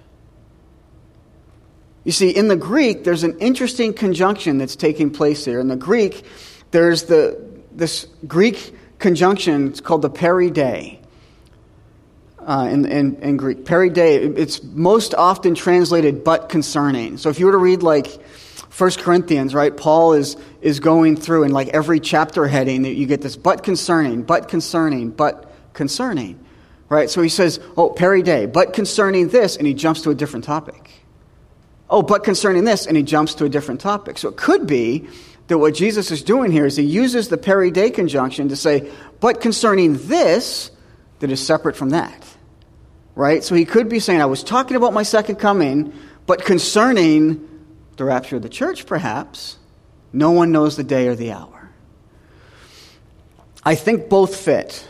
You 2.04 2.12
see, 2.12 2.30
in 2.30 2.48
the 2.48 2.56
Greek, 2.56 3.04
there's 3.04 3.24
an 3.24 3.38
interesting 3.38 3.94
conjunction 3.94 4.58
that's 4.58 4.76
taking 4.76 5.10
place 5.10 5.44
here. 5.44 5.58
In 5.58 5.68
the 5.68 5.76
Greek, 5.76 6.24
there's 6.70 7.04
the, 7.04 7.42
this 7.72 8.06
Greek 8.26 8.74
conjunction, 8.98 9.68
it's 9.68 9.80
called 9.80 10.02
the 10.02 10.10
peride. 10.10 10.98
Uh, 12.38 12.68
in, 12.70 12.84
in, 12.84 13.16
in 13.22 13.38
Greek. 13.38 13.64
Peride, 13.64 14.36
it's 14.36 14.62
most 14.62 15.14
often 15.14 15.54
translated 15.54 16.22
but 16.24 16.50
concerning. 16.50 17.16
So 17.16 17.30
if 17.30 17.40
you 17.40 17.46
were 17.46 17.52
to 17.52 17.58
read 17.58 17.82
like 17.82 18.20
1 18.76 18.90
Corinthians, 18.98 19.54
right, 19.54 19.74
Paul 19.74 20.12
is, 20.12 20.36
is 20.60 20.78
going 20.78 21.16
through 21.16 21.44
in 21.44 21.52
like 21.52 21.68
every 21.68 22.00
chapter 22.00 22.46
heading, 22.46 22.84
you 22.84 23.06
get 23.06 23.22
this 23.22 23.36
but 23.36 23.62
concerning, 23.62 24.24
but 24.24 24.48
concerning, 24.48 25.08
but 25.08 25.54
concerning. 25.72 26.43
Right? 26.88 27.08
So 27.08 27.22
he 27.22 27.28
says, 27.28 27.60
oh, 27.76 27.90
peri 27.90 28.22
de, 28.22 28.46
but 28.46 28.72
concerning 28.72 29.28
this, 29.28 29.56
and 29.56 29.66
he 29.66 29.74
jumps 29.74 30.02
to 30.02 30.10
a 30.10 30.14
different 30.14 30.44
topic. 30.44 30.90
Oh, 31.88 32.02
but 32.02 32.24
concerning 32.24 32.64
this, 32.64 32.86
and 32.86 32.96
he 32.96 33.02
jumps 33.02 33.34
to 33.34 33.44
a 33.44 33.48
different 33.48 33.80
topic. 33.80 34.18
So 34.18 34.28
it 34.28 34.36
could 34.36 34.66
be 34.66 35.08
that 35.48 35.58
what 35.58 35.74
Jesus 35.74 36.10
is 36.10 36.22
doing 36.22 36.50
here 36.50 36.66
is 36.66 36.76
he 36.76 36.84
uses 36.84 37.28
the 37.28 37.36
peride 37.36 37.94
conjunction 37.94 38.48
to 38.48 38.56
say, 38.56 38.90
but 39.20 39.40
concerning 39.40 39.96
this, 40.06 40.70
that 41.20 41.30
is 41.30 41.44
separate 41.44 41.76
from 41.76 41.90
that. 41.90 42.26
Right? 43.14 43.44
So 43.44 43.54
he 43.54 43.64
could 43.64 43.88
be 43.88 44.00
saying, 44.00 44.20
I 44.20 44.26
was 44.26 44.42
talking 44.42 44.76
about 44.76 44.92
my 44.92 45.04
second 45.04 45.36
coming, 45.36 45.92
but 46.26 46.44
concerning 46.44 47.48
the 47.96 48.04
rapture 48.04 48.36
of 48.36 48.42
the 48.42 48.48
church, 48.48 48.86
perhaps, 48.86 49.56
no 50.12 50.32
one 50.32 50.52
knows 50.52 50.76
the 50.76 50.84
day 50.84 51.08
or 51.08 51.14
the 51.14 51.32
hour. 51.32 51.70
I 53.64 53.74
think 53.74 54.08
both 54.08 54.36
fit. 54.36 54.86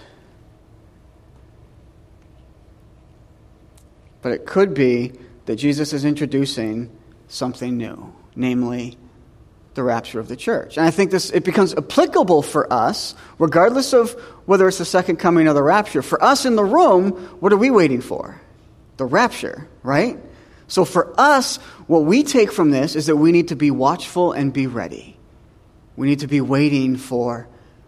But 4.24 4.32
it 4.32 4.46
could 4.46 4.72
be 4.72 5.12
that 5.44 5.56
Jesus 5.56 5.92
is 5.92 6.06
introducing 6.06 6.90
something 7.28 7.76
new, 7.76 8.10
namely 8.34 8.96
the 9.74 9.82
rapture 9.82 10.18
of 10.18 10.28
the 10.28 10.36
church. 10.36 10.78
And 10.78 10.86
I 10.86 10.90
think 10.90 11.10
this 11.10 11.28
it 11.28 11.44
becomes 11.44 11.74
applicable 11.74 12.40
for 12.40 12.72
us, 12.72 13.14
regardless 13.38 13.92
of 13.92 14.12
whether 14.46 14.66
it's 14.66 14.78
the 14.78 14.86
second 14.86 15.16
coming 15.16 15.46
or 15.46 15.52
the 15.52 15.62
rapture. 15.62 16.00
For 16.00 16.24
us 16.24 16.46
in 16.46 16.56
the 16.56 16.64
room, 16.64 17.10
what 17.40 17.52
are 17.52 17.58
we 17.58 17.68
waiting 17.68 18.00
for? 18.00 18.40
The 18.96 19.04
rapture, 19.04 19.68
right? 19.82 20.18
So 20.68 20.86
for 20.86 21.12
us, 21.20 21.58
what 21.86 22.06
we 22.06 22.22
take 22.22 22.50
from 22.50 22.70
this 22.70 22.96
is 22.96 23.08
that 23.08 23.16
we 23.16 23.30
need 23.30 23.48
to 23.48 23.56
be 23.56 23.70
watchful 23.70 24.32
and 24.32 24.54
be 24.54 24.66
ready. 24.66 25.18
We 25.96 26.06
need 26.06 26.20
to 26.20 26.28
be 26.28 26.40
waiting 26.40 26.96
for 26.96 27.46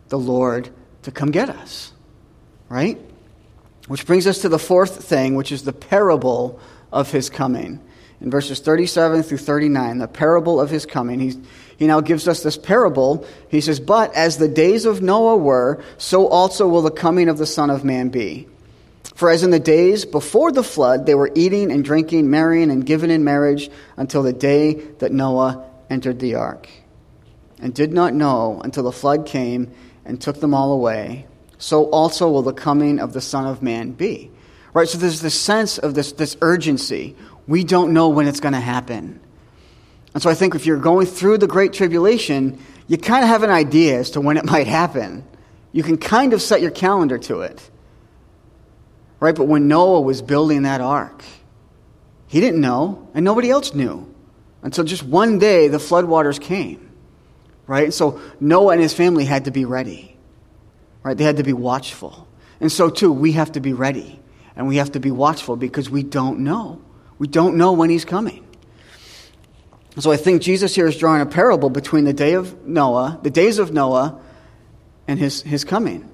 the 0.09 0.19
Lord 0.19 0.69
to 1.05 1.11
come 1.11 1.31
get 1.31 1.49
us, 1.49 1.95
right? 2.69 3.01
Which 3.89 4.07
brings 4.07 4.27
us 4.27 4.41
to 4.41 4.49
the 4.49 4.59
fourth 4.59 5.05
thing, 5.05 5.35
which 5.35 5.53
is 5.53 5.63
the 5.63 5.73
parable 5.73 6.61
of 6.93 7.11
his 7.11 7.31
coming. 7.31 7.81
In 8.21 8.31
verses 8.31 8.61
37 8.61 9.23
through 9.23 9.39
39, 9.39 9.99
the 9.99 10.09
parable 10.09 10.61
of 10.61 10.71
his 10.71 10.87
coming, 10.87 11.21
he, 11.21 11.35
he 11.77 11.87
now 11.87 12.01
gives 12.01 12.27
us 12.27 12.43
this 12.43 12.57
parable. 12.57 13.27
He 13.51 13.61
says, 13.61 13.79
But 13.79 14.15
as 14.15 14.39
the 14.39 14.49
days 14.49 14.87
of 14.87 15.03
Noah 15.03 15.37
were, 15.37 15.83
so 15.99 16.27
also 16.27 16.67
will 16.67 16.83
the 16.83 16.91
coming 16.91 17.29
of 17.29 17.39
the 17.39 17.47
Son 17.47 17.71
of 17.71 17.85
Man 17.85 18.09
be. 18.09 18.49
For 19.15 19.31
as 19.31 19.43
in 19.43 19.51
the 19.51 19.61
days 19.61 20.05
before 20.05 20.53
the 20.53 20.63
flood, 20.63 21.07
they 21.07 21.15
were 21.15 21.31
eating 21.35 21.71
and 21.71 21.85
drinking, 21.85 22.31
marrying 22.31 22.71
and 22.71 22.85
giving 22.85 23.11
in 23.11 23.25
marriage 23.25 23.71
until 23.97 24.23
the 24.23 24.33
day 24.33 24.75
that 24.99 25.13
Noah 25.13 25.65
entered 25.89 26.19
the 26.19 26.35
ark, 26.35 26.69
and 27.59 27.73
did 27.75 27.93
not 27.93 28.13
know 28.13 28.61
until 28.63 28.83
the 28.83 28.93
flood 28.93 29.27
came 29.27 29.73
and 30.05 30.21
took 30.21 30.41
them 30.41 30.55
all 30.55 30.73
away. 30.73 31.27
So 31.59 31.85
also 31.91 32.31
will 32.31 32.43
the 32.43 32.53
coming 32.53 32.99
of 32.99 33.13
the 33.13 33.21
Son 33.21 33.47
of 33.47 33.63
Man 33.63 33.93
be. 33.93 34.31
Right? 34.73 34.89
So 34.89 34.99
there's 34.99 35.23
this 35.23 35.39
sense 35.39 35.79
of 35.79 35.95
this, 35.95 36.13
this 36.13 36.37
urgency. 36.43 37.17
We 37.47 37.65
don't 37.65 37.93
know 37.93 38.11
when 38.11 38.29
it's 38.29 38.41
going 38.41 38.55
to 38.55 38.61
happen. 38.61 39.21
And 40.13 40.23
so 40.23 40.31
I 40.31 40.35
think 40.35 40.55
if 40.55 40.67
you're 40.67 40.79
going 40.79 41.07
through 41.07 41.39
the 41.39 41.47
Great 41.47 41.73
Tribulation, 41.73 42.59
you 42.87 42.99
kind 42.99 43.23
of 43.23 43.29
have 43.29 43.43
an 43.43 43.51
idea 43.51 43.99
as 43.99 44.11
to 44.13 44.21
when 44.21 44.37
it 44.37 44.45
might 44.51 44.67
happen. 44.67 45.25
You 45.73 45.83
can 45.83 45.97
kind 45.99 46.33
of 46.33 46.43
set 46.43 46.61
your 46.61 46.71
calendar 46.71 47.19
to 47.19 47.43
it. 47.43 47.71
Right? 49.21 49.35
But 49.35 49.45
when 49.45 49.69
Noah 49.69 50.01
was 50.03 50.21
building 50.23 50.63
that 50.63 50.81
ark, 50.81 51.23
he 52.27 52.41
didn't 52.41 52.61
know, 52.61 53.09
and 53.15 53.25
nobody 53.25 53.51
else 53.51 53.73
knew 53.73 54.13
until 54.63 54.85
just 54.85 55.03
one 55.03 55.39
day 55.39 55.69
the 55.69 55.79
floodwaters 55.79 56.41
came. 56.41 56.91
Right? 57.67 57.95
So 57.95 58.21
Noah 58.41 58.73
and 58.73 58.83
his 58.83 58.93
family 58.93 59.25
had 59.25 59.47
to 59.47 59.51
be 59.51 59.65
ready. 59.65 60.16
Right? 61.07 61.17
They 61.17 61.23
had 61.23 61.37
to 61.37 61.45
be 61.45 61.53
watchful. 61.53 62.27
And 62.59 62.73
so, 62.73 62.91
too, 62.91 63.13
we 63.13 63.31
have 63.33 63.53
to 63.53 63.61
be 63.61 63.73
ready 63.73 64.19
and 64.57 64.67
we 64.67 64.79
have 64.79 64.91
to 64.91 64.99
be 64.99 65.13
watchful 65.13 65.55
because 65.55 65.89
we 65.89 66.03
don't 66.03 66.41
know. 66.41 66.83
We 67.21 67.29
don't 67.29 67.57
know 67.57 67.75
when 67.75 67.91
he's 67.91 68.05
coming. 68.05 68.45
So 70.01 70.11
I 70.11 70.17
think 70.17 70.43
Jesus 70.43 70.75
here 70.75 70.89
is 70.89 70.97
drawing 70.97 71.23
a 71.23 71.27
parable 71.27 71.71
between 71.71 72.03
the 72.07 72.13
day 72.13 72.33
of 72.33 72.67
Noah, 72.67 73.21
the 73.23 73.31
days 73.31 73.61
of 73.61 73.73
Noah, 73.73 74.21
and 75.07 75.21
his, 75.21 75.43
his 75.43 75.63
coming. 75.63 76.11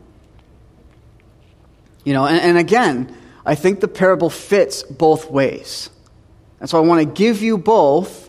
You 2.04 2.12
know, 2.12 2.26
and, 2.26 2.38
and 2.42 2.58
again, 2.58 3.16
I 3.46 3.54
think 3.54 3.80
the 3.80 3.88
parable 3.88 4.28
fits 4.28 4.82
both 4.82 5.30
ways. 5.30 5.88
And 6.60 6.68
so 6.68 6.76
I 6.76 6.82
want 6.82 7.00
to 7.00 7.06
give 7.06 7.40
you 7.40 7.56
both 7.56 8.28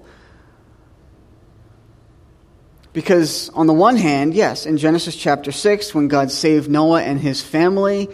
because, 2.94 3.50
on 3.50 3.66
the 3.66 3.74
one 3.74 3.98
hand, 3.98 4.36
yes, 4.36 4.66
in 4.66 4.78
Genesis 4.78 5.16
chapter 5.16 5.52
6, 5.52 5.96
when 5.96 6.08
God 6.08 6.30
saved 6.32 6.70
Noah 6.70 7.02
and 7.02 7.20
his 7.20 7.42
family, 7.42 8.08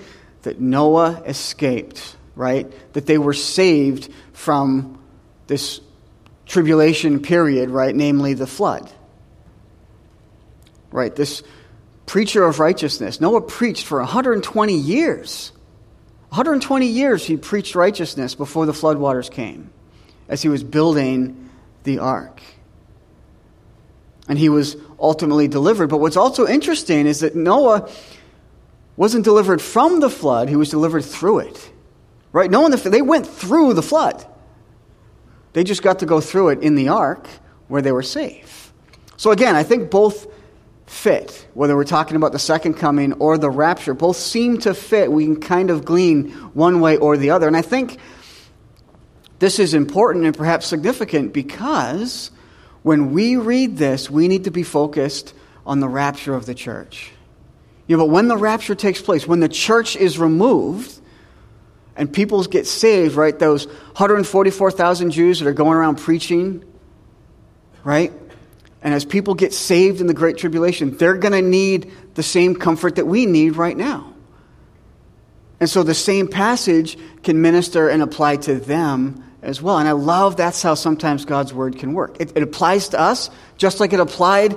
that 0.43 0.61
Noah 0.61 1.21
escaped, 1.25 2.15
right? 2.35 2.71
That 2.93 3.05
they 3.05 3.17
were 3.17 3.33
saved 3.33 4.09
from 4.31 5.03
this 5.47 5.81
tribulation 6.45 7.21
period, 7.21 7.69
right? 7.69 7.93
Namely 7.93 8.33
the 8.33 8.47
flood. 8.47 8.89
Right? 10.91 11.13
This 11.13 11.43
preacher 12.05 12.45
of 12.45 12.59
righteousness. 12.59 13.19
Noah 13.19 13.41
preached 13.41 13.85
for 13.85 13.99
120 13.99 14.73
years. 14.73 15.51
120 16.29 16.87
years 16.87 17.25
he 17.25 17.37
preached 17.37 17.75
righteousness 17.75 18.33
before 18.33 18.65
the 18.65 18.71
floodwaters 18.71 19.29
came 19.29 19.71
as 20.27 20.41
he 20.41 20.49
was 20.49 20.63
building 20.63 21.49
the 21.83 21.99
ark. 21.99 22.41
And 24.29 24.39
he 24.39 24.47
was 24.47 24.77
ultimately 24.99 25.47
delivered. 25.47 25.87
But 25.87 25.97
what's 25.97 26.15
also 26.15 26.47
interesting 26.47 27.07
is 27.07 27.19
that 27.19 27.35
Noah 27.35 27.89
wasn't 28.95 29.25
delivered 29.25 29.61
from 29.61 29.99
the 29.99 30.09
flood, 30.09 30.49
he 30.49 30.55
was 30.55 30.69
delivered 30.69 31.03
through 31.03 31.39
it. 31.39 31.71
Right? 32.31 32.49
No 32.49 32.61
one, 32.61 32.71
they 32.71 33.01
went 33.01 33.27
through 33.27 33.73
the 33.73 33.81
flood. 33.81 34.25
They 35.53 35.63
just 35.63 35.81
got 35.81 35.99
to 35.99 36.05
go 36.05 36.21
through 36.21 36.49
it 36.49 36.61
in 36.61 36.75
the 36.75 36.89
ark 36.89 37.27
where 37.67 37.81
they 37.81 37.91
were 37.91 38.03
safe. 38.03 38.71
So 39.17 39.31
again, 39.31 39.55
I 39.55 39.63
think 39.63 39.89
both 39.89 40.27
fit, 40.85 41.47
whether 41.53 41.75
we're 41.75 41.83
talking 41.83 42.15
about 42.15 42.31
the 42.31 42.39
second 42.39 42.75
coming 42.75 43.13
or 43.13 43.37
the 43.37 43.49
rapture, 43.49 43.93
both 43.93 44.17
seem 44.17 44.59
to 44.59 44.73
fit. 44.73 45.11
We 45.11 45.25
can 45.25 45.39
kind 45.39 45.69
of 45.69 45.85
glean 45.85 46.29
one 46.53 46.81
way 46.81 46.97
or 46.97 47.17
the 47.17 47.31
other. 47.31 47.47
And 47.47 47.57
I 47.57 47.61
think 47.61 47.97
this 49.39 49.59
is 49.59 49.73
important 49.73 50.25
and 50.25 50.35
perhaps 50.35 50.67
significant 50.67 51.33
because 51.33 52.31
when 52.83 53.11
we 53.11 53.35
read 53.35 53.77
this, 53.77 54.09
we 54.09 54.27
need 54.27 54.45
to 54.45 54.51
be 54.51 54.63
focused 54.63 55.33
on 55.65 55.79
the 55.79 55.89
rapture 55.89 56.33
of 56.33 56.45
the 56.45 56.55
church. 56.55 57.11
You 57.87 57.97
know, 57.97 58.05
but 58.05 58.11
when 58.11 58.27
the 58.27 58.37
rapture 58.37 58.75
takes 58.75 59.01
place, 59.01 59.27
when 59.27 59.39
the 59.39 59.49
church 59.49 59.95
is 59.95 60.19
removed 60.19 60.99
and 61.95 62.11
people 62.11 62.43
get 62.43 62.67
saved, 62.67 63.15
right? 63.15 63.37
Those 63.37 63.65
144,000 63.65 65.11
Jews 65.11 65.39
that 65.39 65.47
are 65.47 65.53
going 65.53 65.75
around 65.75 65.97
preaching, 65.97 66.63
right? 67.83 68.13
And 68.81 68.93
as 68.93 69.03
people 69.03 69.33
get 69.33 69.53
saved 69.53 69.99
in 69.99 70.07
the 70.07 70.13
Great 70.13 70.37
Tribulation, 70.37 70.95
they're 70.95 71.15
going 71.15 71.33
to 71.33 71.41
need 71.41 71.91
the 72.15 72.23
same 72.23 72.55
comfort 72.55 72.95
that 72.95 73.05
we 73.05 73.25
need 73.25 73.57
right 73.57 73.75
now. 73.75 74.13
And 75.59 75.69
so 75.69 75.83
the 75.83 75.93
same 75.93 76.29
passage 76.29 76.97
can 77.21 77.41
minister 77.41 77.89
and 77.89 78.01
apply 78.01 78.37
to 78.37 78.55
them 78.55 79.28
as 79.41 79.61
well. 79.61 79.77
And 79.77 79.87
I 79.87 79.93
love 79.93 80.37
that's 80.37 80.61
how 80.61 80.73
sometimes 80.73 81.25
God's 81.25 81.53
word 81.53 81.77
can 81.77 81.93
work. 81.93 82.17
It, 82.19 82.33
it 82.35 82.43
applies 82.43 82.89
to 82.89 82.99
us 82.99 83.29
just 83.57 83.79
like 83.79 83.93
it 83.93 83.99
applied 83.99 84.55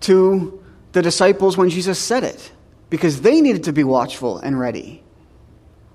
to 0.00 0.62
the 0.92 1.02
disciples 1.02 1.56
when 1.56 1.70
Jesus 1.70 1.98
said 1.98 2.24
it 2.24 2.52
because 2.90 3.20
they 3.20 3.40
needed 3.40 3.64
to 3.64 3.72
be 3.72 3.84
watchful 3.84 4.38
and 4.38 4.58
ready. 4.58 5.02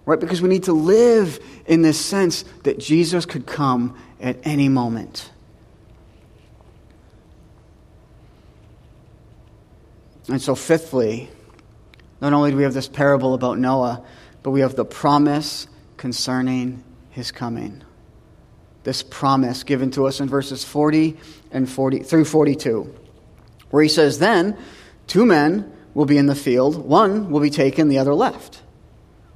Right? 0.06 0.20
Because 0.20 0.42
we 0.42 0.50
need 0.50 0.64
to 0.64 0.74
live 0.74 1.40
in 1.66 1.82
this 1.82 2.00
sense 2.00 2.44
that 2.64 2.78
Jesus 2.78 3.26
could 3.26 3.46
come 3.46 3.98
at 4.20 4.38
any 4.44 4.68
moment. 4.68 5.30
And 10.28 10.42
so, 10.42 10.56
fifthly, 10.56 11.30
not 12.22 12.34
only 12.34 12.52
do 12.52 12.58
we 12.58 12.64
have 12.64 12.74
this 12.74 12.88
parable 12.88 13.34
about 13.34 13.60
Noah, 13.60 14.04
but 14.42 14.52
we 14.52 14.62
have 14.62 14.76
the 14.76 14.86
promise 14.86 15.68
concerning 15.98 16.84
his 17.10 17.32
coming. 17.32 17.83
This 18.84 19.04
promise 19.04 19.64
given 19.64 19.92
to 19.92 20.08
us 20.08 20.20
in 20.20 20.28
verses 20.28 20.64
40 20.64 21.18
and 21.52 21.70
40 21.70 22.00
through 22.00 22.26
42, 22.26 22.94
where 23.70 23.84
he 23.84 23.90
says, 23.90 24.20
Then 24.20 24.58
two 25.08 25.26
men 25.26 25.72
will 25.94 26.06
be 26.06 26.18
in 26.18 26.26
the 26.26 26.36
field, 26.36 26.78
one 26.78 27.30
will 27.30 27.40
be 27.40 27.50
taken, 27.50 27.88
the 27.88 28.00
other 28.00 28.14
left. 28.14 28.62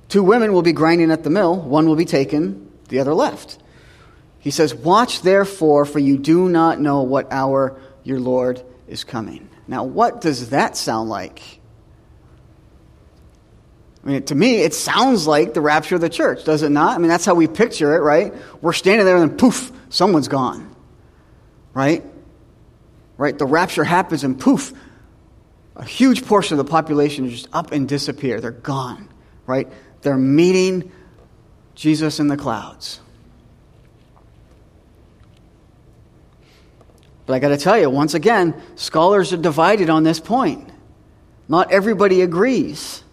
Two 0.09 0.23
women 0.23 0.53
will 0.53 0.61
be 0.61 0.73
grinding 0.73 1.11
at 1.11 1.23
the 1.23 1.29
mill, 1.29 1.55
one 1.55 1.87
will 1.87 1.95
be 1.95 2.05
taken, 2.05 2.71
the 2.89 2.99
other 2.99 3.13
left. 3.13 3.57
He 4.39 4.51
says, 4.51 4.73
Watch 4.73 5.21
therefore, 5.21 5.85
for 5.85 5.99
you 5.99 6.17
do 6.17 6.49
not 6.49 6.79
know 6.79 7.01
what 7.01 7.31
hour 7.31 7.79
your 8.03 8.19
Lord 8.19 8.63
is 8.87 9.03
coming. 9.03 9.49
Now, 9.67 9.83
what 9.83 10.21
does 10.21 10.49
that 10.51 10.77
sound 10.77 11.09
like? 11.09 11.56
I 14.07 14.09
mean, 14.09 14.23
to 14.23 14.35
me, 14.35 14.61
it 14.61 14.73
sounds 14.73 15.27
like 15.27 15.53
the 15.53 15.59
rapture 15.59 15.95
of 15.95 16.01
the 16.01 16.07
church, 16.07 16.45
does 16.45 16.63
it 16.63 16.69
not? 16.69 16.95
I 16.95 16.97
mean, 16.97 17.09
that's 17.09 17.25
how 17.25 17.35
we 17.35 17.45
picture 17.45 17.93
it, 17.93 17.99
right? 17.99 18.33
We're 18.61 18.71
standing 18.71 19.05
there 19.05 19.17
and 19.17 19.31
then 19.31 19.37
poof, 19.37 19.69
someone's 19.89 20.29
gone. 20.29 20.73
Right? 21.73 22.05
Right? 23.17 23.37
The 23.37 23.45
rapture 23.45 23.83
happens 23.83 24.23
and 24.23 24.39
poof, 24.39 24.71
a 25.75 25.83
huge 25.83 26.25
portion 26.25 26.57
of 26.57 26.65
the 26.65 26.71
population 26.71 27.25
is 27.25 27.33
just 27.33 27.49
up 27.51 27.73
and 27.73 27.85
disappear. 27.85 28.39
They're 28.39 28.51
gone, 28.51 29.09
right? 29.45 29.67
They're 30.03 30.15
meeting 30.15 30.89
Jesus 31.75 32.21
in 32.21 32.29
the 32.29 32.37
clouds. 32.37 33.01
But 37.25 37.33
I 37.33 37.39
got 37.39 37.49
to 37.49 37.57
tell 37.57 37.77
you, 37.77 37.89
once 37.89 38.13
again, 38.13 38.55
scholars 38.75 39.33
are 39.33 39.37
divided 39.37 39.89
on 39.89 40.03
this 40.03 40.21
point. 40.21 40.71
Not 41.49 41.73
everybody 41.73 42.21
agrees. 42.21 43.03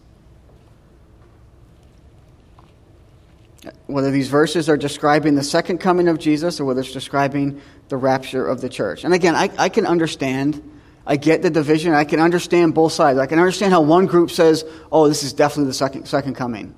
Whether 3.87 4.11
these 4.11 4.29
verses 4.29 4.69
are 4.69 4.77
describing 4.77 5.35
the 5.35 5.43
second 5.43 5.79
coming 5.79 6.09
of 6.09 6.19
Jesus 6.19 6.61
or 6.61 6.65
whether 6.65 6.81
it's 6.81 6.93
describing 6.93 7.61
the 7.89 7.97
rapture 7.97 8.47
of 8.47 8.61
the 8.61 8.69
church. 8.69 9.05
And 9.05 9.15
again, 9.15 9.35
I, 9.35 9.51
I 9.59 9.69
can 9.69 9.87
understand 9.87 10.63
I 11.07 11.17
get 11.17 11.43
the 11.43 11.51
division. 11.51 11.93
I 11.93 12.05
can 12.05 12.21
understand 12.21 12.75
both 12.75 12.93
sides. 12.93 13.19
I 13.19 13.27
can 13.27 13.39
understand 13.39 13.73
how 13.73 13.83
one 13.83 14.07
group 14.07 14.31
says, 14.31 14.65
oh, 14.91 15.09
this 15.09 15.23
is 15.23 15.33
definitely 15.33 15.67
the 15.67 15.75
second, 15.75 16.07
second 16.07 16.35
coming. 16.35 16.75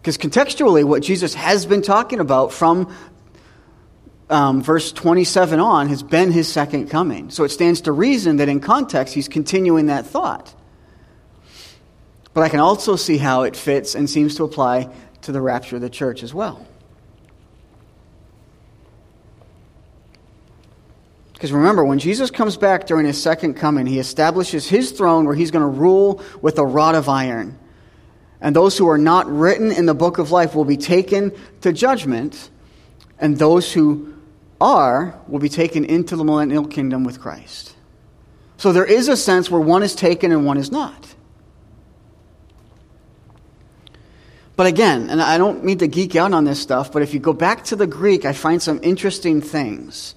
Because 0.00 0.18
contextually, 0.18 0.84
what 0.84 1.02
Jesus 1.02 1.34
has 1.34 1.64
been 1.64 1.80
talking 1.80 2.20
about 2.20 2.52
from 2.52 2.94
um, 4.28 4.62
verse 4.62 4.92
27 4.92 5.58
on 5.60 5.88
has 5.88 6.02
been 6.02 6.32
his 6.32 6.48
second 6.48 6.90
coming. 6.90 7.30
So 7.30 7.44
it 7.44 7.50
stands 7.50 7.82
to 7.82 7.92
reason 7.92 8.36
that 8.36 8.48
in 8.48 8.60
context, 8.60 9.14
he's 9.14 9.28
continuing 9.28 9.86
that 9.86 10.06
thought. 10.06 10.54
But 12.34 12.42
I 12.42 12.48
can 12.48 12.60
also 12.60 12.96
see 12.96 13.18
how 13.18 13.42
it 13.42 13.56
fits 13.56 13.94
and 13.94 14.08
seems 14.08 14.36
to 14.36 14.44
apply 14.44 14.90
to 15.22 15.32
the 15.32 15.40
rapture 15.40 15.76
of 15.76 15.82
the 15.82 15.90
church 15.90 16.22
as 16.22 16.34
well. 16.34 16.66
Because 21.42 21.52
remember, 21.52 21.84
when 21.84 21.98
Jesus 21.98 22.30
comes 22.30 22.56
back 22.56 22.86
during 22.86 23.04
his 23.04 23.20
second 23.20 23.54
coming, 23.54 23.84
he 23.84 23.98
establishes 23.98 24.68
his 24.68 24.92
throne 24.92 25.24
where 25.24 25.34
he's 25.34 25.50
going 25.50 25.62
to 25.64 25.80
rule 25.80 26.22
with 26.40 26.58
a 26.58 26.64
rod 26.64 26.94
of 26.94 27.08
iron. 27.08 27.58
And 28.40 28.54
those 28.54 28.78
who 28.78 28.88
are 28.88 28.98
not 28.98 29.28
written 29.28 29.72
in 29.72 29.86
the 29.86 29.94
book 29.94 30.18
of 30.18 30.30
life 30.30 30.54
will 30.54 30.64
be 30.64 30.76
taken 30.76 31.32
to 31.62 31.72
judgment, 31.72 32.50
and 33.18 33.36
those 33.38 33.72
who 33.72 34.14
are 34.60 35.20
will 35.26 35.40
be 35.40 35.48
taken 35.48 35.84
into 35.84 36.14
the 36.14 36.22
millennial 36.24 36.64
kingdom 36.64 37.02
with 37.02 37.20
Christ. 37.20 37.74
So 38.56 38.72
there 38.72 38.84
is 38.84 39.08
a 39.08 39.16
sense 39.16 39.50
where 39.50 39.60
one 39.60 39.82
is 39.82 39.96
taken 39.96 40.30
and 40.30 40.46
one 40.46 40.58
is 40.58 40.70
not. 40.70 41.12
But 44.54 44.66
again, 44.66 45.08
and 45.08 45.22
I 45.22 45.38
don't 45.38 45.64
mean 45.64 45.78
to 45.78 45.88
geek 45.88 46.14
out 46.14 46.32
on 46.32 46.44
this 46.44 46.60
stuff, 46.60 46.92
but 46.92 47.02
if 47.02 47.14
you 47.14 47.20
go 47.20 47.32
back 47.32 47.64
to 47.64 47.76
the 47.76 47.86
Greek, 47.86 48.24
I 48.24 48.32
find 48.32 48.62
some 48.62 48.80
interesting 48.82 49.40
things. 49.40 50.14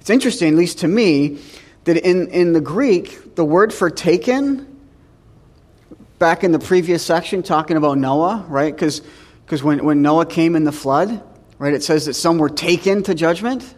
It's 0.00 0.10
interesting, 0.10 0.48
at 0.48 0.54
least 0.54 0.80
to 0.80 0.88
me, 0.88 1.38
that 1.84 1.96
in, 1.96 2.28
in 2.28 2.52
the 2.52 2.60
Greek, 2.60 3.36
the 3.36 3.44
word 3.44 3.72
for 3.72 3.88
taken, 3.88 4.66
back 6.18 6.42
in 6.42 6.50
the 6.50 6.58
previous 6.58 7.04
section, 7.04 7.42
talking 7.42 7.76
about 7.76 7.98
Noah, 7.98 8.44
right? 8.48 8.74
Because 8.74 9.02
when, 9.62 9.84
when 9.84 10.02
Noah 10.02 10.26
came 10.26 10.56
in 10.56 10.64
the 10.64 10.72
flood, 10.72 11.22
right, 11.58 11.72
it 11.72 11.84
says 11.84 12.06
that 12.06 12.14
some 12.14 12.38
were 12.38 12.50
taken 12.50 13.04
to 13.04 13.14
judgment. 13.14 13.74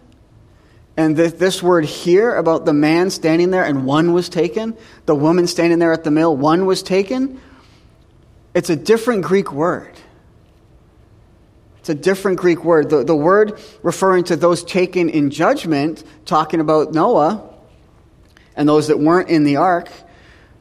And 0.97 1.17
this, 1.17 1.35
this 1.35 1.63
word 1.63 1.85
here 1.85 2.35
about 2.35 2.65
the 2.65 2.73
man 2.73 3.11
standing 3.11 3.51
there 3.51 3.65
and 3.65 3.85
one 3.85 4.13
was 4.13 4.29
taken, 4.29 4.77
the 5.07 5.15
woman 5.15 5.47
standing 5.47 5.79
there 5.79 5.93
at 5.93 6.05
the 6.05 6.11
mill, 6.11 6.37
one 6.37 6.67
was 6.67 6.83
taken, 6.83 7.41
it's 8.55 8.71
a 8.71 8.77
different 8.77 9.25
Greek 9.25 9.53
word. 9.53 9.93
It's 11.79 11.89
a 11.89 11.95
different 11.95 12.39
Greek 12.39 12.65
word. 12.65 12.91
The, 12.91 13.05
the 13.05 13.17
word 13.17 13.59
referring 13.83 14.25
to 14.25 14.37
those 14.37 14.63
taken 14.63 15.09
in 15.09 15.31
judgment, 15.31 16.05
talking 16.27 16.61
about 16.61 16.93
Noah 16.93 17.49
and 18.55 18.69
those 18.69 18.89
that 18.89 18.99
weren't 18.99 19.31
in 19.31 19.45
the 19.45 19.57
ark, 19.57 19.89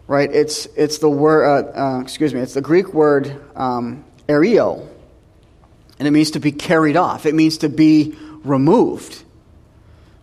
right? 0.07 0.31
It's, 0.31 0.65
it's 0.77 0.99
the 0.99 1.09
word, 1.09 1.75
uh, 1.75 1.77
uh, 1.77 2.01
excuse 2.01 2.33
me, 2.33 2.39
it's 2.39 2.53
the 2.53 2.61
Greek 2.61 2.93
word 2.93 3.41
um. 3.55 4.05
And 4.27 6.07
it 6.07 6.11
means 6.11 6.31
to 6.31 6.39
be 6.39 6.51
carried 6.51 6.95
off, 6.95 7.25
it 7.25 7.33
means 7.33 7.57
to 7.59 7.69
be 7.69 8.15
removed. 8.43 9.23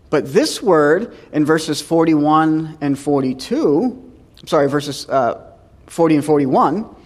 But 0.08 0.32
this 0.32 0.62
word 0.62 1.14
in 1.32 1.44
verses 1.44 1.82
41 1.82 2.78
and 2.80 2.98
42, 2.98 4.12
I'm 4.40 4.46
sorry, 4.46 4.68
verses 4.68 5.08
uh, 5.08 5.52
40 5.88 6.14
and 6.16 6.24
41, 6.24 6.96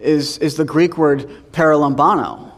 is, 0.00 0.38
is 0.38 0.56
the 0.56 0.64
Greek 0.64 0.96
word 0.96 1.28
paralambano, 1.52 2.52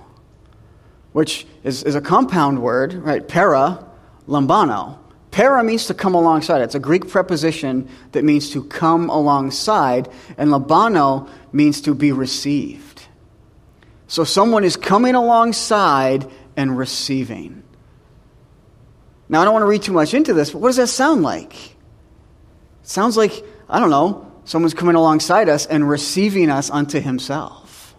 which 1.12 1.46
is, 1.64 1.82
is 1.82 1.94
a 1.94 2.00
compound 2.00 2.62
word, 2.62 2.94
right? 2.94 3.26
Para, 3.26 3.84
lambano. 4.28 4.98
Para 5.30 5.62
means 5.62 5.86
to 5.86 5.94
come 5.94 6.14
alongside. 6.14 6.60
It's 6.62 6.74
a 6.74 6.80
Greek 6.80 7.08
preposition 7.08 7.88
that 8.12 8.24
means 8.24 8.50
to 8.50 8.64
come 8.64 9.08
alongside, 9.10 10.08
and 10.36 10.50
lambano 10.50 11.28
means 11.52 11.80
to 11.82 11.94
be 11.94 12.12
received. 12.12 13.02
So 14.06 14.24
someone 14.24 14.64
is 14.64 14.76
coming 14.76 15.14
alongside 15.14 16.28
and 16.56 16.76
receiving. 16.76 17.62
Now, 19.28 19.42
I 19.42 19.44
don't 19.44 19.52
want 19.52 19.62
to 19.62 19.68
read 19.68 19.82
too 19.82 19.92
much 19.92 20.14
into 20.14 20.34
this, 20.34 20.50
but 20.50 20.58
what 20.58 20.70
does 20.70 20.76
that 20.76 20.88
sound 20.88 21.22
like? 21.22 21.54
It 21.54 21.76
sounds 22.82 23.16
like, 23.16 23.44
I 23.68 23.78
don't 23.78 23.90
know, 23.90 24.29
someone's 24.50 24.74
coming 24.74 24.96
alongside 24.96 25.48
us 25.48 25.66
and 25.66 25.88
receiving 25.88 26.50
us 26.50 26.70
unto 26.70 27.00
himself. 27.00 27.94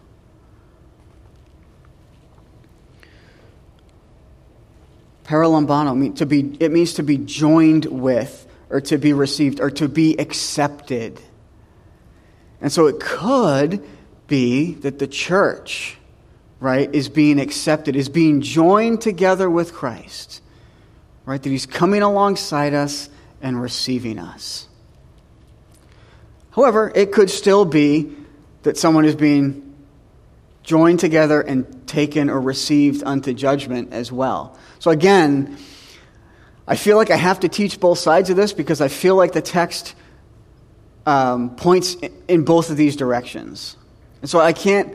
Paralambano, 5.24 6.14
to 6.16 6.26
be, 6.26 6.56
it 6.60 6.70
means 6.70 6.94
to 6.94 7.02
be 7.02 7.16
joined 7.16 7.86
with, 7.86 8.46
or 8.68 8.80
to 8.82 8.98
be 8.98 9.12
received, 9.12 9.60
or 9.60 9.70
to 9.70 9.88
be 9.88 10.18
accepted. 10.18 11.20
And 12.60 12.70
so 12.70 12.86
it 12.86 13.00
could 13.00 13.82
be 14.26 14.74
that 14.74 14.98
the 14.98 15.06
church, 15.06 15.96
right, 16.60 16.92
is 16.94 17.08
being 17.08 17.40
accepted, 17.40 17.96
is 17.96 18.08
being 18.08 18.40
joined 18.40 19.00
together 19.00 19.48
with 19.48 19.72
Christ 19.72 20.42
right? 21.24 21.42
That 21.42 21.48
He's 21.48 21.66
coming 21.66 22.02
alongside 22.02 22.74
us 22.74 23.08
and 23.40 23.60
receiving 23.60 24.18
us. 24.18 24.68
However, 26.52 26.92
it 26.94 27.12
could 27.12 27.30
still 27.30 27.64
be 27.64 28.14
that 28.62 28.76
someone 28.76 29.04
is 29.04 29.16
being 29.16 29.74
joined 30.62 31.00
together 31.00 31.40
and 31.40 31.86
taken 31.86 32.30
or 32.30 32.40
received 32.40 33.02
unto 33.04 33.32
judgment 33.32 33.92
as 33.92 34.12
well. 34.12 34.56
So 34.78 34.90
again, 34.90 35.56
I 36.66 36.76
feel 36.76 36.96
like 36.96 37.10
I 37.10 37.16
have 37.16 37.40
to 37.40 37.48
teach 37.48 37.80
both 37.80 37.98
sides 37.98 38.30
of 38.30 38.36
this 38.36 38.52
because 38.52 38.80
I 38.80 38.88
feel 38.88 39.16
like 39.16 39.32
the 39.32 39.42
text 39.42 39.94
um, 41.04 41.56
points 41.56 41.96
in 42.28 42.44
both 42.44 42.70
of 42.70 42.76
these 42.76 42.94
directions. 42.96 43.76
And 44.20 44.30
so 44.30 44.38
I 44.38 44.52
can't, 44.52 44.94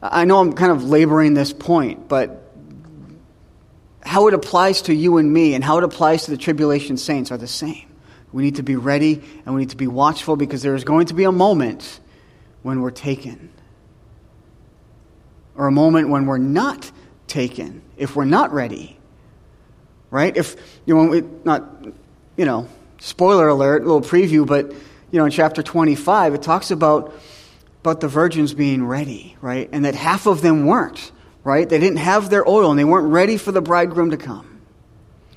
I 0.00 0.24
know 0.24 0.38
I'm 0.38 0.52
kind 0.52 0.70
of 0.70 0.84
laboring 0.84 1.34
this 1.34 1.52
point, 1.52 2.08
but 2.08 2.44
how 4.02 4.28
it 4.28 4.34
applies 4.34 4.82
to 4.82 4.94
you 4.94 5.16
and 5.16 5.32
me 5.32 5.54
and 5.54 5.64
how 5.64 5.78
it 5.78 5.84
applies 5.84 6.26
to 6.26 6.30
the 6.30 6.36
tribulation 6.36 6.96
saints 6.96 7.32
are 7.32 7.36
the 7.36 7.48
same. 7.48 7.87
We 8.32 8.42
need 8.42 8.56
to 8.56 8.62
be 8.62 8.76
ready 8.76 9.22
and 9.44 9.54
we 9.54 9.62
need 9.62 9.70
to 9.70 9.76
be 9.76 9.86
watchful 9.86 10.36
because 10.36 10.62
there 10.62 10.74
is 10.74 10.84
going 10.84 11.06
to 11.06 11.14
be 11.14 11.24
a 11.24 11.32
moment 11.32 12.00
when 12.62 12.80
we're 12.80 12.90
taken. 12.90 13.50
Or 15.54 15.66
a 15.66 15.72
moment 15.72 16.08
when 16.08 16.26
we're 16.26 16.38
not 16.38 16.90
taken 17.26 17.82
if 17.96 18.14
we're 18.16 18.24
not 18.24 18.52
ready. 18.52 18.96
Right? 20.10 20.36
If 20.36 20.56
you 20.86 20.94
know, 20.94 21.04
we, 21.04 21.22
not 21.44 21.86
you 22.36 22.44
know, 22.44 22.68
spoiler 22.98 23.48
alert, 23.48 23.82
a 23.82 23.86
little 23.86 24.00
preview, 24.00 24.46
but 24.46 24.72
you 25.10 25.18
know, 25.18 25.24
in 25.24 25.30
chapter 25.30 25.62
25 25.62 26.34
it 26.34 26.42
talks 26.42 26.70
about 26.70 27.14
about 27.80 28.00
the 28.00 28.08
virgins 28.08 28.54
being 28.54 28.84
ready, 28.84 29.36
right? 29.40 29.68
And 29.72 29.84
that 29.84 29.94
half 29.94 30.26
of 30.26 30.42
them 30.42 30.66
weren't 30.66 31.12
right? 31.48 31.66
They 31.66 31.78
didn't 31.78 31.98
have 31.98 32.28
their 32.28 32.46
oil 32.46 32.70
and 32.70 32.78
they 32.78 32.84
weren't 32.84 33.10
ready 33.10 33.38
for 33.38 33.52
the 33.52 33.62
bridegroom 33.62 34.10
to 34.10 34.18
come. 34.18 34.60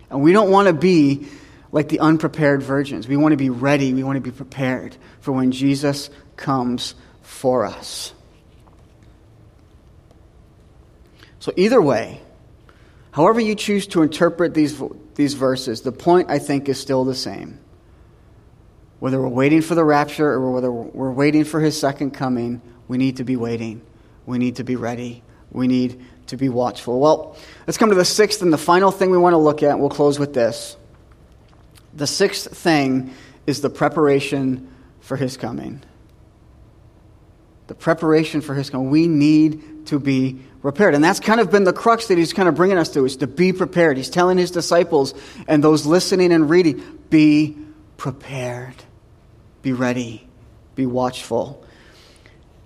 And 0.09 0.21
we 0.21 0.33
don't 0.33 0.51
want 0.51 0.67
to 0.67 0.73
be 0.73 1.27
like 1.72 1.89
the 1.89 1.99
unprepared 1.99 2.61
virgins. 2.61 3.07
We 3.07 3.17
want 3.17 3.34
to 3.34 3.38
be 3.38 3.49
ready. 3.49 3.93
We 3.93 4.03
want 4.03 4.17
to 4.17 4.22
be 4.22 4.32
prepared 4.32 4.95
for 5.19 5.32
when 5.32 5.51
Jesus 5.51 6.09
comes 6.36 6.95
for 7.22 7.65
us. 7.65 8.13
So, 11.39 11.51
either 11.55 11.82
way, 11.82 12.22
however 13.11 13.39
you 13.39 13.55
choose 13.55 13.88
to 13.88 14.03
interpret 14.03 14.53
these, 14.53 14.82
these 15.15 15.34
verses, 15.34 15.82
the 15.82 15.91
point 15.91 16.30
I 16.30 16.39
think 16.39 16.69
is 16.69 16.80
still 16.80 17.03
the 17.03 17.15
same. 17.15 17.59
Whether 18.99 19.19
we're 19.19 19.30
waiting 19.30 19.61
for 19.61 19.74
the 19.74 19.84
rapture 19.84 20.30
or 20.30 20.51
whether 20.51 20.72
we're 20.72 21.11
waiting 21.11 21.43
for 21.43 21.59
his 21.59 21.80
second 21.80 22.11
coming, 22.11 22.61
we 22.88 22.97
need 22.99 23.17
to 23.17 23.24
be 23.24 23.36
waiting. 23.36 23.82
We 24.28 24.38
need 24.38 24.57
to 24.57 24.63
be 24.63 24.76
ready 24.76 25.24
we 25.51 25.67
need 25.67 26.01
to 26.28 26.38
be 26.38 26.49
watchful. 26.49 26.99
Well, 26.99 27.36
let's 27.67 27.78
come 27.78 27.89
to 27.89 27.95
the 27.95 28.05
sixth 28.05 28.41
and 28.41 28.51
the 28.51 28.57
final 28.57 28.91
thing 28.91 29.11
we 29.11 29.17
want 29.17 29.34
to 29.34 29.38
look 29.38 29.63
at. 29.63 29.80
We'll 29.80 29.89
close 29.89 30.17
with 30.17 30.34
this. 30.34 30.78
The 31.93 32.07
sixth 32.07 32.55
thing 32.55 33.13
is 33.45 33.61
the 33.61 33.69
preparation 33.69 34.69
for 35.01 35.17
his 35.17 35.37
coming. 35.37 35.81
The 37.67 37.75
preparation 37.75 38.41
for 38.41 38.53
his 38.53 38.69
coming. 38.69 38.89
We 38.89 39.07
need 39.07 39.87
to 39.87 39.99
be 39.99 40.39
prepared. 40.61 40.95
And 40.95 41.03
that's 41.03 41.19
kind 41.19 41.39
of 41.39 41.51
been 41.51 41.63
the 41.63 41.73
crux 41.73 42.07
that 42.07 42.17
he's 42.17 42.33
kind 42.33 42.47
of 42.47 42.55
bringing 42.55 42.77
us 42.77 42.89
to 42.89 43.05
is 43.05 43.17
to 43.17 43.27
be 43.27 43.53
prepared. 43.53 43.97
He's 43.97 44.09
telling 44.09 44.37
his 44.37 44.51
disciples 44.51 45.13
and 45.47 45.63
those 45.63 45.85
listening 45.85 46.31
and 46.31 46.49
reading, 46.49 46.99
be 47.09 47.57
prepared. 47.97 48.75
Be 49.61 49.73
ready. 49.73 50.27
Be 50.75 50.85
watchful. 50.85 51.65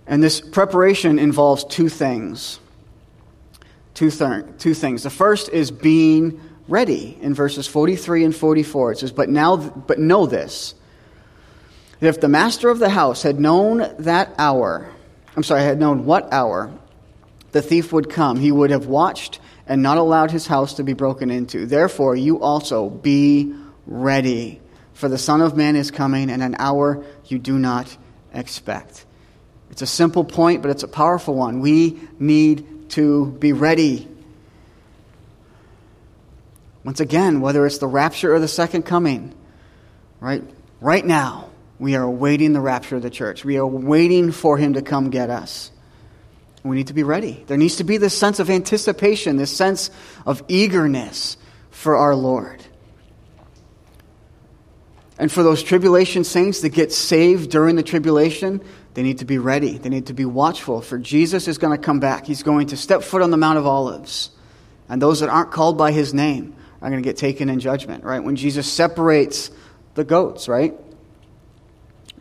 And 0.08 0.22
this 0.22 0.40
preparation 0.40 1.18
involves 1.18 1.64
two 1.64 1.90
things 1.90 2.60
two, 3.96 4.12
th- 4.12 4.44
two 4.60 4.76
things. 4.76 5.04
The 5.04 5.10
first 5.10 5.50
is 5.50 5.72
being 5.72 6.40
ready 6.68 7.18
in 7.22 7.34
verses 7.34 7.68
43 7.68 8.26
and 8.26 8.36
44. 8.36 8.94
It 8.94 8.98
says, 9.00 9.12
But 9.12 9.30
now, 9.30 9.58
but 9.58 10.00
know 10.00 10.26
this, 10.26 10.76
that 12.00 12.08
if 12.08 12.22
the 12.22 12.28
master 12.28 12.70
of 12.70 12.80
the 12.80 12.90
house 12.90 13.22
had 13.22 13.40
known 13.40 13.96
that 14.00 14.34
hour, 14.38 14.90
I'm 15.36 15.44
sorry, 15.44 15.62
had 15.62 15.80
known 15.80 16.06
what 16.06 16.32
hour 16.34 16.72
the 17.52 17.62
thief 17.62 17.94
would 17.94 18.10
come, 18.10 18.40
he 18.40 18.52
would 18.52 18.72
have 18.72 18.88
watched 18.88 19.40
and 19.68 19.82
not 19.82 19.98
allowed 19.98 20.32
his 20.32 20.48
house 20.48 20.76
to 20.76 20.84
be 20.84 20.94
broken 20.94 21.32
into. 21.32 21.66
Therefore, 21.66 22.16
you 22.16 22.42
also 22.42 22.90
be 22.90 23.56
ready, 23.88 24.62
for 24.94 25.10
the 25.10 25.18
Son 25.18 25.42
of 25.42 25.56
Man 25.56 25.76
is 25.76 25.92
coming 25.92 26.30
in 26.30 26.42
an 26.42 26.56
hour 26.60 27.04
you 27.26 27.40
do 27.40 27.58
not 27.58 27.96
expect. 28.34 29.06
It's 29.72 29.82
a 29.82 29.88
simple 29.88 30.24
point, 30.24 30.62
but 30.62 30.72
it's 30.72 30.84
a 30.84 30.88
powerful 30.88 31.34
one. 31.34 31.60
We 31.60 32.00
need 32.20 32.90
to 32.92 33.28
be 33.40 33.54
ready. 33.54 34.08
Once 36.86 37.00
again, 37.00 37.42
whether 37.42 37.66
it's 37.66 37.80
the 37.80 37.88
rapture 37.88 38.34
or 38.34 38.40
the 38.40 38.48
second 38.48 38.84
coming, 38.84 39.34
right? 40.20 40.44
Right 40.80 41.04
now, 41.04 41.50
we 41.80 41.96
are 41.96 42.04
awaiting 42.04 42.54
the 42.54 42.62
rapture 42.62 42.96
of 42.96 43.02
the 43.02 43.10
church. 43.10 43.44
We 43.44 43.58
are 43.58 43.66
waiting 43.66 44.32
for 44.32 44.56
him 44.56 44.76
to 44.76 44.84
come 44.84 45.10
get 45.10 45.32
us. 45.32 45.72
We 46.64 46.76
need 46.76 46.88
to 46.88 46.94
be 46.94 47.02
ready. 47.02 47.44
There 47.48 47.58
needs 47.58 47.78
to 47.78 47.84
be 47.84 47.98
this 47.98 48.16
sense 48.16 48.40
of 48.40 48.52
anticipation, 48.52 49.36
this 49.38 49.56
sense 49.56 49.90
of 50.28 50.44
eagerness 50.48 51.38
for 51.72 51.96
our 51.96 52.16
Lord. 52.16 52.64
And 55.18 55.32
for 55.32 55.42
those 55.42 55.64
tribulation 55.64 56.24
saints 56.24 56.62
that 56.62 56.70
get 56.70 56.92
saved 56.92 57.50
during 57.50 57.78
the 57.78 57.84
tribulation, 57.84 58.62
they 58.94 59.02
need 59.02 59.20
to 59.20 59.26
be 59.26 59.40
ready. 59.40 59.80
They 59.80 59.90
need 59.90 60.08
to 60.08 60.14
be 60.14 60.26
watchful, 60.26 60.82
for 60.82 61.00
Jesus 61.00 61.48
is 61.48 61.58
going 61.58 61.76
to 61.76 61.84
come 61.84 62.00
back. 62.00 62.28
He's 62.28 62.44
going 62.44 62.68
to 62.68 62.78
step 62.78 63.02
foot 63.02 63.24
on 63.24 63.32
the 63.32 63.38
Mount 63.38 63.58
of 63.58 63.66
Olives. 63.66 64.30
And 64.88 65.02
those 65.02 65.22
that 65.22 65.30
aren't 65.30 65.52
called 65.52 65.80
by 65.80 65.92
his 65.92 66.14
name 66.14 66.56
are 66.88 66.92
going 66.92 67.02
to 67.02 67.08
get 67.08 67.18
taken 67.18 67.50
in 67.50 67.60
judgment, 67.60 68.04
right? 68.04 68.24
When 68.24 68.36
Jesus 68.36 68.72
separates 68.72 69.52
the 69.96 70.04
goats, 70.04 70.48
right? 70.48 70.74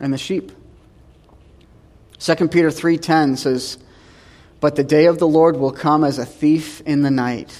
And 0.00 0.12
the 0.12 0.18
sheep. 0.18 0.52
2 2.18 2.48
Peter 2.48 2.68
3:10 2.68 3.38
says, 3.38 3.78
but 4.64 4.76
the 4.76 4.82
day 4.82 5.04
of 5.08 5.18
the 5.18 5.28
Lord 5.28 5.58
will 5.58 5.72
come 5.72 6.04
as 6.04 6.18
a 6.18 6.24
thief 6.24 6.80
in 6.86 7.02
the 7.02 7.10
night. 7.10 7.54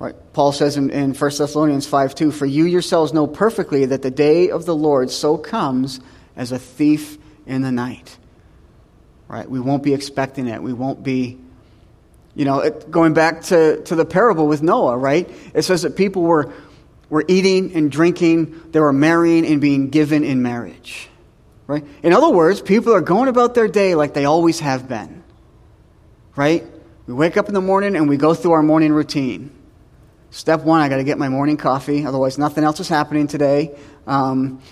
Right? 0.00 0.16
Paul 0.32 0.50
says 0.50 0.76
in, 0.76 0.90
in 0.90 1.14
1 1.14 1.30
Thessalonians 1.38 1.86
5 1.86 2.16
2, 2.16 2.32
For 2.32 2.44
you 2.44 2.64
yourselves 2.64 3.12
know 3.12 3.28
perfectly 3.28 3.84
that 3.84 4.02
the 4.02 4.10
day 4.10 4.50
of 4.50 4.66
the 4.66 4.74
Lord 4.74 5.12
so 5.12 5.38
comes 5.38 6.00
as 6.34 6.50
a 6.50 6.58
thief 6.58 7.18
in 7.46 7.62
the 7.62 7.70
night. 7.70 8.18
Right? 9.28 9.48
We 9.48 9.60
won't 9.60 9.84
be 9.84 9.94
expecting 9.94 10.48
it. 10.48 10.60
We 10.60 10.72
won't 10.72 11.04
be, 11.04 11.38
you 12.34 12.44
know, 12.44 12.60
it, 12.60 12.90
going 12.90 13.12
back 13.12 13.42
to, 13.44 13.82
to 13.84 13.94
the 13.94 14.04
parable 14.04 14.46
with 14.46 14.62
Noah, 14.62 14.96
right? 14.96 15.28
It 15.54 15.62
says 15.62 15.82
that 15.82 15.96
people 15.96 16.22
were, 16.22 16.52
were 17.08 17.24
eating 17.28 17.74
and 17.74 17.90
drinking, 17.90 18.70
they 18.70 18.80
were 18.80 18.92
marrying 18.92 19.46
and 19.46 19.60
being 19.60 19.90
given 19.90 20.24
in 20.24 20.42
marriage. 20.42 21.08
Right? 21.66 21.84
In 22.02 22.12
other 22.12 22.30
words, 22.30 22.60
people 22.60 22.94
are 22.94 23.00
going 23.00 23.28
about 23.28 23.54
their 23.54 23.68
day 23.68 23.94
like 23.94 24.14
they 24.14 24.24
always 24.24 24.60
have 24.60 24.88
been. 24.88 25.22
Right? 26.34 26.64
We 27.06 27.14
wake 27.14 27.36
up 27.36 27.48
in 27.48 27.54
the 27.54 27.60
morning 27.60 27.96
and 27.96 28.08
we 28.08 28.16
go 28.16 28.34
through 28.34 28.52
our 28.52 28.62
morning 28.62 28.92
routine. 28.92 29.50
Step 30.30 30.62
one, 30.62 30.80
I 30.80 30.88
got 30.88 30.96
to 30.96 31.04
get 31.04 31.18
my 31.18 31.28
morning 31.28 31.58
coffee, 31.58 32.06
otherwise, 32.06 32.38
nothing 32.38 32.64
else 32.64 32.80
is 32.80 32.88
happening 32.88 33.26
today. 33.26 33.76
Um, 34.06 34.62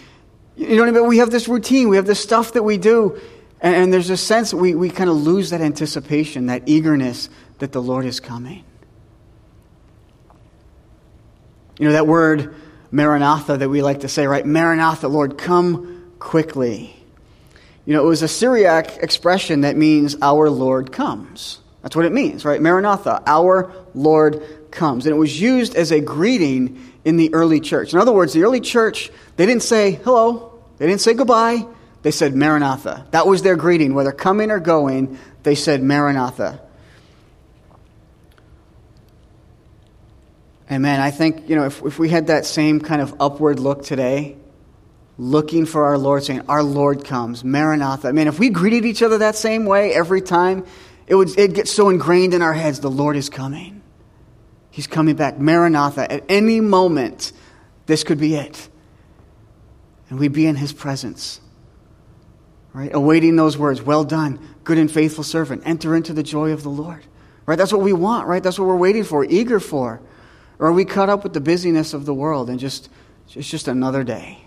you 0.57 0.77
know 0.77 0.83
what 0.83 0.89
I 0.89 0.93
mean? 0.93 1.07
We 1.07 1.19
have 1.19 1.31
this 1.31 1.49
routine, 1.49 1.91
we 1.91 1.97
have 1.97 2.07
this 2.07 2.21
stuff 2.21 2.55
that 2.55 2.63
we 2.63 2.79
do, 2.79 3.21
and, 3.61 3.93
there's 3.93 4.09
a 4.09 4.17
sense 4.17 4.55
we, 4.55 4.75
we 4.75 4.89
kind 4.89 5.11
of 5.11 5.17
lose 5.17 5.51
that 5.51 5.61
anticipation, 5.61 6.47
that 6.47 6.63
eagerness 6.67 7.29
that 7.61 7.73
the 7.73 7.81
Lord 7.81 8.05
is 8.05 8.21
coming. 8.21 8.65
You 11.79 11.87
know, 11.87 11.93
that 11.93 12.07
word 12.07 12.55
Maranatha 12.91 13.57
that 13.57 13.69
we 13.69 13.83
like 13.83 14.01
to 14.01 14.09
say, 14.09 14.27
right? 14.27 14.45
Maranatha, 14.45 15.09
Lord, 15.09 15.39
come 15.39 16.13
quickly. 16.19 16.95
You 17.87 17.95
know, 17.95 18.05
it 18.05 18.09
was 18.09 18.23
a 18.23 18.29
Syriac 18.29 18.99
expression 18.99 19.63
that 19.63 19.77
means 19.77 20.17
our 20.21 20.51
Lord 20.51 20.93
comes. 20.93 21.61
That's 21.83 21.97
what 21.97 22.05
it 22.05 22.13
means, 22.13 22.45
right? 22.45 22.61
Maranatha, 22.61 23.23
our 23.27 23.73
Lord 23.95 24.71
comes. 24.71 25.07
And 25.07 25.15
it 25.15 25.19
was 25.19 25.41
used 25.41 25.75
as 25.75 25.91
a 25.91 26.01
greeting 26.01 26.93
in 27.05 27.17
the 27.17 27.33
early 27.33 27.61
church. 27.61 27.95
In 27.95 27.99
other 27.99 28.13
words, 28.13 28.33
the 28.33 28.43
early 28.43 28.61
church, 28.61 29.11
they 29.37 29.47
didn't 29.47 29.63
say 29.63 29.93
hello, 29.93 30.63
they 30.77 30.87
didn't 30.87 31.01
say 31.01 31.15
goodbye, 31.15 31.67
they 32.03 32.11
said 32.11 32.35
Maranatha. 32.35 33.07
That 33.11 33.27
was 33.27 33.43
their 33.43 33.57
greeting. 33.57 33.95
Whether 33.95 34.13
coming 34.13 34.51
or 34.51 34.61
going, 34.61 35.19
they 35.43 35.55
said 35.55 35.83
Maranatha. 35.83 36.61
And 40.71 40.83
man, 40.83 41.01
I 41.01 41.11
think, 41.11 41.49
you 41.49 41.57
know, 41.57 41.65
if, 41.65 41.83
if 41.85 41.99
we 41.99 42.09
had 42.09 42.29
that 42.29 42.47
same 42.47 42.81
kind 42.81 43.03
of 43.03 43.21
upward 43.21 43.59
look 43.59 43.83
today, 43.83 44.37
looking 45.19 45.67
for 45.67 45.85
our 45.87 45.99
Lord, 45.99 46.23
saying, 46.23 46.43
Our 46.49 46.63
Lord 46.63 47.05
comes, 47.05 47.43
Maranatha. 47.43 48.07
I 48.07 48.13
mean, 48.13 48.29
if 48.29 48.39
we 48.39 48.51
greeted 48.51 48.85
each 48.85 49.03
other 49.03 49.19
that 49.19 49.35
same 49.35 49.67
way 49.67 49.93
every 49.93 50.23
time, 50.23 50.65
it 51.09 51.17
would 51.17 51.29
it'd 51.31 51.57
get 51.57 51.67
so 51.67 51.89
ingrained 51.89 52.35
in 52.35 52.41
our 52.41 52.53
heads 52.55 52.79
the 52.79 52.91
Lord 52.91 53.17
is 53.17 53.29
coming. 53.29 53.83
He's 54.71 54.87
coming 54.87 55.17
back. 55.17 55.41
Maranatha. 55.41 56.11
At 56.11 56.25
any 56.29 56.61
moment, 56.61 57.33
this 57.87 58.05
could 58.05 58.21
be 58.21 58.37
it. 58.37 58.69
And 60.09 60.21
we'd 60.21 60.33
be 60.33 60.47
in 60.47 60.55
his 60.55 60.73
presence. 60.73 61.41
Right? 62.73 62.95
Awaiting 62.95 63.35
those 63.35 63.59
words, 63.59 63.83
well 63.83 64.05
done, 64.05 64.39
good 64.63 64.79
and 64.79 64.89
faithful 64.89 65.25
servant. 65.25 65.63
Enter 65.67 65.97
into 65.97 66.13
the 66.13 66.23
joy 66.23 66.53
of 66.53 66.63
the 66.63 66.69
Lord. 66.69 67.05
Right? 67.45 67.59
That's 67.59 67.73
what 67.73 67.83
we 67.83 67.93
want, 67.93 68.29
right? 68.29 68.41
That's 68.41 68.57
what 68.57 68.69
we're 68.69 68.77
waiting 68.77 69.03
for, 69.03 69.25
eager 69.25 69.59
for. 69.59 70.01
Or 70.61 70.69
are 70.69 70.73
we 70.73 70.85
caught 70.85 71.09
up 71.09 71.25
with 71.25 71.33
the 71.33 71.41
busyness 71.41 71.95
of 71.95 72.05
the 72.05 72.13
world 72.13 72.51
and 72.51 72.61
just 72.61 72.91
it's 73.35 73.49
just 73.49 73.67
another 73.67 74.05
day? 74.05 74.45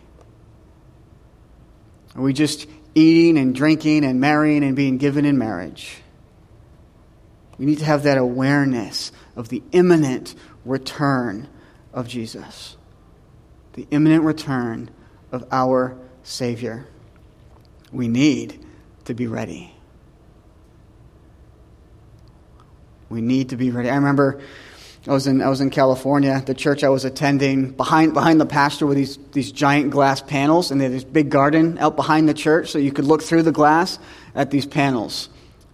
Are 2.16 2.22
we 2.22 2.34
just 2.34 2.68
eating 2.94 3.40
and 3.40 3.56
drinking 3.56 4.06
and 4.06 4.22
marrying 4.22 4.64
and 4.64 4.76
being 4.76 5.00
given 5.00 5.26
in 5.26 5.40
marriage? 5.40 5.98
We 7.58 7.66
need 7.66 7.80
to 7.80 7.86
have 7.86 8.04
that 8.04 8.20
awareness 8.20 9.12
of 9.36 9.50
the 9.50 9.64
imminent 9.72 10.36
return 10.66 11.50
of 11.92 12.08
Jesus, 12.08 12.78
the 13.74 13.88
imminent 13.90 14.24
return 14.24 14.92
of 15.32 15.48
our 15.52 15.98
Savior. 16.22 16.86
We 17.92 18.08
need 18.08 18.64
to 19.06 19.16
be 19.16 19.26
ready. 19.26 19.74
We 23.10 23.22
need 23.22 23.50
to 23.50 23.56
be 23.56 23.72
ready. 23.72 23.90
I 23.90 23.96
remember 23.96 24.42
I 25.06 25.12
was 25.12 25.28
in 25.28 25.42
I 25.42 25.50
was 25.50 25.60
in 25.60 25.70
California. 25.70 26.42
The 26.46 26.54
church 26.54 26.82
I 26.82 26.90
was 26.90 27.04
attending 27.04 27.72
behind 27.72 28.14
behind 28.14 28.40
the 28.40 28.46
pastor 28.46 28.86
were 28.86 28.96
these 28.96 29.20
these 29.34 29.52
giant 29.52 29.92
glass 29.92 30.22
panels, 30.22 30.72
and 30.72 30.80
they 30.80 30.86
had 30.86 30.94
this 30.94 31.04
big 31.04 31.30
garden 31.30 31.78
out 31.78 31.98
behind 31.98 32.30
the 32.30 32.34
church, 32.34 32.70
so 32.72 32.80
you 32.80 32.94
could 32.94 33.04
look 33.04 33.22
through 33.22 33.44
the 33.44 33.52
glass 33.52 34.00
at 34.34 34.50
these 34.50 34.66
panels, 34.66 35.28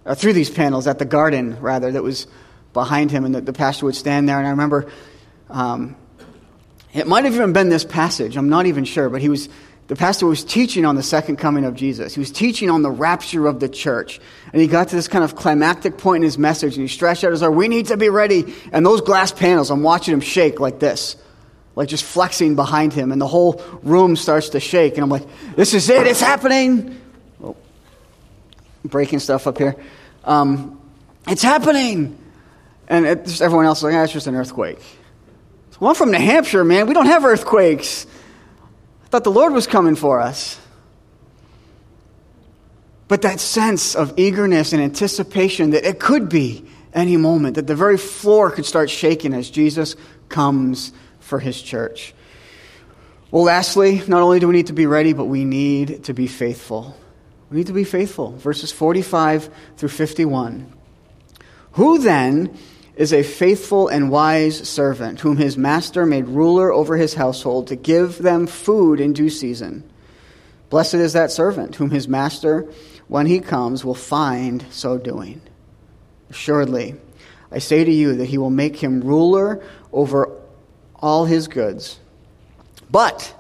or 0.05 0.15
through 0.15 0.33
these 0.33 0.49
panels 0.49 0.87
at 0.87 0.97
the 0.97 1.05
garden 1.05 1.59
rather 1.61 1.91
that 1.91 2.01
was 2.01 2.25
behind 2.73 3.11
him, 3.11 3.23
and 3.23 3.35
the, 3.35 3.41
the 3.41 3.53
pastor 3.53 3.85
would 3.85 3.95
stand 3.95 4.27
there. 4.27 4.39
And 4.39 4.47
I 4.47 4.51
remember 4.51 4.91
um, 5.49 5.95
it 6.91 7.05
might 7.05 7.25
have 7.25 7.35
even 7.35 7.53
been 7.53 7.69
this 7.69 7.85
passage. 7.85 8.35
I'm 8.35 8.49
not 8.49 8.65
even 8.65 8.83
sure, 8.83 9.09
but 9.09 9.21
he 9.21 9.29
was 9.29 9.47
the 9.89 9.95
pastor 9.95 10.27
was 10.27 10.43
teaching 10.43 10.85
on 10.85 10.95
the 10.95 11.01
second 11.01 11.37
coming 11.37 11.65
of 11.65 11.73
Jesus. 11.73 12.13
He 12.13 12.19
was 12.19 12.29
teaching 12.29 12.69
on 12.69 12.83
the 12.83 12.91
rapture 12.91 13.47
of 13.47 13.59
the 13.59 13.67
church. 13.67 14.21
And 14.53 14.61
he 14.61 14.67
got 14.67 14.89
to 14.89 14.95
this 14.95 15.07
kind 15.07 15.23
of 15.23 15.35
climactic 15.35 15.97
point 15.97 16.17
in 16.17 16.25
his 16.25 16.37
message, 16.37 16.75
and 16.75 16.83
he 16.83 16.87
stretched 16.87 17.23
out 17.23 17.31
his 17.31 17.41
arm, 17.41 17.55
We 17.55 17.67
need 17.67 17.87
to 17.87 17.97
be 17.97 18.09
ready. 18.09 18.53
And 18.71 18.85
those 18.85 19.01
glass 19.01 19.31
panels, 19.31 19.71
I'm 19.71 19.81
watching 19.81 20.13
him 20.13 20.21
shake 20.21 20.59
like 20.59 20.77
this, 20.77 21.15
like 21.75 21.89
just 21.89 22.03
flexing 22.03 22.55
behind 22.55 22.93
him, 22.93 23.11
and 23.11 23.19
the 23.19 23.27
whole 23.27 23.63
room 23.81 24.15
starts 24.15 24.49
to 24.49 24.59
shake. 24.59 24.93
And 24.93 25.01
I'm 25.01 25.09
like, 25.09 25.25
This 25.55 25.73
is 25.73 25.89
it, 25.89 26.05
it's 26.05 26.21
happening. 26.21 27.01
Oh, 27.43 27.57
breaking 28.85 29.17
stuff 29.17 29.47
up 29.47 29.57
here. 29.57 29.75
Um, 30.23 30.79
it's 31.27 31.41
happening. 31.41 32.15
And 32.87 33.07
it, 33.07 33.25
just 33.25 33.41
everyone 33.41 33.65
else 33.65 33.79
is 33.79 33.85
like, 33.85 33.95
ah, 33.95 34.05
just 34.05 34.27
an 34.27 34.35
earthquake. 34.35 34.79
Well, 35.79 35.89
I'm 35.89 35.95
from 35.95 36.11
New 36.11 36.19
Hampshire, 36.19 36.63
man. 36.63 36.85
We 36.85 36.93
don't 36.93 37.05
have 37.07 37.25
earthquakes 37.25 38.05
thought 39.09 39.23
the 39.23 39.31
Lord 39.31 39.53
was 39.53 39.67
coming 39.67 39.95
for 39.95 40.19
us. 40.19 40.59
But 43.07 43.23
that 43.23 43.39
sense 43.39 43.95
of 43.95 44.13
eagerness 44.17 44.71
and 44.71 44.81
anticipation 44.81 45.71
that 45.71 45.83
it 45.83 45.99
could 45.99 46.29
be 46.29 46.65
any 46.93 47.17
moment, 47.17 47.55
that 47.55 47.67
the 47.67 47.75
very 47.75 47.97
floor 47.97 48.51
could 48.51 48.65
start 48.65 48.89
shaking 48.89 49.33
as 49.33 49.49
Jesus 49.49 49.95
comes 50.29 50.93
for 51.19 51.39
his 51.39 51.61
church. 51.61 52.13
Well, 53.31 53.43
lastly, 53.43 54.01
not 54.07 54.21
only 54.21 54.39
do 54.39 54.47
we 54.47 54.55
need 54.55 54.67
to 54.67 54.73
be 54.73 54.85
ready, 54.85 55.13
but 55.13 55.25
we 55.25 55.45
need 55.45 56.03
to 56.05 56.13
be 56.13 56.27
faithful. 56.27 56.95
We 57.49 57.57
need 57.57 57.67
to 57.67 57.73
be 57.73 57.83
faithful. 57.83 58.31
Verses 58.33 58.71
45 58.71 59.49
through 59.77 59.89
51. 59.89 60.71
Who 61.73 61.99
then 61.99 62.57
is 62.99 63.13
a 63.13 63.23
faithful 63.23 63.87
and 63.87 64.11
wise 64.11 64.67
servant, 64.67 65.21
whom 65.21 65.37
his 65.37 65.57
master 65.57 66.05
made 66.05 66.27
ruler 66.27 66.69
over 66.69 66.97
his 66.97 67.13
household 67.13 67.67
to 67.67 67.75
give 67.77 68.17
them 68.17 68.45
food 68.45 68.99
in 68.99 69.13
due 69.13 69.29
season. 69.29 69.89
Blessed 70.69 70.95
is 70.95 71.13
that 71.13 71.31
servant, 71.31 71.75
whom 71.75 71.91
his 71.91 72.09
master, 72.09 72.69
when 73.07 73.25
he 73.25 73.39
comes, 73.39 73.85
will 73.85 73.95
find 73.95 74.65
so 74.69 74.97
doing. 74.97 75.41
Assuredly, 76.29 76.95
I 77.49 77.59
say 77.59 77.85
to 77.85 77.91
you 77.91 78.17
that 78.17 78.25
he 78.25 78.37
will 78.37 78.49
make 78.49 78.75
him 78.75 78.99
ruler 78.99 79.63
over 79.93 80.37
all 80.93 81.23
his 81.23 81.47
goods. 81.47 81.97
But, 82.91 83.33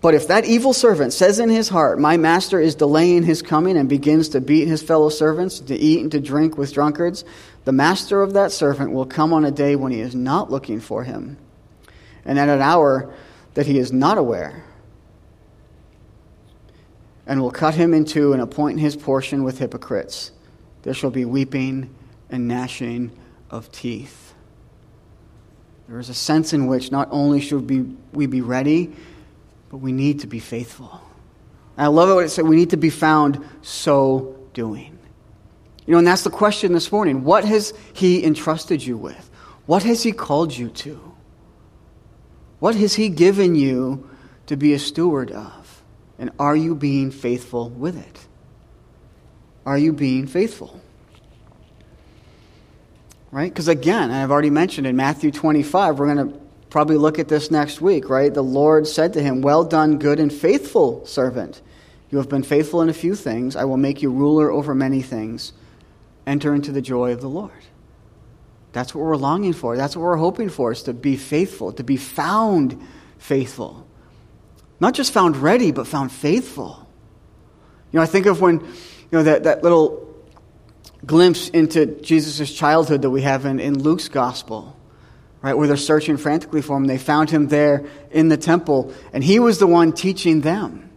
but 0.00 0.14
if 0.14 0.28
that 0.28 0.44
evil 0.44 0.72
servant 0.72 1.12
says 1.12 1.40
in 1.40 1.50
his 1.50 1.68
heart, 1.68 1.98
My 1.98 2.16
master 2.16 2.60
is 2.60 2.76
delaying 2.76 3.24
his 3.24 3.42
coming, 3.42 3.76
and 3.76 3.88
begins 3.88 4.28
to 4.30 4.40
beat 4.40 4.68
his 4.68 4.84
fellow 4.84 5.08
servants, 5.08 5.58
to 5.58 5.74
eat 5.74 6.00
and 6.00 6.12
to 6.12 6.20
drink 6.20 6.56
with 6.56 6.72
drunkards, 6.72 7.24
the 7.64 7.72
master 7.72 8.22
of 8.22 8.34
that 8.34 8.52
servant 8.52 8.92
will 8.92 9.06
come 9.06 9.32
on 9.32 9.44
a 9.44 9.50
day 9.50 9.76
when 9.76 9.92
he 9.92 10.00
is 10.00 10.14
not 10.14 10.50
looking 10.50 10.80
for 10.80 11.04
him, 11.04 11.38
and 12.24 12.38
at 12.38 12.48
an 12.48 12.60
hour 12.60 13.12
that 13.54 13.66
he 13.66 13.78
is 13.78 13.92
not 13.92 14.18
aware, 14.18 14.64
and 17.26 17.40
will 17.40 17.50
cut 17.50 17.74
him 17.74 17.94
in 17.94 18.04
two 18.04 18.32
and 18.32 18.42
appoint 18.42 18.80
his 18.80 18.96
portion 18.96 19.44
with 19.44 19.58
hypocrites. 19.58 20.30
There 20.82 20.92
shall 20.92 21.10
be 21.10 21.24
weeping 21.24 21.94
and 22.28 22.46
gnashing 22.46 23.10
of 23.50 23.72
teeth. 23.72 24.34
There 25.88 25.98
is 25.98 26.08
a 26.08 26.14
sense 26.14 26.52
in 26.52 26.66
which 26.66 26.90
not 26.90 27.08
only 27.10 27.40
should 27.40 27.68
we, 28.14 28.26
be 28.26 28.40
ready, 28.40 28.92
but 29.70 29.78
we 29.78 29.92
need 29.92 30.20
to 30.20 30.26
be 30.26 30.38
faithful. 30.38 31.00
And 31.76 31.84
I 31.84 31.88
love 31.88 32.08
it 32.10 32.14
what 32.14 32.24
it 32.24 32.30
said 32.30 32.46
we 32.46 32.56
need 32.56 32.70
to 32.70 32.76
be 32.76 32.90
found 32.90 33.44
so 33.62 34.38
doing. 34.52 34.93
You 35.86 35.92
know, 35.92 35.98
and 35.98 36.06
that's 36.06 36.22
the 36.22 36.30
question 36.30 36.72
this 36.72 36.90
morning. 36.90 37.24
What 37.24 37.44
has 37.44 37.74
He 37.92 38.24
entrusted 38.24 38.84
you 38.84 38.96
with? 38.96 39.30
What 39.66 39.82
has 39.82 40.02
He 40.02 40.12
called 40.12 40.56
you 40.56 40.70
to? 40.70 41.14
What 42.58 42.74
has 42.74 42.94
He 42.94 43.08
given 43.08 43.54
you 43.54 44.08
to 44.46 44.56
be 44.56 44.72
a 44.72 44.78
steward 44.78 45.30
of? 45.30 45.82
And 46.18 46.30
are 46.38 46.56
you 46.56 46.74
being 46.74 47.10
faithful 47.10 47.68
with 47.70 47.98
it? 47.98 48.26
Are 49.66 49.78
you 49.78 49.92
being 49.92 50.26
faithful? 50.26 50.80
Right? 53.30 53.52
Because 53.52 53.68
again, 53.68 54.10
I've 54.10 54.30
already 54.30 54.50
mentioned 54.50 54.86
in 54.86 54.96
Matthew 54.96 55.30
25, 55.30 55.98
we're 55.98 56.14
going 56.14 56.32
to 56.32 56.40
probably 56.70 56.96
look 56.96 57.18
at 57.18 57.28
this 57.28 57.50
next 57.50 57.80
week, 57.80 58.08
right? 58.08 58.32
The 58.32 58.42
Lord 58.42 58.86
said 58.86 59.12
to 59.14 59.22
him, 59.22 59.42
Well 59.42 59.64
done, 59.64 59.98
good 59.98 60.20
and 60.20 60.32
faithful 60.32 61.04
servant. 61.04 61.60
You 62.10 62.18
have 62.18 62.28
been 62.28 62.42
faithful 62.42 62.80
in 62.80 62.88
a 62.88 62.94
few 62.94 63.14
things. 63.14 63.56
I 63.56 63.64
will 63.64 63.76
make 63.76 64.02
you 64.02 64.10
ruler 64.10 64.50
over 64.50 64.74
many 64.74 65.02
things. 65.02 65.52
Enter 66.26 66.54
into 66.54 66.72
the 66.72 66.82
joy 66.82 67.12
of 67.12 67.20
the 67.20 67.28
Lord. 67.28 67.52
That's 68.72 68.94
what 68.94 69.04
we're 69.04 69.16
longing 69.16 69.52
for. 69.52 69.76
That's 69.76 69.96
what 69.96 70.02
we're 70.02 70.16
hoping 70.16 70.48
for, 70.48 70.72
is 70.72 70.82
to 70.84 70.92
be 70.92 71.16
faithful, 71.16 71.72
to 71.72 71.84
be 71.84 71.96
found 71.96 72.80
faithful. 73.18 73.86
Not 74.80 74.94
just 74.94 75.12
found 75.12 75.36
ready, 75.36 75.70
but 75.70 75.86
found 75.86 76.10
faithful. 76.10 76.88
You 77.92 77.98
know, 77.98 78.02
I 78.02 78.06
think 78.06 78.26
of 78.26 78.40
when, 78.40 78.60
you 78.60 78.68
know, 79.12 79.22
that, 79.22 79.44
that 79.44 79.62
little 79.62 80.12
glimpse 81.06 81.48
into 81.48 81.86
Jesus' 81.86 82.52
childhood 82.52 83.02
that 83.02 83.10
we 83.10 83.22
have 83.22 83.44
in, 83.44 83.60
in 83.60 83.80
Luke's 83.80 84.08
gospel, 84.08 84.76
right, 85.40 85.54
where 85.54 85.68
they're 85.68 85.76
searching 85.76 86.16
frantically 86.16 86.60
for 86.60 86.76
him. 86.76 86.86
They 86.86 86.98
found 86.98 87.30
him 87.30 87.46
there 87.46 87.84
in 88.10 88.28
the 88.28 88.36
temple, 88.36 88.92
and 89.12 89.22
he 89.22 89.38
was 89.38 89.58
the 89.58 89.68
one 89.68 89.92
teaching 89.92 90.40
them. 90.40 90.90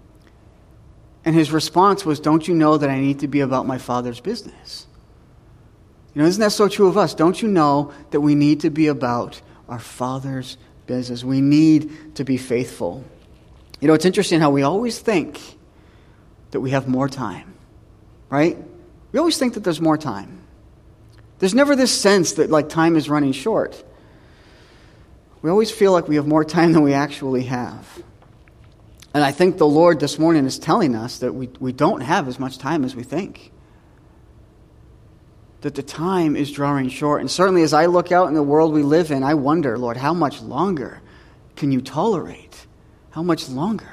And 1.24 1.36
his 1.36 1.52
response 1.52 2.06
was, 2.06 2.20
Don't 2.20 2.48
you 2.48 2.56
know 2.56 2.78
that 2.78 2.90
I 2.90 3.00
need 3.00 3.20
to 3.20 3.28
be 3.28 3.42
about 3.42 3.68
my 3.68 3.78
Father's 3.78 4.20
business? 4.20 4.88
You 6.18 6.24
know, 6.24 6.30
isn't 6.30 6.42
that 6.42 6.52
so 6.52 6.68
true 6.68 6.88
of 6.88 6.98
us? 6.98 7.14
Don't 7.14 7.40
you 7.40 7.48
know 7.48 7.94
that 8.10 8.22
we 8.22 8.34
need 8.34 8.62
to 8.62 8.72
be 8.72 8.88
about 8.88 9.40
our 9.70 9.78
Father's 9.78 10.58
business? 10.88 11.24
We 11.24 11.42
need 11.42 12.16
to 12.16 12.24
be 12.24 12.38
faithful. 12.38 13.04
You 13.80 13.88
know, 13.88 13.94
it's 13.94 14.04
interesting 14.04 14.40
how 14.40 14.50
we 14.50 14.64
always 14.64 14.98
think 14.98 15.40
that 16.50 16.60
we 16.60 16.72
have 16.72 16.88
more 16.88 17.08
time, 17.08 17.54
right? 18.32 18.58
We 19.12 19.20
always 19.20 19.38
think 19.38 19.54
that 19.54 19.60
there's 19.64 19.80
more 19.80 19.96
time. 19.96 20.42
There's 21.38 21.54
never 21.54 21.76
this 21.76 21.92
sense 21.92 22.34
that 22.34 22.50
like 22.50 22.68
time 22.68 22.96
is 22.96 23.10
running 23.10 23.32
short. 23.32 23.84
We 25.44 25.52
always 25.52 25.70
feel 25.70 25.92
like 25.92 26.08
we 26.08 26.16
have 26.16 26.26
more 26.26 26.44
time 26.44 26.74
than 26.74 26.82
we 26.82 26.94
actually 26.94 27.44
have. 27.44 27.88
And 29.14 29.24
I 29.24 29.30
think 29.30 29.60
the 29.60 29.68
Lord 29.68 30.00
this 30.00 30.18
morning 30.18 30.48
is 30.48 30.58
telling 30.58 30.96
us 30.96 31.20
that 31.20 31.36
we, 31.36 31.50
we 31.60 31.74
don't 31.74 32.02
have 32.02 32.28
as 32.28 32.40
much 32.40 32.58
time 32.58 32.84
as 32.86 32.96
we 32.96 33.04
think. 33.04 33.52
That 35.62 35.76
the 35.76 35.84
time 35.84 36.36
is 36.36 36.52
drawing 36.52 36.90
short. 36.90 37.22
And 37.22 37.32
certainly 37.32 37.64
as 37.64 37.74
I 37.74 37.88
look 37.88 38.12
out 38.12 38.28
in 38.28 38.36
the 38.36 38.44
world 38.44 38.74
we 38.74 38.84
live 38.84 39.12
in, 39.12 39.24
I 39.24 39.34
wonder, 39.34 39.78
Lord, 39.78 39.98
how 39.98 40.14
much 40.14 40.42
longer 40.42 41.02
can 41.56 41.72
you 41.72 41.82
tolerate? 41.82 42.68
How 43.10 43.24
much 43.24 43.50
longer? 43.50 43.90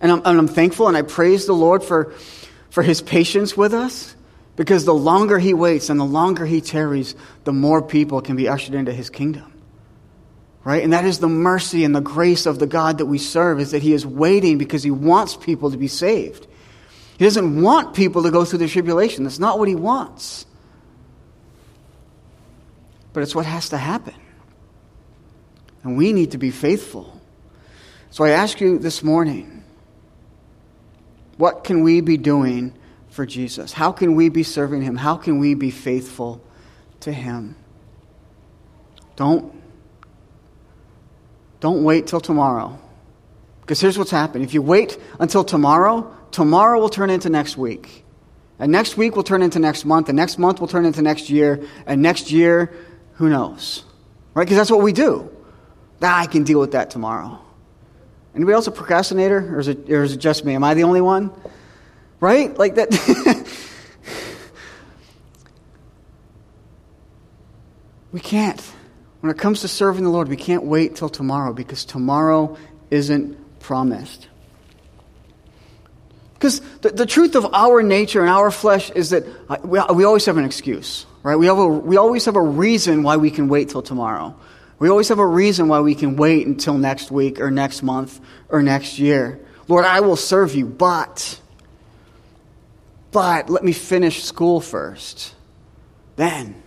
And 0.00 0.10
I'm, 0.12 0.22
and 0.24 0.38
I'm 0.38 0.48
thankful 0.48 0.88
and 0.88 0.96
I 0.96 1.02
praise 1.02 1.46
the 1.46 1.52
Lord 1.52 1.82
for, 1.82 2.12
for 2.70 2.82
his 2.82 3.00
patience 3.00 3.56
with 3.56 3.74
us 3.74 4.16
because 4.56 4.84
the 4.84 4.94
longer 4.94 5.38
he 5.38 5.54
waits 5.54 5.88
and 5.88 6.00
the 6.00 6.04
longer 6.04 6.44
he 6.44 6.60
tarries, 6.60 7.14
the 7.44 7.52
more 7.52 7.80
people 7.80 8.20
can 8.20 8.34
be 8.34 8.48
ushered 8.48 8.74
into 8.74 8.92
his 8.92 9.08
kingdom. 9.08 9.52
Right? 10.64 10.82
And 10.82 10.92
that 10.92 11.04
is 11.04 11.20
the 11.20 11.28
mercy 11.28 11.84
and 11.84 11.94
the 11.94 12.00
grace 12.00 12.44
of 12.44 12.58
the 12.58 12.66
God 12.66 12.98
that 12.98 13.06
we 13.06 13.18
serve, 13.18 13.60
is 13.60 13.70
that 13.70 13.82
he 13.82 13.92
is 13.92 14.04
waiting 14.04 14.58
because 14.58 14.82
he 14.82 14.90
wants 14.90 15.36
people 15.36 15.70
to 15.70 15.76
be 15.76 15.86
saved. 15.86 16.48
He 17.16 17.24
doesn't 17.24 17.62
want 17.62 17.94
people 17.94 18.24
to 18.24 18.30
go 18.32 18.44
through 18.44 18.58
the 18.58 18.68
tribulation. 18.68 19.24
That's 19.24 19.38
not 19.38 19.60
what 19.60 19.68
he 19.68 19.76
wants. 19.76 20.44
But 23.12 23.22
it's 23.22 23.34
what 23.34 23.46
has 23.46 23.70
to 23.70 23.78
happen. 23.78 24.14
And 25.82 25.96
we 25.96 26.12
need 26.12 26.32
to 26.32 26.38
be 26.38 26.50
faithful. 26.50 27.20
So 28.10 28.24
I 28.24 28.30
ask 28.30 28.60
you 28.60 28.78
this 28.78 29.02
morning 29.02 29.64
what 31.36 31.62
can 31.62 31.82
we 31.82 32.00
be 32.00 32.16
doing 32.16 32.74
for 33.10 33.24
Jesus? 33.24 33.72
How 33.72 33.92
can 33.92 34.16
we 34.16 34.28
be 34.28 34.42
serving 34.42 34.82
him? 34.82 34.96
How 34.96 35.16
can 35.16 35.38
we 35.38 35.54
be 35.54 35.70
faithful 35.70 36.44
to 37.00 37.12
him? 37.12 37.56
Don't 39.16 39.54
don't 41.60 41.82
wait 41.82 42.06
till 42.06 42.20
tomorrow. 42.20 42.78
Because 43.60 43.80
here's 43.80 43.98
what's 43.98 44.10
happened. 44.10 44.44
If 44.44 44.54
you 44.54 44.62
wait 44.62 44.98
until 45.18 45.44
tomorrow, 45.44 46.14
tomorrow 46.30 46.80
will 46.80 46.88
turn 46.88 47.10
into 47.10 47.28
next 47.28 47.56
week. 47.56 48.04
And 48.58 48.72
next 48.72 48.96
week 48.96 49.16
will 49.16 49.22
turn 49.22 49.42
into 49.42 49.58
next 49.58 49.84
month, 49.84 50.08
and 50.08 50.16
next 50.16 50.38
month 50.38 50.60
will 50.60 50.68
turn 50.68 50.84
into 50.84 51.02
next 51.02 51.30
year, 51.30 51.64
and 51.86 52.02
next 52.02 52.30
year, 52.30 52.72
who 53.18 53.28
knows? 53.28 53.84
Right? 54.32 54.44
Because 54.44 54.56
that's 54.56 54.70
what 54.70 54.82
we 54.82 54.92
do. 54.92 55.28
Ah, 56.00 56.20
I 56.20 56.26
can 56.26 56.44
deal 56.44 56.60
with 56.60 56.72
that 56.72 56.90
tomorrow. 56.90 57.40
Anybody 58.34 58.54
else 58.54 58.66
a 58.68 58.70
procrastinator? 58.70 59.56
Or 59.56 59.58
is 59.58 59.68
it, 59.68 59.90
or 59.90 60.04
is 60.04 60.12
it 60.12 60.18
just 60.18 60.44
me? 60.44 60.54
Am 60.54 60.62
I 60.62 60.74
the 60.74 60.84
only 60.84 61.00
one? 61.00 61.32
Right? 62.20 62.56
Like 62.56 62.76
that. 62.76 62.90
we 68.12 68.20
can't. 68.20 68.60
When 69.20 69.32
it 69.32 69.38
comes 69.38 69.62
to 69.62 69.68
serving 69.68 70.04
the 70.04 70.10
Lord, 70.10 70.28
we 70.28 70.36
can't 70.36 70.62
wait 70.62 70.94
till 70.94 71.08
tomorrow 71.08 71.52
because 71.52 71.84
tomorrow 71.84 72.56
isn't 72.92 73.36
promised. 73.58 74.28
Because 76.34 76.60
the, 76.82 76.90
the 76.90 77.06
truth 77.06 77.34
of 77.34 77.52
our 77.52 77.82
nature 77.82 78.20
and 78.20 78.30
our 78.30 78.52
flesh 78.52 78.90
is 78.90 79.10
that 79.10 79.24
uh, 79.48 79.56
we, 79.64 79.80
we 79.92 80.04
always 80.04 80.24
have 80.26 80.36
an 80.36 80.44
excuse, 80.44 81.04
right? 81.28 81.36
We, 81.36 81.44
have 81.44 81.58
a, 81.58 81.66
we 81.66 81.98
always 81.98 82.24
have 82.24 82.36
a 82.36 82.42
reason 82.42 83.02
why 83.02 83.18
we 83.18 83.30
can 83.30 83.48
wait 83.48 83.68
till 83.68 83.82
tomorrow. 83.82 84.34
We 84.78 84.88
always 84.88 85.08
have 85.08 85.18
a 85.18 85.26
reason 85.26 85.68
why 85.68 85.80
we 85.80 85.94
can 85.94 86.16
wait 86.16 86.46
until 86.46 86.78
next 86.78 87.10
week 87.10 87.38
or 87.38 87.50
next 87.50 87.82
month 87.82 88.18
or 88.48 88.62
next 88.62 88.98
year. 88.98 89.38
Lord, 89.66 89.84
I 89.84 90.00
will 90.00 90.16
serve 90.16 90.54
you, 90.54 90.64
but 90.64 91.38
but 93.10 93.50
let 93.50 93.62
me 93.62 93.72
finish 93.72 94.24
school 94.24 94.60
first. 94.60 95.34
Then. 96.16 96.62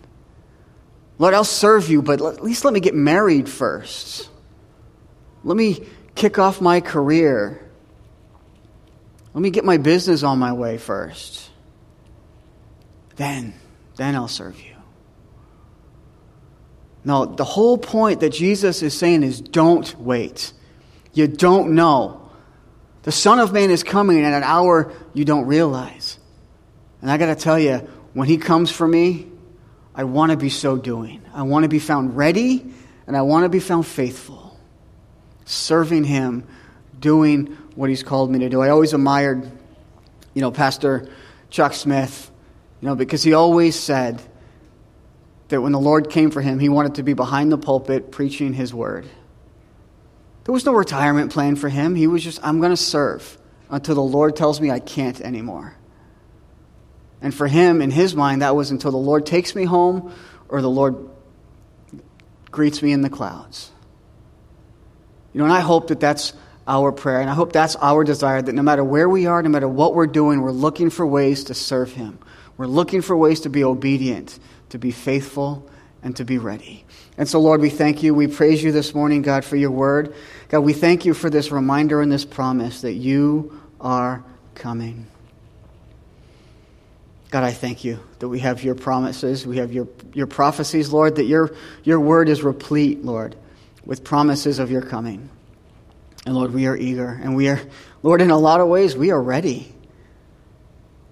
Lord, 1.17 1.33
I'll 1.33 1.43
serve 1.43 1.89
you, 1.89 2.03
but 2.03 2.21
at 2.21 2.43
least 2.43 2.63
let 2.63 2.73
me 2.73 2.79
get 2.79 2.93
married 2.93 3.49
first. 3.49 4.29
Let 5.43 5.57
me 5.57 5.87
kick 6.13 6.37
off 6.37 6.61
my 6.61 6.81
career. 6.81 7.67
Let 9.33 9.41
me 9.41 9.49
get 9.49 9.65
my 9.65 9.77
business 9.77 10.21
on 10.21 10.37
my 10.37 10.53
way 10.53 10.77
first. 10.77 11.49
Then, 13.15 13.53
then 14.01 14.15
I'll 14.15 14.27
serve 14.27 14.59
you. 14.59 14.75
No, 17.03 17.25
the 17.25 17.43
whole 17.43 17.77
point 17.77 18.19
that 18.21 18.29
Jesus 18.29 18.81
is 18.81 18.97
saying 18.97 19.23
is 19.23 19.39
don't 19.39 19.99
wait. 19.99 20.53
You 21.13 21.27
don't 21.27 21.75
know. 21.75 22.29
The 23.03 23.11
Son 23.11 23.39
of 23.39 23.53
Man 23.53 23.69
is 23.69 23.83
coming 23.83 24.23
at 24.23 24.33
an 24.33 24.43
hour 24.43 24.91
you 25.13 25.23
don't 25.23 25.45
realize. 25.45 26.19
And 27.01 27.09
I 27.11 27.17
got 27.17 27.27
to 27.27 27.35
tell 27.35 27.59
you, 27.59 27.77
when 28.13 28.27
he 28.27 28.37
comes 28.37 28.71
for 28.71 28.87
me, 28.87 29.27
I 29.93 30.03
want 30.03 30.31
to 30.31 30.37
be 30.37 30.49
so 30.49 30.77
doing. 30.77 31.21
I 31.33 31.43
want 31.43 31.63
to 31.63 31.69
be 31.69 31.79
found 31.79 32.17
ready 32.17 32.73
and 33.07 33.15
I 33.15 33.21
want 33.21 33.43
to 33.43 33.49
be 33.49 33.59
found 33.59 33.85
faithful, 33.85 34.59
serving 35.45 36.05
him, 36.05 36.47
doing 36.99 37.57
what 37.75 37.89
he's 37.89 38.03
called 38.03 38.31
me 38.31 38.39
to 38.39 38.49
do. 38.49 38.61
I 38.61 38.69
always 38.69 38.93
admired, 38.93 39.49
you 40.33 40.41
know, 40.41 40.51
Pastor 40.51 41.09
Chuck 41.49 41.73
Smith, 41.73 42.30
you 42.81 42.87
know, 42.87 42.95
because 42.95 43.23
he 43.23 43.33
always 43.33 43.75
said 43.75 44.21
that 45.49 45.61
when 45.61 45.71
the 45.71 45.79
Lord 45.79 46.09
came 46.09 46.31
for 46.31 46.41
him, 46.41 46.59
he 46.59 46.69
wanted 46.69 46.95
to 46.95 47.03
be 47.03 47.13
behind 47.13 47.51
the 47.51 47.57
pulpit 47.57 48.11
preaching 48.11 48.53
his 48.53 48.73
word. 48.73 49.07
There 50.45 50.53
was 50.53 50.65
no 50.65 50.73
retirement 50.73 51.31
plan 51.31 51.55
for 51.55 51.69
him. 51.69 51.93
He 51.93 52.07
was 52.07 52.23
just, 52.23 52.39
I'm 52.43 52.59
going 52.59 52.71
to 52.71 52.77
serve 52.77 53.37
until 53.69 53.95
the 53.95 54.01
Lord 54.01 54.35
tells 54.35 54.59
me 54.59 54.71
I 54.71 54.79
can't 54.79 55.21
anymore. 55.21 55.75
And 57.21 57.33
for 57.33 57.47
him, 57.47 57.81
in 57.81 57.91
his 57.91 58.15
mind, 58.15 58.41
that 58.41 58.55
was 58.55 58.71
until 58.71 58.91
the 58.91 58.97
Lord 58.97 59.27
takes 59.27 59.53
me 59.53 59.65
home 59.65 60.13
or 60.49 60.61
the 60.61 60.69
Lord 60.69 61.09
greets 62.49 62.81
me 62.81 62.91
in 62.91 63.01
the 63.01 63.09
clouds. 63.09 63.71
You 65.33 65.39
know, 65.39 65.45
and 65.45 65.53
I 65.53 65.59
hope 65.59 65.87
that 65.89 65.99
that's 65.99 66.33
our 66.67 66.91
prayer, 66.91 67.21
and 67.21 67.29
I 67.29 67.33
hope 67.33 67.53
that's 67.53 67.75
our 67.75 68.03
desire 68.03 68.41
that 68.41 68.53
no 68.53 68.61
matter 68.61 68.83
where 68.83 69.07
we 69.07 69.25
are, 69.25 69.41
no 69.41 69.49
matter 69.49 69.67
what 69.67 69.95
we're 69.95 70.07
doing, 70.07 70.41
we're 70.41 70.51
looking 70.51 70.89
for 70.89 71.05
ways 71.05 71.45
to 71.45 71.53
serve 71.53 71.91
Him. 71.93 72.19
We're 72.61 72.67
looking 72.67 73.01
for 73.01 73.17
ways 73.17 73.39
to 73.39 73.49
be 73.49 73.63
obedient, 73.63 74.37
to 74.69 74.77
be 74.77 74.91
faithful, 74.91 75.67
and 76.03 76.15
to 76.17 76.23
be 76.23 76.37
ready. 76.37 76.85
And 77.17 77.27
so, 77.27 77.39
Lord, 77.39 77.59
we 77.59 77.71
thank 77.71 78.03
you. 78.03 78.13
We 78.13 78.27
praise 78.27 78.63
you 78.63 78.71
this 78.71 78.93
morning, 78.93 79.23
God, 79.23 79.43
for 79.43 79.55
your 79.55 79.71
word. 79.71 80.13
God, 80.47 80.59
we 80.59 80.73
thank 80.73 81.03
you 81.03 81.15
for 81.15 81.31
this 81.31 81.49
reminder 81.49 82.01
and 82.01 82.11
this 82.11 82.23
promise 82.23 82.81
that 82.81 82.93
you 82.93 83.59
are 83.79 84.23
coming. 84.53 85.07
God, 87.31 87.43
I 87.43 87.51
thank 87.51 87.83
you 87.83 87.99
that 88.19 88.29
we 88.29 88.37
have 88.41 88.63
your 88.63 88.75
promises, 88.75 89.47
we 89.47 89.57
have 89.57 89.73
your, 89.73 89.87
your 90.13 90.27
prophecies, 90.27 90.93
Lord, 90.93 91.15
that 91.15 91.25
your, 91.25 91.55
your 91.83 91.99
word 91.99 92.29
is 92.29 92.43
replete, 92.43 93.03
Lord, 93.03 93.35
with 93.85 94.03
promises 94.03 94.59
of 94.59 94.69
your 94.69 94.83
coming. 94.83 95.31
And 96.27 96.35
Lord, 96.35 96.53
we 96.53 96.67
are 96.67 96.77
eager. 96.77 97.19
And 97.23 97.35
we 97.35 97.49
are, 97.49 97.59
Lord, 98.03 98.21
in 98.21 98.29
a 98.29 98.37
lot 98.37 98.61
of 98.61 98.67
ways, 98.67 98.95
we 98.95 99.09
are 99.09 99.19
ready. 99.19 99.73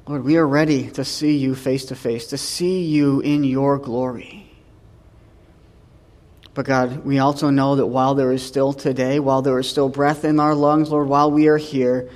Lord, 0.10 0.24
we 0.24 0.38
are 0.38 0.48
ready 0.48 0.90
to 0.90 1.06
see 1.06 1.38
you 1.38 1.54
face 1.54 1.86
to 1.86 1.96
face, 1.96 2.26
to 2.28 2.38
see 2.40 2.82
you 2.82 3.20
in 3.20 3.44
your 3.44 3.78
glory. 3.78 4.52
But 6.56 6.66
God, 6.66 7.06
we 7.06 7.20
also 7.20 7.52
know 7.52 7.76
that 7.76 7.86
while 7.86 8.16
there 8.16 8.32
is 8.32 8.42
still 8.42 8.74
today, 8.74 9.20
while 9.20 9.44
there 9.44 9.60
is 9.60 9.70
still 9.70 9.88
breath 9.88 10.26
in 10.26 10.40
our 10.40 10.56
lungs, 10.56 10.90
Lord, 10.90 11.08
while 11.08 11.30
we 11.30 11.48
are 11.48 11.58
here, 11.58 12.10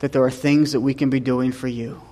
that 0.00 0.12
there 0.12 0.22
are 0.22 0.30
things 0.30 0.72
that 0.72 0.82
we 0.82 0.92
can 0.92 1.08
be 1.08 1.20
doing 1.20 1.52
for 1.52 1.68
you. 1.68 2.02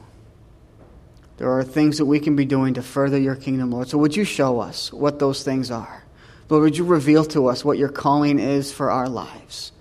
There 1.36 1.50
are 1.50 1.64
things 1.64 1.98
that 1.98 2.06
we 2.06 2.18
can 2.18 2.34
be 2.34 2.46
doing 2.46 2.72
to 2.74 2.82
further 2.82 3.18
your 3.18 3.36
kingdom, 3.36 3.72
Lord. 3.72 3.90
So 3.90 3.98
would 3.98 4.16
you 4.16 4.24
show 4.24 4.58
us 4.58 4.90
what 4.90 5.18
those 5.18 5.42
things 5.42 5.70
are? 5.70 6.02
Lord, 6.48 6.62
would 6.62 6.78
you 6.78 6.84
reveal 6.84 7.26
to 7.26 7.48
us 7.48 7.62
what 7.62 7.76
your 7.76 7.90
calling 7.90 8.38
is 8.38 8.72
for 8.72 8.90
our 8.90 9.08
lives? 9.10 9.72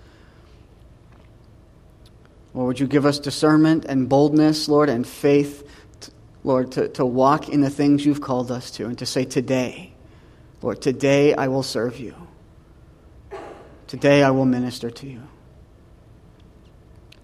Lord, 2.54 2.66
would 2.66 2.80
you 2.80 2.86
give 2.86 3.06
us 3.06 3.18
discernment 3.18 3.84
and 3.84 4.08
boldness, 4.08 4.68
Lord, 4.68 4.88
and 4.88 5.06
faith 5.06 5.64
Lord, 6.42 6.72
to, 6.72 6.88
to 6.88 7.04
walk 7.04 7.48
in 7.48 7.60
the 7.60 7.70
things 7.70 8.04
you've 8.04 8.20
called 8.20 8.50
us 8.50 8.70
to 8.72 8.86
and 8.86 8.98
to 8.98 9.06
say, 9.06 9.24
Today, 9.24 9.92
Lord, 10.62 10.80
today 10.80 11.34
I 11.34 11.48
will 11.48 11.62
serve 11.62 11.98
you. 11.98 12.14
Today 13.86 14.22
I 14.22 14.30
will 14.30 14.46
minister 14.46 14.90
to 14.90 15.06
you. 15.06 15.22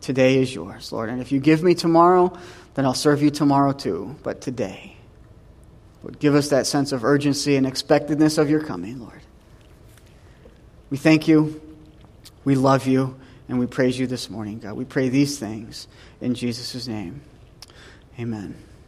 Today 0.01 0.39
is 0.39 0.55
yours, 0.55 0.93
Lord. 0.93 1.09
And 1.09 1.21
if 1.21 1.33
you 1.33 1.41
give 1.41 1.63
me 1.63 1.75
tomorrow, 1.75 2.37
then 2.75 2.85
I'll 2.85 2.95
serve 2.95 3.23
you 3.23 3.31
tomorrow 3.31 3.73
too. 3.73 4.17
But 4.23 4.41
today, 4.41 4.97
Lord, 6.03 6.19
give 6.19 6.35
us 6.35 6.51
that 6.51 6.67
sense 6.67 6.93
of 6.93 7.05
urgency 7.05 7.57
and 7.57 7.67
expectedness 7.67 8.39
of 8.39 8.51
your 8.51 8.61
coming, 8.61 9.01
Lord. 9.01 9.21
We 10.91 10.99
thank 10.99 11.27
you. 11.27 11.61
We 12.45 12.55
love 12.55 12.87
you. 12.87 13.17
And 13.49 13.59
we 13.59 13.67
praise 13.67 13.99
you 13.99 14.07
this 14.07 14.29
morning, 14.29 14.59
God. 14.59 14.75
We 14.75 14.85
pray 14.85 15.09
these 15.09 15.39
things 15.39 15.87
in 16.21 16.35
Jesus' 16.35 16.89
name. 16.89 17.21
Amen. 18.19 18.66